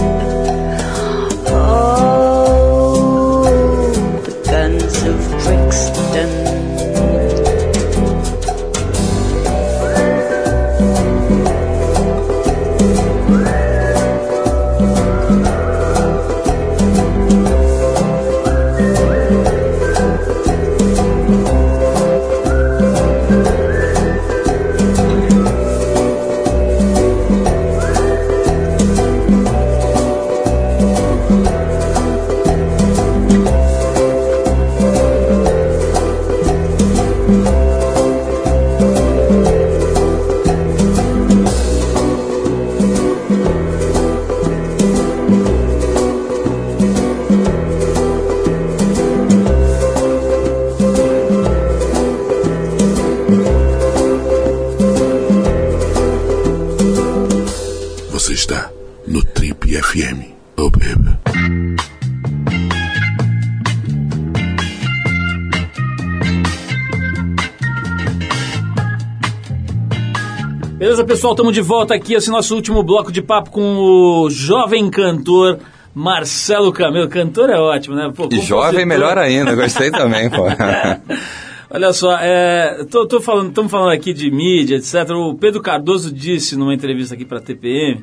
Pessoal? 71.20 71.34
Estamos 71.34 71.53
de 71.53 71.59
volta 71.61 71.93
aqui, 71.93 72.13
esse 72.13 72.30
nosso 72.30 72.55
último 72.55 72.82
bloco 72.82 73.11
de 73.11 73.22
papo 73.22 73.51
com 73.51 73.61
o 73.78 74.30
jovem 74.30 74.89
cantor 74.89 75.59
Marcelo 75.93 76.72
Camelo. 76.72 77.09
Cantor 77.09 77.49
é 77.49 77.59
ótimo, 77.59 77.93
né? 77.93 78.09
Pô, 78.15 78.30
E 78.32 78.39
jovem, 78.39 78.86
melhor 78.86 79.17
ainda, 79.17 79.53
gostei 79.53 79.91
também, 79.91 80.30
pô. 80.30 80.43
Olha 81.72 81.91
só, 81.91 82.17
é, 82.17 82.86
tô, 82.89 83.05
tô 83.05 83.20
falando, 83.20 83.49
estamos 83.49 83.70
falando 83.70 83.91
aqui 83.91 84.13
de 84.13 84.32
mídia, 84.32 84.78
etc. 84.78 85.09
O 85.11 85.36
Pedro 85.36 85.61
Cardoso 85.61 86.09
disse 86.11 86.55
numa 86.55 86.74
entrevista 86.74 87.15
aqui 87.15 87.26
para 87.26 87.39
a 87.39 87.41
TPM 87.41 88.01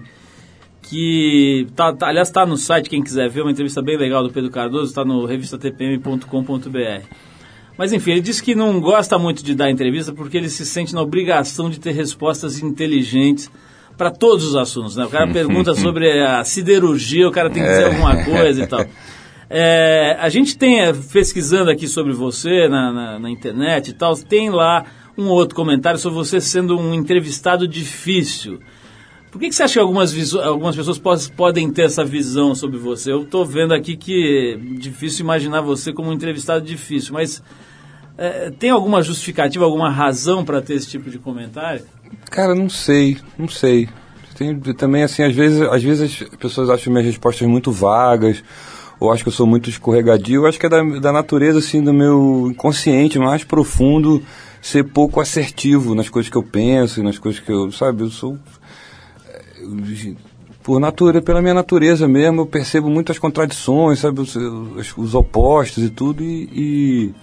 que, 0.82 1.66
tá, 1.74 1.92
tá- 1.94 2.08
aliás, 2.08 2.28
está 2.28 2.44
no 2.44 2.56
site, 2.58 2.90
quem 2.90 3.02
quiser 3.02 3.30
ver, 3.30 3.40
uma 3.40 3.50
entrevista 3.50 3.80
bem 3.82 3.96
legal 3.96 4.22
do 4.22 4.30
Pedro 4.30 4.50
Cardoso, 4.50 4.90
está 4.90 5.04
no 5.06 5.24
revistatpm.com.br. 5.24 7.06
Mas 7.78 7.92
enfim, 7.92 8.12
ele 8.12 8.20
disse 8.20 8.42
que 8.42 8.54
não 8.54 8.80
gosta 8.80 9.18
muito 9.18 9.42
de 9.44 9.54
dar 9.54 9.70
entrevista 9.70 10.12
porque 10.12 10.36
ele 10.36 10.48
se 10.48 10.64
sente 10.64 10.94
na 10.94 11.02
obrigação 11.02 11.68
de 11.68 11.78
ter 11.78 11.92
respostas 11.92 12.62
inteligentes 12.62 13.50
para 13.98 14.10
todos 14.10 14.44
os 14.46 14.56
assuntos. 14.56 14.96
Né? 14.96 15.04
O 15.04 15.08
cara 15.10 15.26
pergunta 15.32 15.74
sobre 15.74 16.20
a 16.22 16.42
siderurgia, 16.44 17.28
o 17.28 17.32
cara 17.32 17.50
tem 17.50 17.62
que 17.62 17.68
dizer 17.68 17.86
alguma 17.86 18.24
coisa 18.24 18.62
e 18.64 18.66
tal. 18.66 18.84
É, 19.48 20.16
a 20.18 20.28
gente 20.28 20.58
tem, 20.58 20.80
é, 20.80 20.92
pesquisando 20.92 21.70
aqui 21.70 21.86
sobre 21.86 22.12
você 22.12 22.66
na, 22.68 22.92
na- 22.92 23.18
na 23.20 23.30
internet 23.30 23.90
e 23.90 23.92
tal, 23.92 24.16
tem 24.16 24.50
lá 24.50 24.84
um 25.16 25.28
outro 25.28 25.54
comentário 25.54 26.00
sobre 26.00 26.18
você 26.18 26.40
sendo 26.40 26.76
um 26.76 26.92
entrevistado 26.92 27.68
difícil. 27.68 28.58
Por 29.30 29.40
que, 29.40 29.48
que 29.48 29.54
você 29.54 29.64
acha 29.64 29.74
que 29.74 29.80
algumas, 29.80 30.34
algumas 30.34 30.76
pessoas 30.76 31.28
podem 31.28 31.70
ter 31.70 31.82
essa 31.82 32.04
visão 32.04 32.54
sobre 32.54 32.78
você? 32.78 33.12
Eu 33.12 33.22
estou 33.22 33.44
vendo 33.44 33.74
aqui 33.74 33.96
que 33.96 34.54
é 34.54 34.78
difícil 34.78 35.24
imaginar 35.24 35.60
você 35.60 35.92
como 35.92 36.10
um 36.10 36.12
entrevistado 36.12 36.64
difícil, 36.64 37.12
mas 37.12 37.42
é, 38.16 38.50
tem 38.50 38.70
alguma 38.70 39.02
justificativa, 39.02 39.64
alguma 39.64 39.90
razão 39.90 40.44
para 40.44 40.62
ter 40.62 40.74
esse 40.74 40.88
tipo 40.88 41.10
de 41.10 41.18
comentário? 41.18 41.82
Cara, 42.30 42.54
não 42.54 42.68
sei, 42.68 43.18
não 43.38 43.48
sei. 43.48 43.88
Tem, 44.36 44.58
também, 44.74 45.02
assim, 45.02 45.22
às 45.22 45.34
vezes, 45.34 45.60
às 45.60 45.82
vezes 45.82 46.22
as 46.22 46.28
pessoas 46.36 46.70
acham 46.70 46.92
minhas 46.92 47.06
respostas 47.06 47.46
muito 47.46 47.70
vagas, 47.70 48.42
ou 48.98 49.10
acham 49.10 49.24
que 49.24 49.28
eu 49.28 49.32
sou 49.32 49.46
muito 49.46 49.68
escorregadio. 49.68 50.42
Eu 50.42 50.46
acho 50.46 50.58
que 50.58 50.66
é 50.66 50.68
da, 50.68 50.82
da 50.82 51.12
natureza, 51.12 51.58
assim, 51.58 51.82
do 51.82 51.92
meu 51.92 52.48
inconsciente 52.50 53.18
mais 53.18 53.44
profundo 53.44 54.22
ser 54.62 54.84
pouco 54.84 55.20
assertivo 55.20 55.94
nas 55.94 56.08
coisas 56.08 56.30
que 56.30 56.36
eu 56.36 56.42
penso, 56.42 57.02
nas 57.02 57.18
coisas 57.18 57.40
que 57.40 57.52
eu, 57.52 57.70
sabe, 57.70 58.02
eu 58.02 58.10
sou... 58.10 58.38
por 60.62 60.80
natureza, 60.80 61.22
pela 61.24 61.40
minha 61.40 61.54
natureza 61.54 62.08
mesmo, 62.08 62.40
eu 62.42 62.46
percebo 62.46 62.90
muitas 62.90 63.18
contradições, 63.18 64.00
sabe, 64.00 64.20
os, 64.20 64.34
os- 64.34 64.94
os 64.96 65.14
opostos 65.14 65.84
e 65.84 65.90
tudo, 65.90 66.22
e- 66.24 66.48
e 66.52 67.14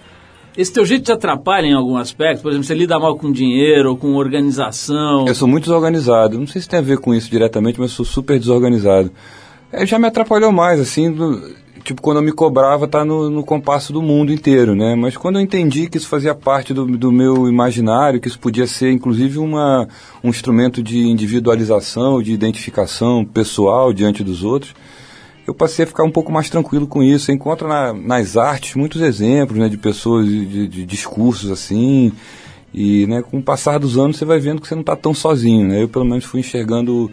Esse 0.56 0.72
teu 0.72 0.86
jeito 0.86 1.04
te 1.04 1.12
atrapalha 1.12 1.66
em 1.66 1.74
algum 1.74 1.96
aspecto? 1.96 2.40
Por 2.42 2.50
exemplo, 2.50 2.64
você 2.66 2.74
lida 2.74 2.98
mal 2.98 3.16
com 3.18 3.30
dinheiro 3.32 3.90
ou 3.90 3.96
com 3.96 4.14
organização? 4.14 5.26
Eu 5.26 5.34
sou 5.34 5.48
muito 5.48 5.64
desorganizado. 5.64 6.38
Não 6.38 6.46
sei 6.46 6.62
se 6.62 6.68
tem 6.68 6.78
a 6.78 6.82
ver 6.82 6.98
com 6.98 7.12
isso 7.14 7.28
diretamente, 7.28 7.78
mas 7.80 7.90
eu 7.90 7.96
sou 7.96 8.04
super 8.06 8.38
desorganizado. 8.38 9.10
É, 9.72 9.84
já 9.84 9.98
me 9.98 10.06
atrapalhou 10.06 10.52
mais, 10.52 10.78
assim, 10.80 11.10
do- 11.10 11.42
tipo, 11.84 12.00
quando 12.02 12.16
eu 12.16 12.22
me 12.22 12.32
cobrava 12.32 12.88
tá 12.88 13.04
no, 13.04 13.28
no 13.30 13.44
compasso 13.44 13.92
do 13.92 14.00
mundo 14.02 14.32
inteiro, 14.32 14.74
né? 14.74 14.94
Mas 14.94 15.16
quando 15.16 15.36
eu 15.36 15.42
entendi 15.42 15.88
que 15.88 15.98
isso 15.98 16.08
fazia 16.08 16.34
parte 16.34 16.72
do, 16.74 16.86
do 16.86 17.12
meu 17.12 17.46
imaginário, 17.48 18.18
que 18.20 18.26
isso 18.26 18.38
podia 18.38 18.66
ser, 18.66 18.90
inclusive, 18.90 19.38
uma, 19.38 19.86
um 20.22 20.30
instrumento 20.30 20.82
de 20.82 20.98
individualização, 21.06 22.22
de 22.22 22.32
identificação 22.32 23.24
pessoal 23.24 23.92
diante 23.92 24.24
dos 24.24 24.42
outros, 24.42 24.74
eu 25.46 25.52
passei 25.54 25.84
a 25.84 25.86
ficar 25.86 26.04
um 26.04 26.10
pouco 26.10 26.32
mais 26.32 26.48
tranquilo 26.48 26.86
com 26.86 27.02
isso. 27.02 27.26
Você 27.26 27.32
encontra 27.32 27.68
na- 27.68 27.92
nas 27.92 28.34
artes 28.36 28.74
muitos 28.76 29.02
exemplos 29.02 29.58
né, 29.58 29.68
de 29.68 29.76
pessoas, 29.76 30.26
de, 30.26 30.66
de- 30.66 30.86
discursos 30.86 31.50
assim. 31.50 32.10
E 32.72 33.06
né, 33.06 33.22
com 33.22 33.38
o 33.38 33.42
passar 33.42 33.78
dos 33.78 33.98
anos 33.98 34.16
você 34.16 34.24
vai 34.24 34.38
vendo 34.40 34.60
que 34.62 34.66
você 34.66 34.74
não 34.74 34.80
está 34.80 34.96
tão 34.96 35.12
sozinho. 35.12 35.68
Né? 35.68 35.82
Eu, 35.82 35.88
pelo 35.88 36.04
menos, 36.06 36.24
fui 36.24 36.40
enxergando 36.40 37.10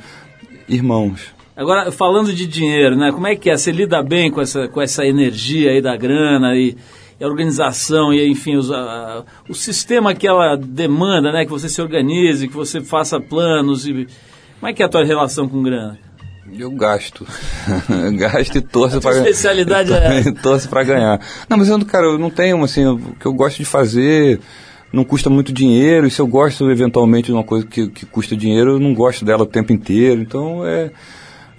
irmãos. 0.67 1.33
Agora, 1.61 1.91
falando 1.91 2.33
de 2.33 2.47
dinheiro, 2.47 2.95
né? 2.95 3.11
Como 3.11 3.27
é 3.27 3.35
que 3.35 3.49
é? 3.49 3.57
Você 3.57 3.71
lida 3.71 4.01
bem 4.01 4.31
com 4.31 4.41
essa, 4.41 4.67
com 4.67 4.81
essa 4.81 5.05
energia 5.05 5.71
aí 5.71 5.81
da 5.81 5.95
grana 5.95 6.55
e, 6.55 6.75
e 7.19 7.23
a 7.23 7.27
organização 7.27 8.11
e, 8.13 8.27
enfim, 8.27 8.55
os, 8.55 8.71
a- 8.71 9.23
o 9.47 9.53
sistema 9.53 10.13
que 10.15 10.27
ela 10.27 10.55
demanda, 10.57 11.31
né? 11.31 11.45
Que 11.45 11.51
você 11.51 11.69
se 11.69 11.81
organize, 11.81 12.47
que 12.47 12.53
você 12.55 12.81
faça 12.81 13.19
planos 13.19 13.85
e... 13.87 14.07
Como 14.59 14.69
é 14.69 14.73
que 14.73 14.81
é 14.83 14.85
a 14.85 14.89
tua 14.89 15.03
relação 15.03 15.47
com 15.47 15.61
grana? 15.61 15.97
Eu 16.57 16.69
gasto. 16.71 17.25
Gasto 18.17 18.57
e 18.57 18.61
torço 18.61 18.99
para 18.99 19.11
especialidade 19.17 19.93
é- 19.93 20.31
torço 20.41 20.67
para 20.67 20.83
ganhar. 20.83 21.19
Não, 21.47 21.57
mas 21.57 21.69
eu, 21.69 21.83
cara, 21.85 22.07
eu 22.07 22.17
não 22.19 22.29
tenho, 22.29 22.61
assim, 22.63 22.85
o 22.85 22.97
que 23.19 23.25
eu 23.25 23.33
gosto 23.33 23.57
de 23.57 23.65
fazer 23.65 24.39
não 24.91 25.03
custa 25.05 25.29
muito 25.29 25.53
dinheiro, 25.53 26.05
e 26.05 26.11
se 26.11 26.19
eu 26.21 26.27
gosto 26.27 26.69
eventualmente 26.69 27.27
de 27.27 27.31
uma 27.33 27.43
coisa 27.45 27.65
que, 27.65 27.87
que 27.87 28.05
custa 28.05 28.35
dinheiro, 28.35 28.71
eu 28.71 28.79
não 28.79 28.93
gosto 28.93 29.23
dela 29.23 29.43
o 29.43 29.45
tempo 29.45 29.71
inteiro. 29.71 30.21
Então, 30.21 30.65
é. 30.65 30.91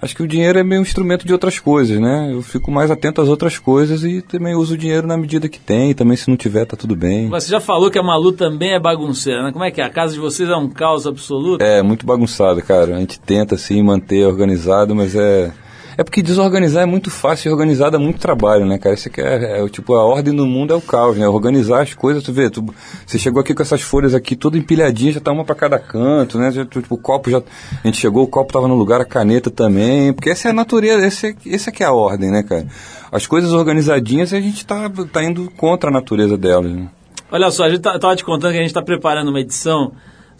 Acho 0.03 0.17
que 0.17 0.21
o 0.21 0.27
dinheiro 0.27 0.59
é 0.59 0.63
meio 0.63 0.81
um 0.81 0.83
instrumento 0.83 1.25
de 1.25 1.31
outras 1.31 1.59
coisas, 1.59 1.97
né? 1.97 2.29
Eu 2.33 2.41
fico 2.41 2.69
mais 2.69 2.91
atento 2.91 3.21
às 3.21 3.29
outras 3.29 3.57
coisas 3.57 4.03
e 4.03 4.21
também 4.21 4.53
uso 4.53 4.73
o 4.73 4.77
dinheiro 4.77 5.07
na 5.07 5.15
medida 5.15 5.47
que 5.47 5.57
tem. 5.57 5.91
e 5.91 5.93
Também 5.93 6.17
se 6.17 6.29
não 6.29 6.35
tiver, 6.35 6.65
tá 6.65 6.75
tudo 6.75 6.93
bem. 6.93 7.29
Você 7.29 7.49
já 7.49 7.61
falou 7.61 7.89
que 7.89 7.97
a 7.97 8.03
Malu 8.03 8.33
também 8.33 8.73
é 8.73 8.79
bagunceira, 8.79 9.41
né? 9.41 9.53
Como 9.53 9.63
é 9.63 9.71
que 9.71 9.79
é? 9.79 9.85
A 9.85 9.89
casa 9.89 10.13
de 10.13 10.19
vocês 10.19 10.49
é 10.49 10.55
um 10.57 10.67
caos 10.67 11.07
absoluto? 11.07 11.63
É, 11.63 11.81
muito 11.81 12.05
bagunçado, 12.05 12.61
cara. 12.61 12.97
A 12.97 12.99
gente 12.99 13.17
tenta, 13.17 13.55
assim, 13.55 13.81
manter 13.81 14.27
organizado, 14.27 14.93
mas 14.93 15.15
é... 15.15 15.53
É 15.97 16.03
porque 16.03 16.21
desorganizar 16.21 16.83
é 16.83 16.85
muito 16.85 17.11
fácil 17.11 17.49
e 17.49 17.51
organizar 17.51 17.89
dá 17.89 17.99
muito 17.99 18.19
trabalho, 18.19 18.65
né, 18.65 18.77
cara? 18.77 18.95
Isso 18.95 19.07
aqui 19.07 19.21
é, 19.21 19.63
é, 19.63 19.69
tipo, 19.69 19.93
a 19.93 20.03
ordem 20.03 20.33
do 20.35 20.45
mundo 20.45 20.73
é 20.73 20.75
o 20.75 20.81
caos, 20.81 21.17
né? 21.17 21.27
Organizar 21.27 21.81
as 21.81 21.93
coisas, 21.93 22.23
tu 22.23 22.33
vê, 22.33 22.49
tu, 22.49 22.65
você 23.05 23.19
chegou 23.19 23.41
aqui 23.41 23.53
com 23.53 23.61
essas 23.61 23.81
folhas 23.81 24.13
aqui, 24.15 24.35
toda 24.35 24.57
empilhadinha, 24.57 25.11
já 25.11 25.19
tá 25.19 25.31
uma 25.31 25.45
pra 25.45 25.55
cada 25.55 25.77
canto, 25.77 26.37
né? 26.37 26.51
Já, 26.51 26.65
tipo, 26.65 26.95
o 26.95 26.97
copo 26.97 27.29
já... 27.29 27.37
A 27.37 27.87
gente 27.87 27.99
chegou, 27.99 28.23
o 28.23 28.27
copo 28.27 28.51
tava 28.51 28.67
no 28.67 28.75
lugar, 28.75 29.01
a 29.01 29.05
caneta 29.05 29.51
também, 29.51 30.13
porque 30.13 30.29
essa 30.29 30.47
é 30.47 30.51
a 30.51 30.53
natureza, 30.53 31.05
esse 31.05 31.27
é, 31.27 31.35
esse 31.45 31.69
aqui 31.69 31.83
é 31.83 31.85
a 31.85 31.93
ordem, 31.93 32.31
né, 32.31 32.43
cara? 32.43 32.67
As 33.11 33.27
coisas 33.27 33.53
organizadinhas, 33.53 34.33
a 34.33 34.39
gente 34.39 34.65
tá, 34.65 34.89
tá 35.11 35.23
indo 35.23 35.51
contra 35.57 35.89
a 35.89 35.93
natureza 35.93 36.37
delas, 36.37 36.71
né? 36.71 36.87
Olha 37.31 37.49
só, 37.51 37.63
a 37.63 37.69
gente 37.69 37.81
tá- 37.81 37.97
tava 37.97 38.15
te 38.15 38.23
contando 38.23 38.51
que 38.51 38.57
a 38.57 38.61
gente 38.61 38.69
está 38.69 38.81
preparando 38.81 39.29
uma 39.29 39.39
edição 39.39 39.91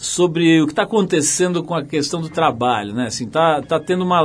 sobre 0.06 0.62
o 0.62 0.66
que 0.66 0.74
está 0.74 0.84
acontecendo 0.84 1.64
com 1.64 1.74
a 1.74 1.84
questão 1.84 2.22
do 2.22 2.30
trabalho, 2.30 2.94
né? 2.94 3.08
Assim, 3.08 3.28
tá, 3.28 3.62
tá 3.62 3.80
tendo 3.80 4.04
uma... 4.04 4.22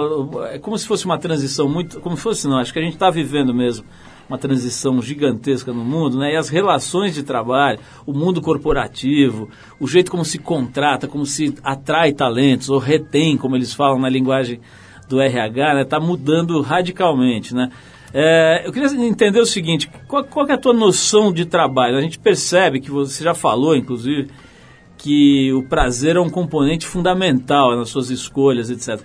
É 0.52 0.58
como 0.58 0.76
se 0.76 0.86
fosse 0.86 1.04
uma 1.04 1.18
transição 1.18 1.68
muito... 1.68 2.00
Como 2.00 2.16
se 2.16 2.22
fosse, 2.22 2.48
não, 2.48 2.58
acho 2.58 2.72
que 2.72 2.78
a 2.78 2.82
gente 2.82 2.94
está 2.94 3.10
vivendo 3.10 3.54
mesmo 3.54 3.86
uma 4.28 4.36
transição 4.36 5.00
gigantesca 5.00 5.72
no 5.72 5.84
mundo, 5.84 6.18
né? 6.18 6.34
E 6.34 6.36
as 6.36 6.48
relações 6.48 7.14
de 7.14 7.22
trabalho, 7.22 7.78
o 8.04 8.12
mundo 8.12 8.42
corporativo, 8.42 9.48
o 9.80 9.86
jeito 9.86 10.10
como 10.10 10.24
se 10.24 10.38
contrata, 10.38 11.08
como 11.08 11.24
se 11.24 11.54
atrai 11.62 12.12
talentos, 12.12 12.68
ou 12.68 12.78
retém, 12.78 13.36
como 13.36 13.56
eles 13.56 13.72
falam 13.72 13.98
na 13.98 14.08
linguagem 14.08 14.60
do 15.08 15.20
RH, 15.20 15.74
né? 15.74 15.84
Tá 15.84 15.98
mudando 15.98 16.60
radicalmente, 16.60 17.54
né? 17.54 17.70
É, 18.12 18.66
eu 18.66 18.72
queria 18.72 18.88
entender 19.06 19.40
o 19.40 19.46
seguinte, 19.46 19.88
qual, 20.06 20.24
qual 20.24 20.46
é 20.48 20.54
a 20.54 20.58
tua 20.58 20.72
noção 20.72 21.32
de 21.32 21.44
trabalho? 21.44 21.96
A 21.96 22.00
gente 22.00 22.18
percebe 22.18 22.80
que 22.80 22.90
você 22.90 23.22
já 23.22 23.32
falou, 23.32 23.76
inclusive, 23.76 24.28
que 24.98 25.52
o 25.52 25.62
prazer 25.62 26.16
é 26.16 26.20
um 26.20 26.28
componente 26.28 26.86
fundamental 26.86 27.76
nas 27.76 27.88
suas 27.88 28.10
escolhas, 28.10 28.68
etc. 28.68 29.00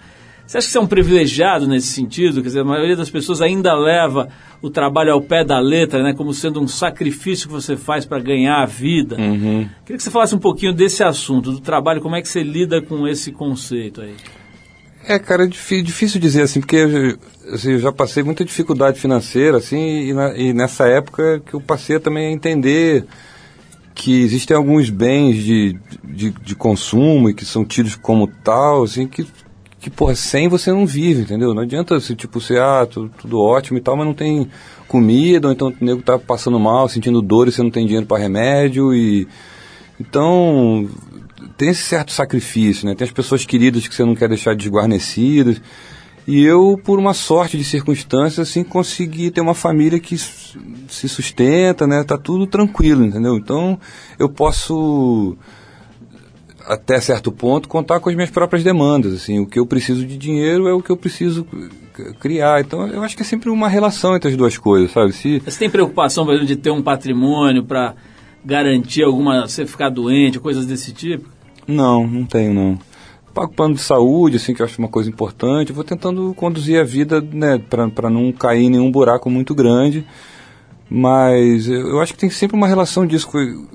Você 0.46 0.58
acha 0.58 0.68
que 0.68 0.74
você 0.74 0.78
é 0.78 0.82
um 0.82 0.88
privilegiado 0.88 1.66
nesse 1.68 1.88
sentido? 1.88 2.42
Quer 2.42 2.48
dizer, 2.48 2.60
a 2.62 2.66
maioria 2.66 2.98
das 2.98 3.10
pessoas 3.10 3.42
ainda 3.42 3.74
leva 3.74 4.28
o 4.62 4.70
trabalho 4.70 5.14
ao 5.14 5.22
pé 5.22 5.44
da 5.46 5.58
letra, 5.60 6.04
né, 6.04 6.14
como 6.14 6.34
sendo 6.34 6.60
um 6.62 6.68
sacrifício 6.68 7.48
que 7.48 7.54
você 7.54 7.78
faz 7.78 8.06
para 8.06 8.20
ganhar 8.20 8.62
a 8.62 8.66
vida. 8.66 9.16
Queria 9.16 9.98
que 9.98 10.04
você 10.04 10.12
falasse 10.12 10.36
um 10.36 10.40
pouquinho 10.40 10.74
desse 10.74 11.02
assunto, 11.04 11.52
do 11.52 11.60
trabalho, 11.62 12.02
como 12.02 12.16
é 12.16 12.22
que 12.22 12.28
você 12.28 12.44
lida 12.44 12.82
com 12.82 13.08
esse 13.08 13.32
conceito 13.32 14.02
aí. 14.02 14.16
É, 15.06 15.20
cara, 15.20 15.44
é 15.44 15.48
difí- 15.48 15.82
difícil 15.82 16.20
dizer 16.20 16.44
assim, 16.44 16.60
porque 16.62 16.76
eu, 16.78 17.18
assim, 17.54 17.72
eu 17.74 17.80
já 17.80 17.92
passei 17.92 18.24
muita 18.24 18.44
dificuldade 18.46 19.00
financeira, 19.00 19.58
assim, 19.58 19.78
e, 20.10 20.14
na- 20.14 20.34
e 20.38 20.54
nessa 20.54 20.88
época 20.88 21.42
que 21.46 21.54
eu 21.54 21.62
passei 21.62 22.00
também 22.00 22.28
a 22.28 22.32
entender 22.32 23.06
que 23.94 24.22
existem 24.22 24.56
alguns 24.56 24.90
bens 24.90 25.36
de, 25.44 25.78
de, 26.04 26.32
de 26.32 26.56
consumo 26.56 27.30
e 27.30 27.34
que 27.34 27.46
são 27.46 27.64
tidos 27.64 27.96
como 27.96 28.28
tal, 28.28 28.84
assim, 28.84 29.08
que, 29.08 29.26
que, 29.80 29.90
porra, 29.90 30.16
sem 30.16 30.48
você 30.48 30.72
não 30.72 30.86
vive, 30.86 31.22
entendeu? 31.22 31.54
Não 31.54 31.62
adianta, 31.62 31.96
assim, 31.96 32.16
tipo, 32.16 32.40
você, 32.40 32.58
ah, 32.58 32.88
tudo, 32.90 33.12
tudo 33.20 33.40
ótimo 33.40 33.78
e 33.78 33.82
tal, 33.82 33.96
mas 33.96 34.06
não 34.06 34.14
tem 34.14 34.48
comida, 34.88 35.48
ou 35.48 35.54
então 35.54 35.70
o 35.70 35.86
nego 35.86 36.02
tá 36.02 36.18
passando 36.18 36.60
mal, 36.60 36.90
sentindo 36.90 37.22
dor 37.22 37.48
e 37.48 37.52
você 37.52 37.62
não 37.62 37.72
tem 37.72 37.86
dinheiro 37.86 38.06
para 38.08 38.22
remédio 38.22 38.94
e... 38.94 39.28
Então, 40.00 40.90
tem 41.56 41.70
esse 41.70 41.84
certo 41.84 42.12
sacrifício, 42.12 42.88
né? 42.88 42.96
Tem 42.96 43.06
as 43.06 43.14
pessoas 43.14 43.46
queridas 43.46 43.88
que 43.88 43.94
você 43.94 44.04
não 44.04 44.16
quer 44.16 44.28
deixar 44.28 44.56
desguarnecidas. 44.56 45.62
E 46.26 46.44
eu, 46.44 46.80
por 46.82 47.00
uma 47.00 47.14
sorte 47.14 47.58
de 47.58 47.64
circunstâncias, 47.64 48.48
assim, 48.48 48.64
consegui 48.64 49.30
ter 49.30 49.42
uma 49.42 49.54
família 49.54 50.00
que 50.00 50.18
se 50.18 51.10
sustenta, 51.10 51.86
né? 51.86 52.04
Tá 52.04 52.18
tudo 52.18 52.48
tranquilo, 52.48 53.04
entendeu? 53.04 53.36
Então, 53.36 53.78
eu 54.18 54.30
posso, 54.30 55.36
até 56.66 57.00
certo 57.02 57.30
ponto, 57.30 57.68
contar 57.68 58.00
com 58.00 58.10
as 58.10 58.16
minhas 58.16 58.32
próprias 58.32 58.64
demandas, 58.64 59.14
assim. 59.14 59.40
O 59.40 59.46
que 59.46 59.60
eu 59.60 59.66
preciso 59.66 60.06
de 60.06 60.18
dinheiro 60.18 60.68
é 60.68 60.74
o 60.74 60.82
que 60.82 60.90
eu 60.90 60.98
preciso 60.98 61.46
criar. 62.20 62.62
Então, 62.62 62.88
eu 62.88 63.04
acho 63.04 63.18
que 63.18 63.22
é 63.22 63.26
sempre 63.26 63.50
uma 63.50 63.68
relação 63.68 64.16
entre 64.16 64.30
as 64.30 64.38
duas 64.38 64.58
coisas, 64.58 64.92
sabe? 64.92 65.12
Se, 65.12 65.40
Você 65.40 65.60
tem 65.60 65.70
preocupação, 65.70 66.24
por 66.26 66.32
exemplo, 66.32 66.48
de 66.48 66.56
ter 66.56 66.72
um 66.72 66.82
patrimônio 66.82 67.66
para 67.66 67.96
garantir 68.46 69.04
alguma. 69.04 69.42
você 69.42 69.66
ficar 69.66 69.90
doente, 69.90 70.40
coisas 70.40 70.66
desse 70.66 70.94
tipo? 70.94 71.30
Não, 71.68 72.08
não 72.08 72.26
tenho 72.26 72.54
não. 72.54 72.80
Pago 73.34 73.52
plano 73.54 73.76
de 73.76 73.82
saúde, 73.82 74.38
assim, 74.38 74.54
que 74.54 74.62
eu 74.62 74.66
acho 74.66 74.78
uma 74.80 74.88
coisa 74.88 75.10
importante. 75.10 75.74
Vou 75.74 75.84
tentando 75.84 76.34
conduzir 76.36 76.80
a 76.80 76.84
vida, 76.84 77.20
né, 77.20 77.58
para 77.58 78.10
não 78.10 78.32
cair 78.32 78.66
em 78.66 78.70
nenhum 78.70 78.92
buraco 78.92 79.30
muito 79.30 79.56
grande. 79.56 80.06
Mas 80.90 81.68
eu, 81.68 82.00
acho 82.02 82.14
que 82.14 82.20
tem 82.20 82.30
sempre 82.30 82.56
uma 82.56 82.68
relação 82.68 83.08
disso. 83.08 83.28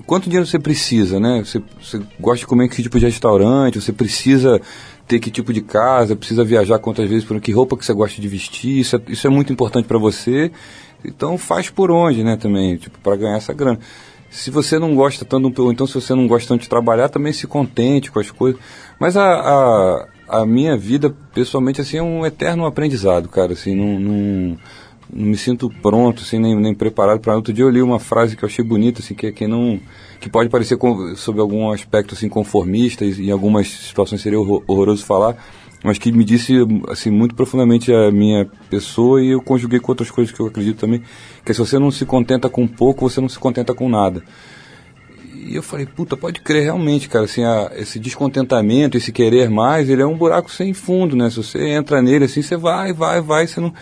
Quanto 0.07 0.25
dinheiro 0.25 0.47
você 0.47 0.59
precisa, 0.59 1.19
né? 1.19 1.43
Você, 1.45 1.61
você 1.81 2.01
gosta 2.21 2.39
de 2.39 2.47
comer 2.47 2.69
que 2.69 2.81
tipo 2.81 2.99
de 2.99 3.07
restaurante, 3.07 3.81
você 3.81 3.93
precisa 3.93 4.61
ter 5.07 5.19
que 5.19 5.31
tipo 5.31 5.53
de 5.53 5.63
casa, 5.63 6.15
precisa 6.15 6.45
viajar 6.45 6.79
quantas 6.79 7.09
vezes, 7.09 7.25
por 7.25 7.41
que 7.41 7.51
roupa 7.51 7.77
que 7.77 7.85
você 7.85 7.93
gosta 7.95 8.21
de 8.21 8.29
vestir, 8.29 8.81
isso 8.81 8.95
é, 8.95 9.01
isso 9.09 9.27
é 9.27 9.31
muito 9.31 9.53
importante 9.53 9.89
para 9.89 9.99
você. 9.99 10.53
Então 11.05 11.39
faz 11.39 11.71
por 11.71 11.91
onde, 11.91 12.23
né, 12.23 12.37
também, 12.37 12.77
tipo, 12.77 12.99
para 13.01 13.17
ganhar 13.17 13.37
essa 13.37 13.53
grana. 13.53 13.81
Se 14.31 14.51
você 14.51 14.79
não 14.79 14.95
gosta 14.95 15.25
tanto, 15.25 15.63
ou 15.63 15.73
então 15.73 15.87
se 15.87 15.95
você 15.95 16.15
não 16.15 16.27
gosta 16.27 16.49
tanto 16.49 16.63
de 16.63 16.69
trabalhar, 16.69 17.09
também 17.09 17.33
se 17.33 17.47
contente 17.47 18.11
com 18.11 18.21
as 18.21 18.31
coisas. 18.31 18.61
Mas 18.99 19.17
a, 19.17 19.25
a, 19.25 20.09
a 20.41 20.47
minha 20.47 20.77
vida, 20.77 21.15
pessoalmente, 21.35 21.81
assim, 21.81 21.97
é 21.97 22.03
um 22.03 22.27
eterno 22.27 22.67
aprendizado, 22.67 23.29
cara, 23.29 23.53
assim, 23.53 23.75
não, 23.75 23.99
não, 23.99 24.59
não 25.11 25.27
me 25.27 25.37
sinto 25.37 25.71
pronto, 25.81 26.23
assim, 26.23 26.39
nem, 26.39 26.55
nem 26.55 26.75
preparado 26.75 27.21
para 27.21 27.37
outro 27.37 27.53
dia 27.53 27.65
eu 27.65 27.71
li 27.71 27.81
uma 27.81 27.99
frase 27.99 28.37
que 28.37 28.45
eu 28.45 28.49
achei 28.49 28.65
bonita, 28.65 29.01
assim, 29.01 29.15
que 29.15 29.29
é 29.29 29.33
quem 29.33 29.49
não 29.49 29.81
que 30.21 30.29
pode 30.29 30.49
parecer 30.49 30.77
com, 30.77 31.15
sobre 31.15 31.41
algum 31.41 31.71
aspecto 31.71 32.15
assim 32.15 32.29
conformista 32.29 33.05
e 33.05 33.29
em 33.29 33.31
algumas 33.31 33.69
situações 33.69 34.21
seria 34.21 34.39
horror, 34.41 34.63
horroroso 34.67 35.05
falar, 35.05 35.37
mas 35.83 35.99
que 35.99 36.11
me 36.11 36.25
disse 36.25 36.55
assim 36.89 37.11
muito 37.11 37.35
profundamente 37.35 37.93
a 37.93 38.11
minha 38.11 38.47
pessoa 38.69 39.23
e 39.23 39.29
eu 39.29 39.41
conjuguei 39.41 39.79
com 39.79 39.93
outras 39.93 40.11
coisas 40.11 40.35
que 40.35 40.41
eu 40.41 40.47
acredito 40.47 40.79
também, 40.79 41.03
que 41.45 41.53
é 41.53 41.55
se 41.55 41.61
você 41.61 41.79
não 41.79 41.91
se 41.91 42.05
contenta 42.05 42.49
com 42.49 42.67
pouco, 42.67 43.09
você 43.09 43.21
não 43.21 43.29
se 43.29 43.39
contenta 43.39 43.75
com 43.75 43.89
nada. 43.89 44.23
E 45.35 45.55
eu 45.55 45.63
falei, 45.63 45.87
puta, 45.87 46.17
pode 46.17 46.41
crer 46.41 46.65
realmente, 46.65 47.09
cara, 47.09 47.25
assim, 47.25 47.43
a, 47.43 47.73
esse 47.77 47.99
descontentamento, 47.99 48.99
esse 48.99 49.11
querer 49.11 49.49
mais, 49.49 49.89
ele 49.89 50.03
é 50.03 50.07
um 50.07 50.17
buraco 50.17 50.51
sem 50.51 50.75
fundo, 50.75 51.17
né? 51.17 51.31
Se 51.31 51.37
você 51.37 51.69
entra 51.69 52.03
nele 52.03 52.27
assim, 52.27 52.43
você 52.43 52.57
vai, 52.57 52.93
vai, 52.93 53.21
vai, 53.21 53.47
você 53.47 53.61
não 53.61 53.73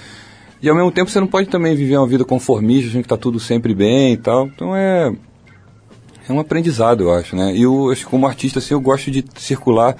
e 0.62 0.68
ao 0.68 0.74
mesmo 0.74 0.90
tempo 0.90 1.10
você 1.10 1.20
não 1.20 1.26
pode 1.26 1.48
também 1.48 1.76
viver 1.76 1.96
uma 1.98 2.06
vida 2.06 2.24
conformista, 2.24 2.88
achando 2.88 3.02
que 3.02 3.06
está 3.06 3.16
tudo 3.16 3.38
sempre 3.38 3.74
bem 3.74 4.14
e 4.14 4.16
tal. 4.16 4.46
Então 4.46 4.74
é 4.74 5.12
é 6.28 6.32
um 6.32 6.40
aprendizado, 6.40 7.04
eu 7.04 7.12
acho, 7.12 7.36
né? 7.36 7.54
E 7.54 7.62
eu 7.62 7.90
acho 7.90 8.04
que 8.04 8.10
como 8.10 8.26
artista 8.26 8.58
assim 8.58 8.74
eu 8.74 8.80
gosto 8.80 9.10
de 9.10 9.24
circular 9.36 9.96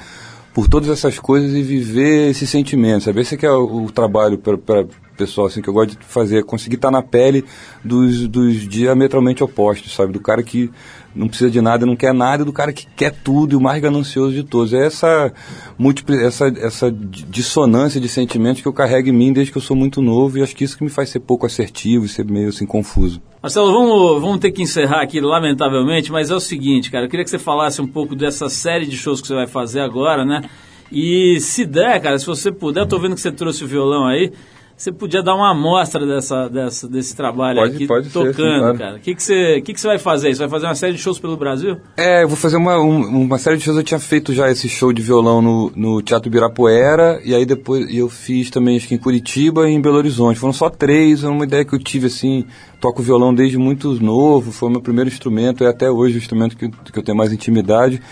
por 0.57 0.68
todas 0.68 0.88
essas 0.88 1.18
coisas 1.18 1.52
e 1.52 1.61
viver 1.61 2.30
esse 2.30 2.46
sentimento, 2.46 3.04
sabe? 3.04 3.20
Esse 3.20 3.36
que 3.36 3.44
é 3.44 3.50
o, 3.50 3.84
o 3.84 3.92
trabalho 3.92 4.38
para 4.38 4.86
pessoal 5.14 5.48
assim 5.48 5.61
que 5.61 5.68
eu 5.68 5.74
gosto 5.74 5.98
de 5.98 6.07
fazer, 6.07 6.38
é 6.38 6.42
conseguir 6.42 6.76
estar 6.76 6.88
tá 6.88 6.92
na 6.92 7.02
pele 7.02 7.44
dos, 7.84 8.26
dos 8.26 8.66
diametralmente 8.66 9.44
opostos, 9.44 9.94
sabe? 9.94 10.14
Do 10.14 10.20
cara 10.20 10.42
que 10.42 10.70
não 11.14 11.28
precisa 11.28 11.50
de 11.50 11.61
nada, 11.61 11.84
não 11.84 11.94
quer 11.94 12.14
nada, 12.14 12.42
do 12.42 12.54
cara 12.54 12.72
que 12.72 12.86
quer 12.96 13.12
tudo 13.12 13.52
e 13.52 13.57
o 13.57 13.61
mais 13.61 13.82
ganancioso 13.82 14.32
de 14.32 14.44
todos. 14.44 14.72
É 14.72 14.86
essa, 14.86 15.30
múltipla, 15.76 16.16
essa, 16.22 16.46
essa 16.48 16.90
dissonância 16.90 18.00
de 18.00 18.09
sentimentos 18.09 18.62
que 18.62 18.68
eu 18.68 18.72
carrego 18.72 19.11
em 19.11 19.12
mim 19.12 19.34
desde 19.34 19.52
que 19.52 19.59
eu 19.59 19.62
sou 19.62 19.76
muito 19.76 20.00
novo 20.00 20.38
e 20.38 20.42
acho 20.42 20.57
que 20.57 20.64
isso 20.64 20.78
que 20.78 20.84
me 20.84 20.90
faz 20.90 21.11
ser 21.11 21.20
pouco 21.20 21.44
assertivo 21.44 22.07
e 22.07 22.09
ser 22.09 22.24
meio 22.24 22.48
assim 22.48 22.64
confuso. 22.64 23.20
Marcelo, 23.43 23.70
vamos, 23.70 24.20
vamos 24.20 24.39
ter 24.39 24.51
que 24.51 24.62
encerrar 24.62 25.03
aqui, 25.03 25.20
lamentavelmente, 25.20 26.11
mas 26.11 26.30
é 26.30 26.34
o 26.34 26.41
seguinte, 26.41 26.91
cara, 26.91 27.05
eu 27.05 27.09
queria 27.09 27.22
que 27.22 27.30
você 27.30 27.39
falasse 27.39 27.80
um 27.82 27.87
pouco 27.87 28.16
dessa 28.16 28.49
série 28.49 28.87
de 28.87 28.97
shows 28.97 29.20
que 29.20 29.26
você 29.26 29.34
vai 29.34 29.47
fazer 29.47 29.80
agora, 29.80 30.24
né? 30.24 30.43
E 30.91 31.39
se 31.41 31.66
der, 31.66 32.01
cara, 32.01 32.18
se 32.18 32.26
você 32.26 32.51
puder, 32.51 32.80
eu 32.80 32.87
tô 32.87 32.99
vendo 32.99 33.14
que 33.14 33.20
você 33.20 33.30
trouxe 33.30 33.62
o 33.62 33.66
violão 33.66 34.07
aí, 34.07 34.32
você 34.77 34.93
podia 34.93 35.22
dar 35.22 35.35
uma 35.35 35.53
amostra 35.53 36.07
dessa, 36.07 36.49
dessa, 36.49 36.87
desse 36.87 37.16
trabalho 37.16 37.59
Pode- 37.61 37.74
aqui, 37.77 37.87
pode 37.87 38.07
ser, 38.09 38.12
tocando, 38.12 38.35
sim, 38.35 38.59
claro. 38.61 38.79
cara. 38.79 38.97
O 38.97 39.01
que, 39.01 39.14
que, 39.14 39.22
você, 39.22 39.61
que, 39.62 39.72
que 39.72 39.81
você 39.81 39.87
vai 39.87 39.99
fazer? 39.99 40.35
Você 40.35 40.41
vai 40.41 40.49
fazer 40.51 40.66
uma 40.66 40.74
série 40.74 40.93
de 40.93 40.99
shows 40.99 41.18
pelo 41.18 41.37
Brasil? 41.37 41.79
É, 41.97 42.22
eu 42.24 42.29
vou 42.29 42.37
fazer 42.37 42.57
uma, 42.57 42.79
um- 42.79 43.22
uma 43.22 43.39
série 43.39 43.57
de 43.57 43.62
shows. 43.64 43.77
Eu 43.79 43.83
tinha 43.83 43.99
feito 43.99 44.35
já 44.35 44.51
esse 44.51 44.68
show 44.68 44.93
de 44.93 45.01
violão 45.01 45.41
no, 45.41 45.72
no 45.74 46.03
Teatro 46.03 46.29
Ibirapuera, 46.29 47.20
e 47.24 47.35
aí 47.35 47.47
depois 47.47 47.87
eu 47.95 48.09
fiz 48.11 48.51
também, 48.51 48.77
acho 48.77 48.87
que 48.89 48.95
em 48.95 48.99
Curitiba 48.99 49.68
e 49.68 49.72
em 49.72 49.81
Belo 49.81 49.97
Horizonte. 49.97 50.39
Foram 50.39 50.53
só 50.53 50.68
três, 50.68 51.24
é 51.24 51.29
uma 51.29 51.45
ideia 51.45 51.64
que 51.64 51.74
eu 51.74 51.79
tive 51.79 52.09
assim. 52.09 52.45
Toco 52.79 53.03
violão 53.03 53.35
desde 53.35 53.57
muito 53.57 53.95
novo, 54.03 54.53
foi 54.53 54.68
o 54.68 54.72
meu 54.72 54.83
primeiro 54.83 55.09
instrumento, 55.09 55.64
é 55.64 55.68
até 55.68 55.91
hoje 55.91 56.16
o 56.16 56.18
instrumento 56.18 56.55
que, 56.57 56.68
que 56.68 56.99
eu 56.99 57.03
tenho 57.03 57.16
mais 57.16 57.33
intimidade. 57.33 58.03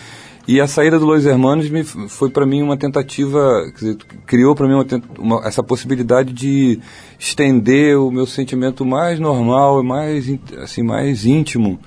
E 0.46 0.60
a 0.60 0.66
saída 0.66 0.98
do 0.98 1.06
Los 1.06 1.24
Hermanos 1.24 1.70
me, 1.70 1.82
foi 1.84 2.28
para 2.28 2.44
mim 2.44 2.60
uma 2.60 2.76
tentativa, 2.76 3.40
dizer, 3.74 3.96
criou 4.26 4.54
para 4.54 4.66
mim 4.68 4.74
uma, 4.74 4.86
uma- 5.18 5.46
essa 5.48 5.62
possibilidade 5.62 6.34
de 6.34 6.78
estender 7.18 7.98
o 7.98 8.10
meu 8.10 8.26
sentimento 8.26 8.84
mais 8.84 9.18
normal 9.18 9.82
mais, 9.82 10.26
assim, 10.62 10.82
mais 10.82 11.24
íntimo 11.24 11.78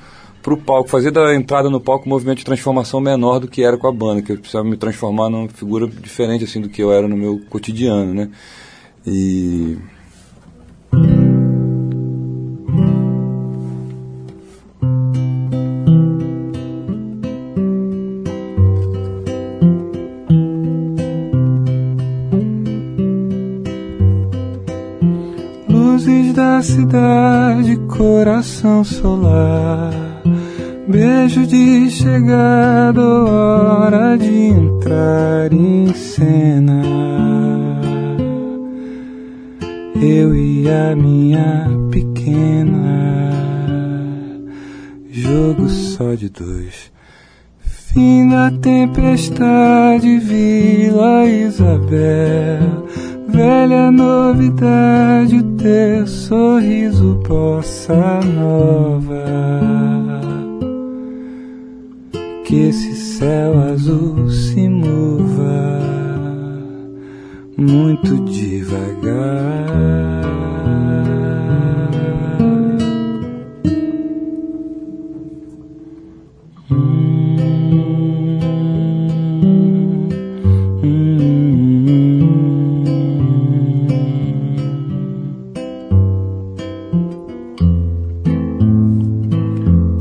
para 0.42 0.54
o 0.54 0.58
palco, 0.58 0.90
fazer 0.90 1.12
da 1.12 1.36
entrada 1.36 1.70
no 1.70 1.80
palco 1.80 2.06
um 2.08 2.10
movimento 2.10 2.40
de 2.40 2.46
transformação 2.46 3.00
menor 3.00 3.40
do 3.40 3.48
que 3.48 3.62
era 3.64 3.78
com 3.78 3.88
a 3.88 3.92
banda, 3.92 4.22
que 4.22 4.32
eu 4.32 4.38
precisava 4.38 4.68
me 4.68 4.78
transformar 4.78 5.30
numa 5.30 5.50
figura 5.50 5.86
diferente 5.88 6.44
assim 6.46 6.62
do 6.62 6.70
que 6.70 6.82
eu 6.82 6.92
era 6.92 7.08
no 7.08 7.18
meu 7.18 7.42
cotidiano, 7.50 8.14
né? 8.14 8.30
E 9.06 9.78
da 26.58 26.64
cidade, 26.64 27.78
coração 27.88 28.84
solar. 28.84 29.94
Beijo 30.88 31.46
de 31.46 31.88
chegada, 31.92 33.00
hora 33.00 34.18
de 34.18 34.48
entrar 34.48 35.54
em 35.54 35.94
cena. 35.94 36.82
Eu 40.02 40.36
e 40.36 40.68
a 40.68 40.96
minha 40.96 41.68
pequena. 41.92 43.32
Jogo 45.12 45.70
só 45.70 46.16
de 46.16 46.30
dois. 46.30 46.92
Fim 47.60 48.30
da 48.30 48.50
tempestade, 48.50 50.18
Vila 50.18 51.24
Isabel. 51.28 52.87
Velha 53.28 53.92
novidade, 53.92 55.38
o 55.38 55.44
teu 55.58 56.08
sorriso, 56.08 57.16
bossa 57.28 58.20
nova. 58.36 59.26
Que 62.46 62.70
esse 62.70 62.96
céu 62.96 63.60
azul 63.74 64.30
se 64.30 64.70
mova 64.70 65.82
muito 67.58 68.24
devagar. 68.26 70.37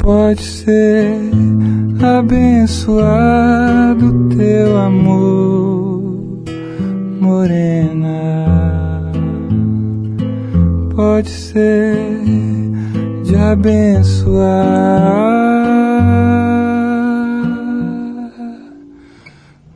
Pode 0.06 0.40
ser 0.40 1.18
abençoado 2.00 3.08
teu 4.28 4.78
amor, 4.78 6.44
morena. 7.20 8.62
Pode 10.94 11.28
ser 11.28 11.98
de 13.24 13.34
abençoar. 13.34 14.46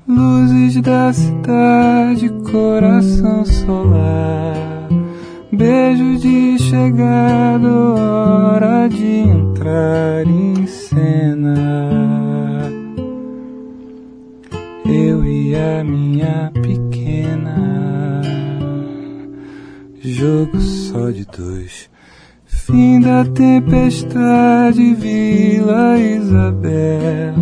Luzes 0.06 0.80
da 0.80 1.12
cidade, 1.12 2.28
coração 2.52 3.44
solar. 3.44 4.69
Beijo 5.60 6.16
de 6.16 6.58
chegada, 6.58 7.68
hora 7.68 8.88
de 8.88 9.04
entrar 9.04 10.26
em 10.26 10.66
cena. 10.66 11.54
Eu 14.86 15.22
e 15.22 15.54
a 15.54 15.84
minha 15.84 16.50
pequena. 16.54 18.22
Jogo 20.00 20.58
só 20.62 21.10
de 21.10 21.26
dois. 21.26 21.90
Fim 22.46 23.02
da 23.02 23.26
tempestade, 23.26 24.94
Vila 24.94 25.98
Isabel. 25.98 27.34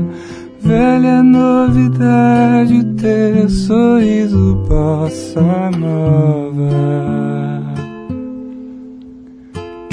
Velha 0.59 1.23
novidade, 1.23 2.85
teu 2.97 3.49
sorriso, 3.49 4.57
bossa 4.69 5.71
nova. 5.71 7.38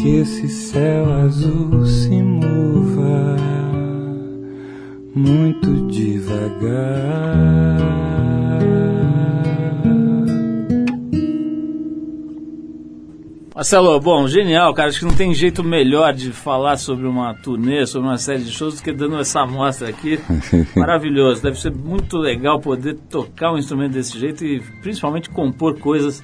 Que 0.05 0.17
esse 0.17 0.47
céu 0.47 1.11
azul 1.11 1.83
se 1.83 2.21
mova 2.21 3.37
muito 5.15 5.87
devagar. 5.87 6.75
Marcelo, 13.55 13.99
bom, 13.99 14.27
genial, 14.27 14.75
cara. 14.75 14.89
Acho 14.89 14.99
que 14.99 15.05
não 15.05 15.15
tem 15.15 15.33
jeito 15.33 15.63
melhor 15.63 16.13
de 16.13 16.31
falar 16.31 16.77
sobre 16.77 17.07
uma 17.07 17.33
turnê, 17.33 17.87
sobre 17.87 18.07
uma 18.07 18.19
série 18.19 18.43
de 18.43 18.51
shows, 18.51 18.75
do 18.75 18.83
que 18.83 18.93
dando 18.93 19.17
essa 19.17 19.41
amostra 19.41 19.89
aqui. 19.89 20.19
Maravilhoso. 20.77 21.41
Deve 21.41 21.59
ser 21.59 21.71
muito 21.71 22.15
legal 22.17 22.59
poder 22.59 22.93
tocar 23.09 23.51
um 23.51 23.57
instrumento 23.57 23.93
desse 23.93 24.19
jeito 24.19 24.45
e 24.45 24.61
principalmente 24.83 25.31
compor 25.31 25.79
coisas 25.79 26.23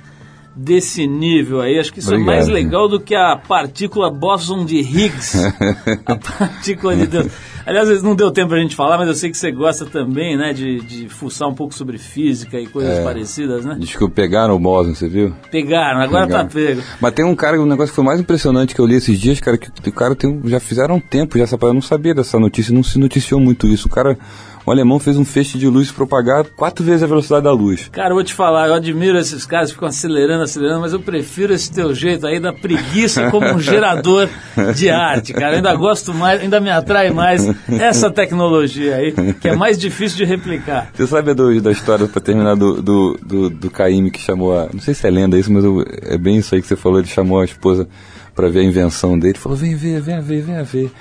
desse 0.56 1.08
nível 1.08 1.62
aí. 1.62 1.80
Acho 1.80 1.94
que 1.94 2.00
isso 2.00 2.14
é 2.14 2.18
mais 2.18 2.48
Obrigado. 2.48 2.64
legal 2.66 2.90
do 2.90 3.00
que 3.00 3.16
a 3.16 3.36
partícula 3.38 4.12
Boson 4.12 4.66
de 4.66 4.78
Higgs. 4.80 5.38
a 6.06 6.16
partícula 6.16 6.96
de 6.96 7.08
Deus. 7.08 7.28
Aliás, 7.66 8.02
não 8.02 8.16
deu 8.16 8.32
tempo 8.32 8.50
pra 8.50 8.60
gente 8.60 8.76
falar, 8.76 8.98
mas 8.98 9.08
eu 9.08 9.14
sei 9.14 9.30
que 9.30 9.38
você 9.38 9.52
gosta 9.52 9.86
também, 9.86 10.36
né, 10.36 10.52
de, 10.52 10.82
de 10.82 11.08
fuçar 11.08 11.48
um 11.48 11.54
pouco 11.54 11.76
sobre 11.76 11.98
física 12.00 12.60
e 12.60 12.66
coisas 12.66 12.98
É. 12.98 13.04
parecidas, 13.04 13.64
né? 13.64 13.76
Diz 13.80 13.96
que 13.96 14.10
pegaram 14.10 14.56
o 14.56 14.60
Boson, 14.60 14.96
você 14.96 15.08
viu? 15.08 15.34
Pegaram, 15.52 16.02
agora 16.02 16.26
Pegaram. 16.26 16.48
tá 16.50 16.54
pego. 16.54 16.82
Mas 17.00 17.14
tem 17.14 17.24
um 17.24 17.36
cara, 17.36 17.62
um 17.62 17.66
negócio 17.68 17.92
que 17.92 17.96
foi 17.96 18.04
mais 18.04 18.20
impressionante 18.20 18.74
que 18.74 18.82
eu 18.82 18.86
li 18.86 18.96
esses 18.96 19.20
dias, 19.20 19.40
cara, 19.40 19.58
que 19.60 19.90
o 19.90 19.94
cara 19.94 20.16
tem, 20.16 20.42
já 20.46 20.60
fizeram 20.60 20.96
um 20.96 21.00
tempo, 21.00 21.38
já 21.38 21.44
essa 21.44 21.58
eu 21.62 21.74
não 21.74 21.82
sabia 21.82 22.16
dessa 22.16 22.40
notícia, 22.40 22.74
não 22.74 22.82
se 22.84 22.98
noticiou 22.98 23.40
muito 23.40 23.68
isso. 23.68 23.88
O 23.88 23.92
cara, 23.92 24.18
o 24.66 24.72
alemão 24.72 25.00
fez 25.00 25.18
um 25.18 25.26
feixe 25.26 25.58
de 25.58 25.68
luz 25.68 25.92
propagar 25.92 26.44
quatro 26.46 26.84
vezes 26.86 27.04
a 27.04 27.08
velocidade 27.08 27.44
da 27.44 27.52
luz. 27.52 27.90
Cara, 27.92 28.14
vou 28.14 28.24
te 28.24 28.34
falar, 28.34 28.68
eu 28.68 28.74
admiro 28.74 29.18
esses 29.18 29.46
caras 29.46 29.70
que 29.70 29.76
ficam 29.76 29.88
acelerando, 29.88 30.44
acelerando, 30.44 30.82
mas 30.82 30.94
eu 30.94 31.00
prefiro 31.00 31.54
esse 31.54 31.72
teu 31.72 31.94
jeito 31.94 32.26
aí 32.28 32.40
da 32.40 32.54
preguiça 32.54 33.30
como 33.32 33.48
um 33.48 33.60
gerador 33.60 34.30
de 34.76 34.90
arte, 34.90 35.34
cara. 35.34 35.54
Eu 35.54 35.58
ainda 35.58 35.76
gosto 35.76 36.14
mais, 36.14 36.42
ainda 36.42 36.60
me 36.60 36.70
atrai 36.70 37.10
mais 37.10 37.46
essa 37.70 38.10
tecnologia 38.12 38.96
aí, 38.96 39.12
que 39.40 39.48
é 39.48 39.56
mais 39.56 39.78
difícil 39.78 40.18
de 40.18 40.26
replicar. 40.26 40.90
Você 40.94 41.08
sabe 41.08 41.34
do, 41.34 41.60
da 41.62 41.72
história, 41.72 42.08
pra 42.08 42.22
terminar, 42.22 42.56
do, 42.56 42.82
do, 42.82 43.20
do, 43.24 43.50
do 43.50 43.70
Caíme 43.72 44.12
que 44.12 44.20
chamou 44.20 44.58
a. 44.58 44.68
Não 44.74 44.80
sei 44.80 44.94
se 44.94 45.08
é 45.08 45.10
lenda 45.10 45.38
isso, 45.38 45.52
mas 45.52 45.64
eu- 45.64 45.84
é 46.04 46.18
bem 46.18 46.38
isso 46.38 46.54
aí 46.56 46.62
que 46.62 46.68
você 46.68 46.76
falou. 46.76 47.00
Ele 47.00 47.08
chamou 47.08 47.40
a 47.42 47.46
esposa 47.46 47.88
pra 48.36 48.48
ver 48.50 48.60
a 48.60 48.64
invenção 48.64 49.18
dele. 49.18 49.38
Falou: 49.38 49.58
vem 49.58 49.76
ver, 49.76 50.02
vem 50.02 50.20
ver, 50.22 50.42
vem 50.42 50.64
ver. 50.64 50.92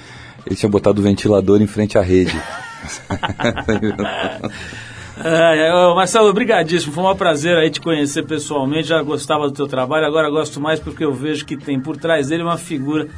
Ele 0.47 0.57
tinha 0.57 0.69
botado 0.69 1.01
o 1.01 1.05
ventilador 1.05 1.61
em 1.61 1.67
frente 1.67 1.99
à 1.99 2.03
rede. 2.03 2.37
Marcelo, 5.95 6.29
obrigadíssimo. 6.29 6.93
Foi 6.93 7.05
um 7.05 7.15
prazer 7.15 7.57
aí 7.57 7.71
te 7.71 7.81
conhecer 7.81 8.25
pessoalmente. 8.25 8.89
Já 8.89 9.03
gostava 9.03 9.47
do 9.49 9.55
teu 9.55 9.69
trabalho, 9.69 10.07
agora 10.07 10.31
gosto 10.31 10.61
mais 10.61 10.81
porque 10.81 11.05
eu 11.05 11.13
vejo 11.13 11.45
que 11.45 11.57
tem 11.57 11.79
por 11.79 11.97
trás 11.97 12.29
dele 12.29 12.43
uma 12.43 12.57
figura 12.57 13.09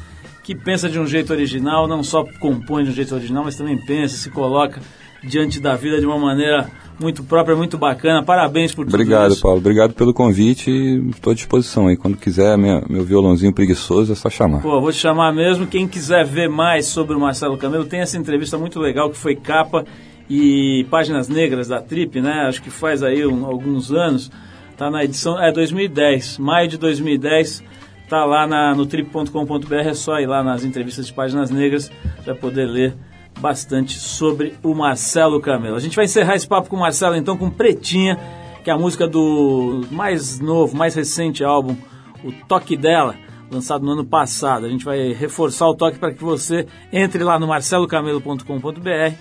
que 0.43 0.53
pensa 0.53 0.89
de 0.89 0.99
um 0.99 1.07
jeito 1.07 1.31
original, 1.31 1.87
não 1.87 2.03
só 2.03 2.25
compõe 2.39 2.83
de 2.83 2.89
um 2.89 2.93
jeito 2.93 3.15
original, 3.15 3.45
mas 3.45 3.55
também 3.55 3.77
pensa, 3.77 4.17
se 4.17 4.29
coloca 4.29 4.81
diante 5.23 5.61
da 5.61 5.75
vida 5.75 6.01
de 6.01 6.05
uma 6.05 6.19
maneira 6.19 6.69
muito 7.03 7.23
própria, 7.23 7.55
muito 7.55 7.77
bacana. 7.77 8.23
Parabéns 8.23 8.73
por 8.73 8.85
tudo 8.85 8.95
Obrigado, 8.95 9.33
isso. 9.33 9.41
Paulo. 9.41 9.57
Obrigado 9.59 9.93
pelo 9.93 10.13
convite 10.13 10.71
e 10.71 11.09
estou 11.09 11.31
à 11.31 11.33
disposição 11.35 11.87
aí. 11.87 11.95
Quando 11.95 12.17
quiser, 12.17 12.57
minha- 12.57 12.81
meu 12.89 13.03
violãozinho 13.03 13.53
preguiçoso, 13.53 14.11
é 14.11 14.15
só 14.15 14.29
chamar. 14.29 14.61
Pô, 14.61 14.81
vou 14.81 14.91
te 14.91 14.97
chamar 14.97 15.31
mesmo. 15.33 15.67
Quem 15.67 15.87
quiser 15.87 16.25
ver 16.25 16.49
mais 16.49 16.87
sobre 16.87 17.15
o 17.15 17.19
Marcelo 17.19 17.57
Camelo, 17.57 17.85
tem 17.85 17.99
essa 17.99 18.17
entrevista 18.17 18.57
muito 18.57 18.79
legal 18.79 19.11
que 19.11 19.17
foi 19.17 19.35
capa 19.35 19.85
e 20.29 20.85
páginas 20.89 21.27
negras 21.29 21.67
da 21.67 21.81
Trip, 21.81 22.19
né? 22.21 22.45
Acho 22.47 22.61
que 22.63 22.69
faz 22.71 23.03
aí 23.03 23.27
um- 23.27 23.45
alguns 23.45 23.91
anos. 23.91 24.31
Tá 24.77 24.89
na 24.89 25.03
edição, 25.03 25.39
é 25.39 25.51
2010, 25.51 26.37
maio 26.39 26.67
de 26.67 26.77
2010. 26.77 27.63
Tá 28.09 28.25
lá 28.25 28.45
na, 28.47 28.73
no 28.75 28.85
trip.com.br, 28.85 29.73
é 29.75 29.93
só 29.93 30.19
ir 30.19 30.25
lá 30.27 30.43
nas 30.43 30.63
entrevistas 30.63 31.07
de 31.07 31.13
páginas 31.13 31.49
negras, 31.49 31.91
vai 32.25 32.35
poder 32.35 32.65
ler 32.65 32.93
bastante 33.39 33.97
sobre 33.97 34.55
o 34.63 34.73
Marcelo 34.73 35.39
Camelo. 35.39 35.75
A 35.75 35.79
gente 35.79 35.95
vai 35.95 36.05
encerrar 36.05 36.35
esse 36.35 36.47
papo 36.47 36.69
com 36.69 36.75
o 36.75 36.79
Marcelo 36.79 37.15
então 37.15 37.37
com 37.37 37.49
Pretinha, 37.49 38.19
que 38.63 38.69
é 38.69 38.73
a 38.73 38.77
música 38.77 39.07
do 39.07 39.85
mais 39.91 40.39
novo, 40.39 40.75
mais 40.75 40.95
recente 40.95 41.43
álbum, 41.43 41.75
o 42.23 42.31
Toque 42.47 42.77
Dela, 42.77 43.15
lançado 43.51 43.85
no 43.85 43.91
ano 43.91 44.05
passado. 44.05 44.65
A 44.65 44.69
gente 44.69 44.85
vai 44.85 45.13
reforçar 45.13 45.67
o 45.67 45.75
toque 45.75 45.99
para 45.99 46.13
que 46.13 46.23
você 46.23 46.65
entre 46.91 47.23
lá 47.23 47.39
no 47.39 47.47
marcelocamelo.com.br 47.47 49.15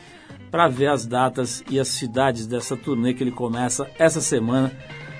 para 0.50 0.68
ver 0.68 0.88
as 0.88 1.06
datas 1.06 1.64
e 1.70 1.80
as 1.80 1.88
cidades 1.88 2.46
dessa 2.46 2.76
turnê 2.76 3.14
que 3.14 3.24
ele 3.24 3.30
começa 3.30 3.88
essa 3.98 4.20
semana, 4.20 4.70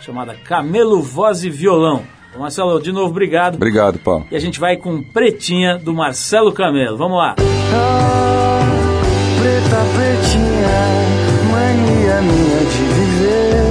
chamada 0.00 0.34
Camelo 0.34 1.00
Voz 1.00 1.42
e 1.42 1.50
Violão. 1.50 2.02
Marcelo, 2.38 2.80
de 2.80 2.92
novo, 2.92 3.10
obrigado. 3.10 3.56
Obrigado, 3.56 3.98
Paulo. 3.98 4.26
E 4.30 4.36
a 4.36 4.38
gente 4.38 4.58
vai 4.58 4.76
com 4.76 5.02
Pretinha 5.02 5.76
do 5.76 5.92
Marcelo 5.92 6.52
Camelo. 6.52 6.96
Vamos 6.96 7.18
lá. 7.18 7.34
Ah, 7.38 8.81
preta 9.42 9.80
pretinha, 9.96 10.78
mania 11.50 12.16
minha 12.22 12.62
de 12.72 12.84
viver. 12.94 13.64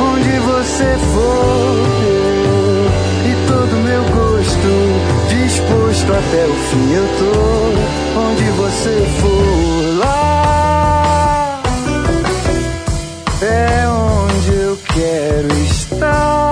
Onde 0.00 0.32
você 0.38 0.90
for, 1.12 1.74
eu 2.06 2.86
e 3.26 3.32
todo 3.48 3.72
meu 3.88 4.02
gosto, 4.04 4.72
disposto 5.28 6.10
até 6.12 6.42
o 6.46 6.54
fim 6.68 6.88
eu 6.92 7.06
tô. 7.18 7.34
Onde 8.20 8.46
você 8.52 8.94
for, 9.20 9.98
lá 9.98 11.62
é 13.42 13.88
onde 13.88 14.50
eu 14.52 14.78
quero 14.94 15.52
estar. 15.64 16.50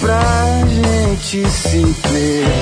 Pra 0.00 0.22
gente 0.68 1.50
se 1.50 1.82
perder, 2.02 2.61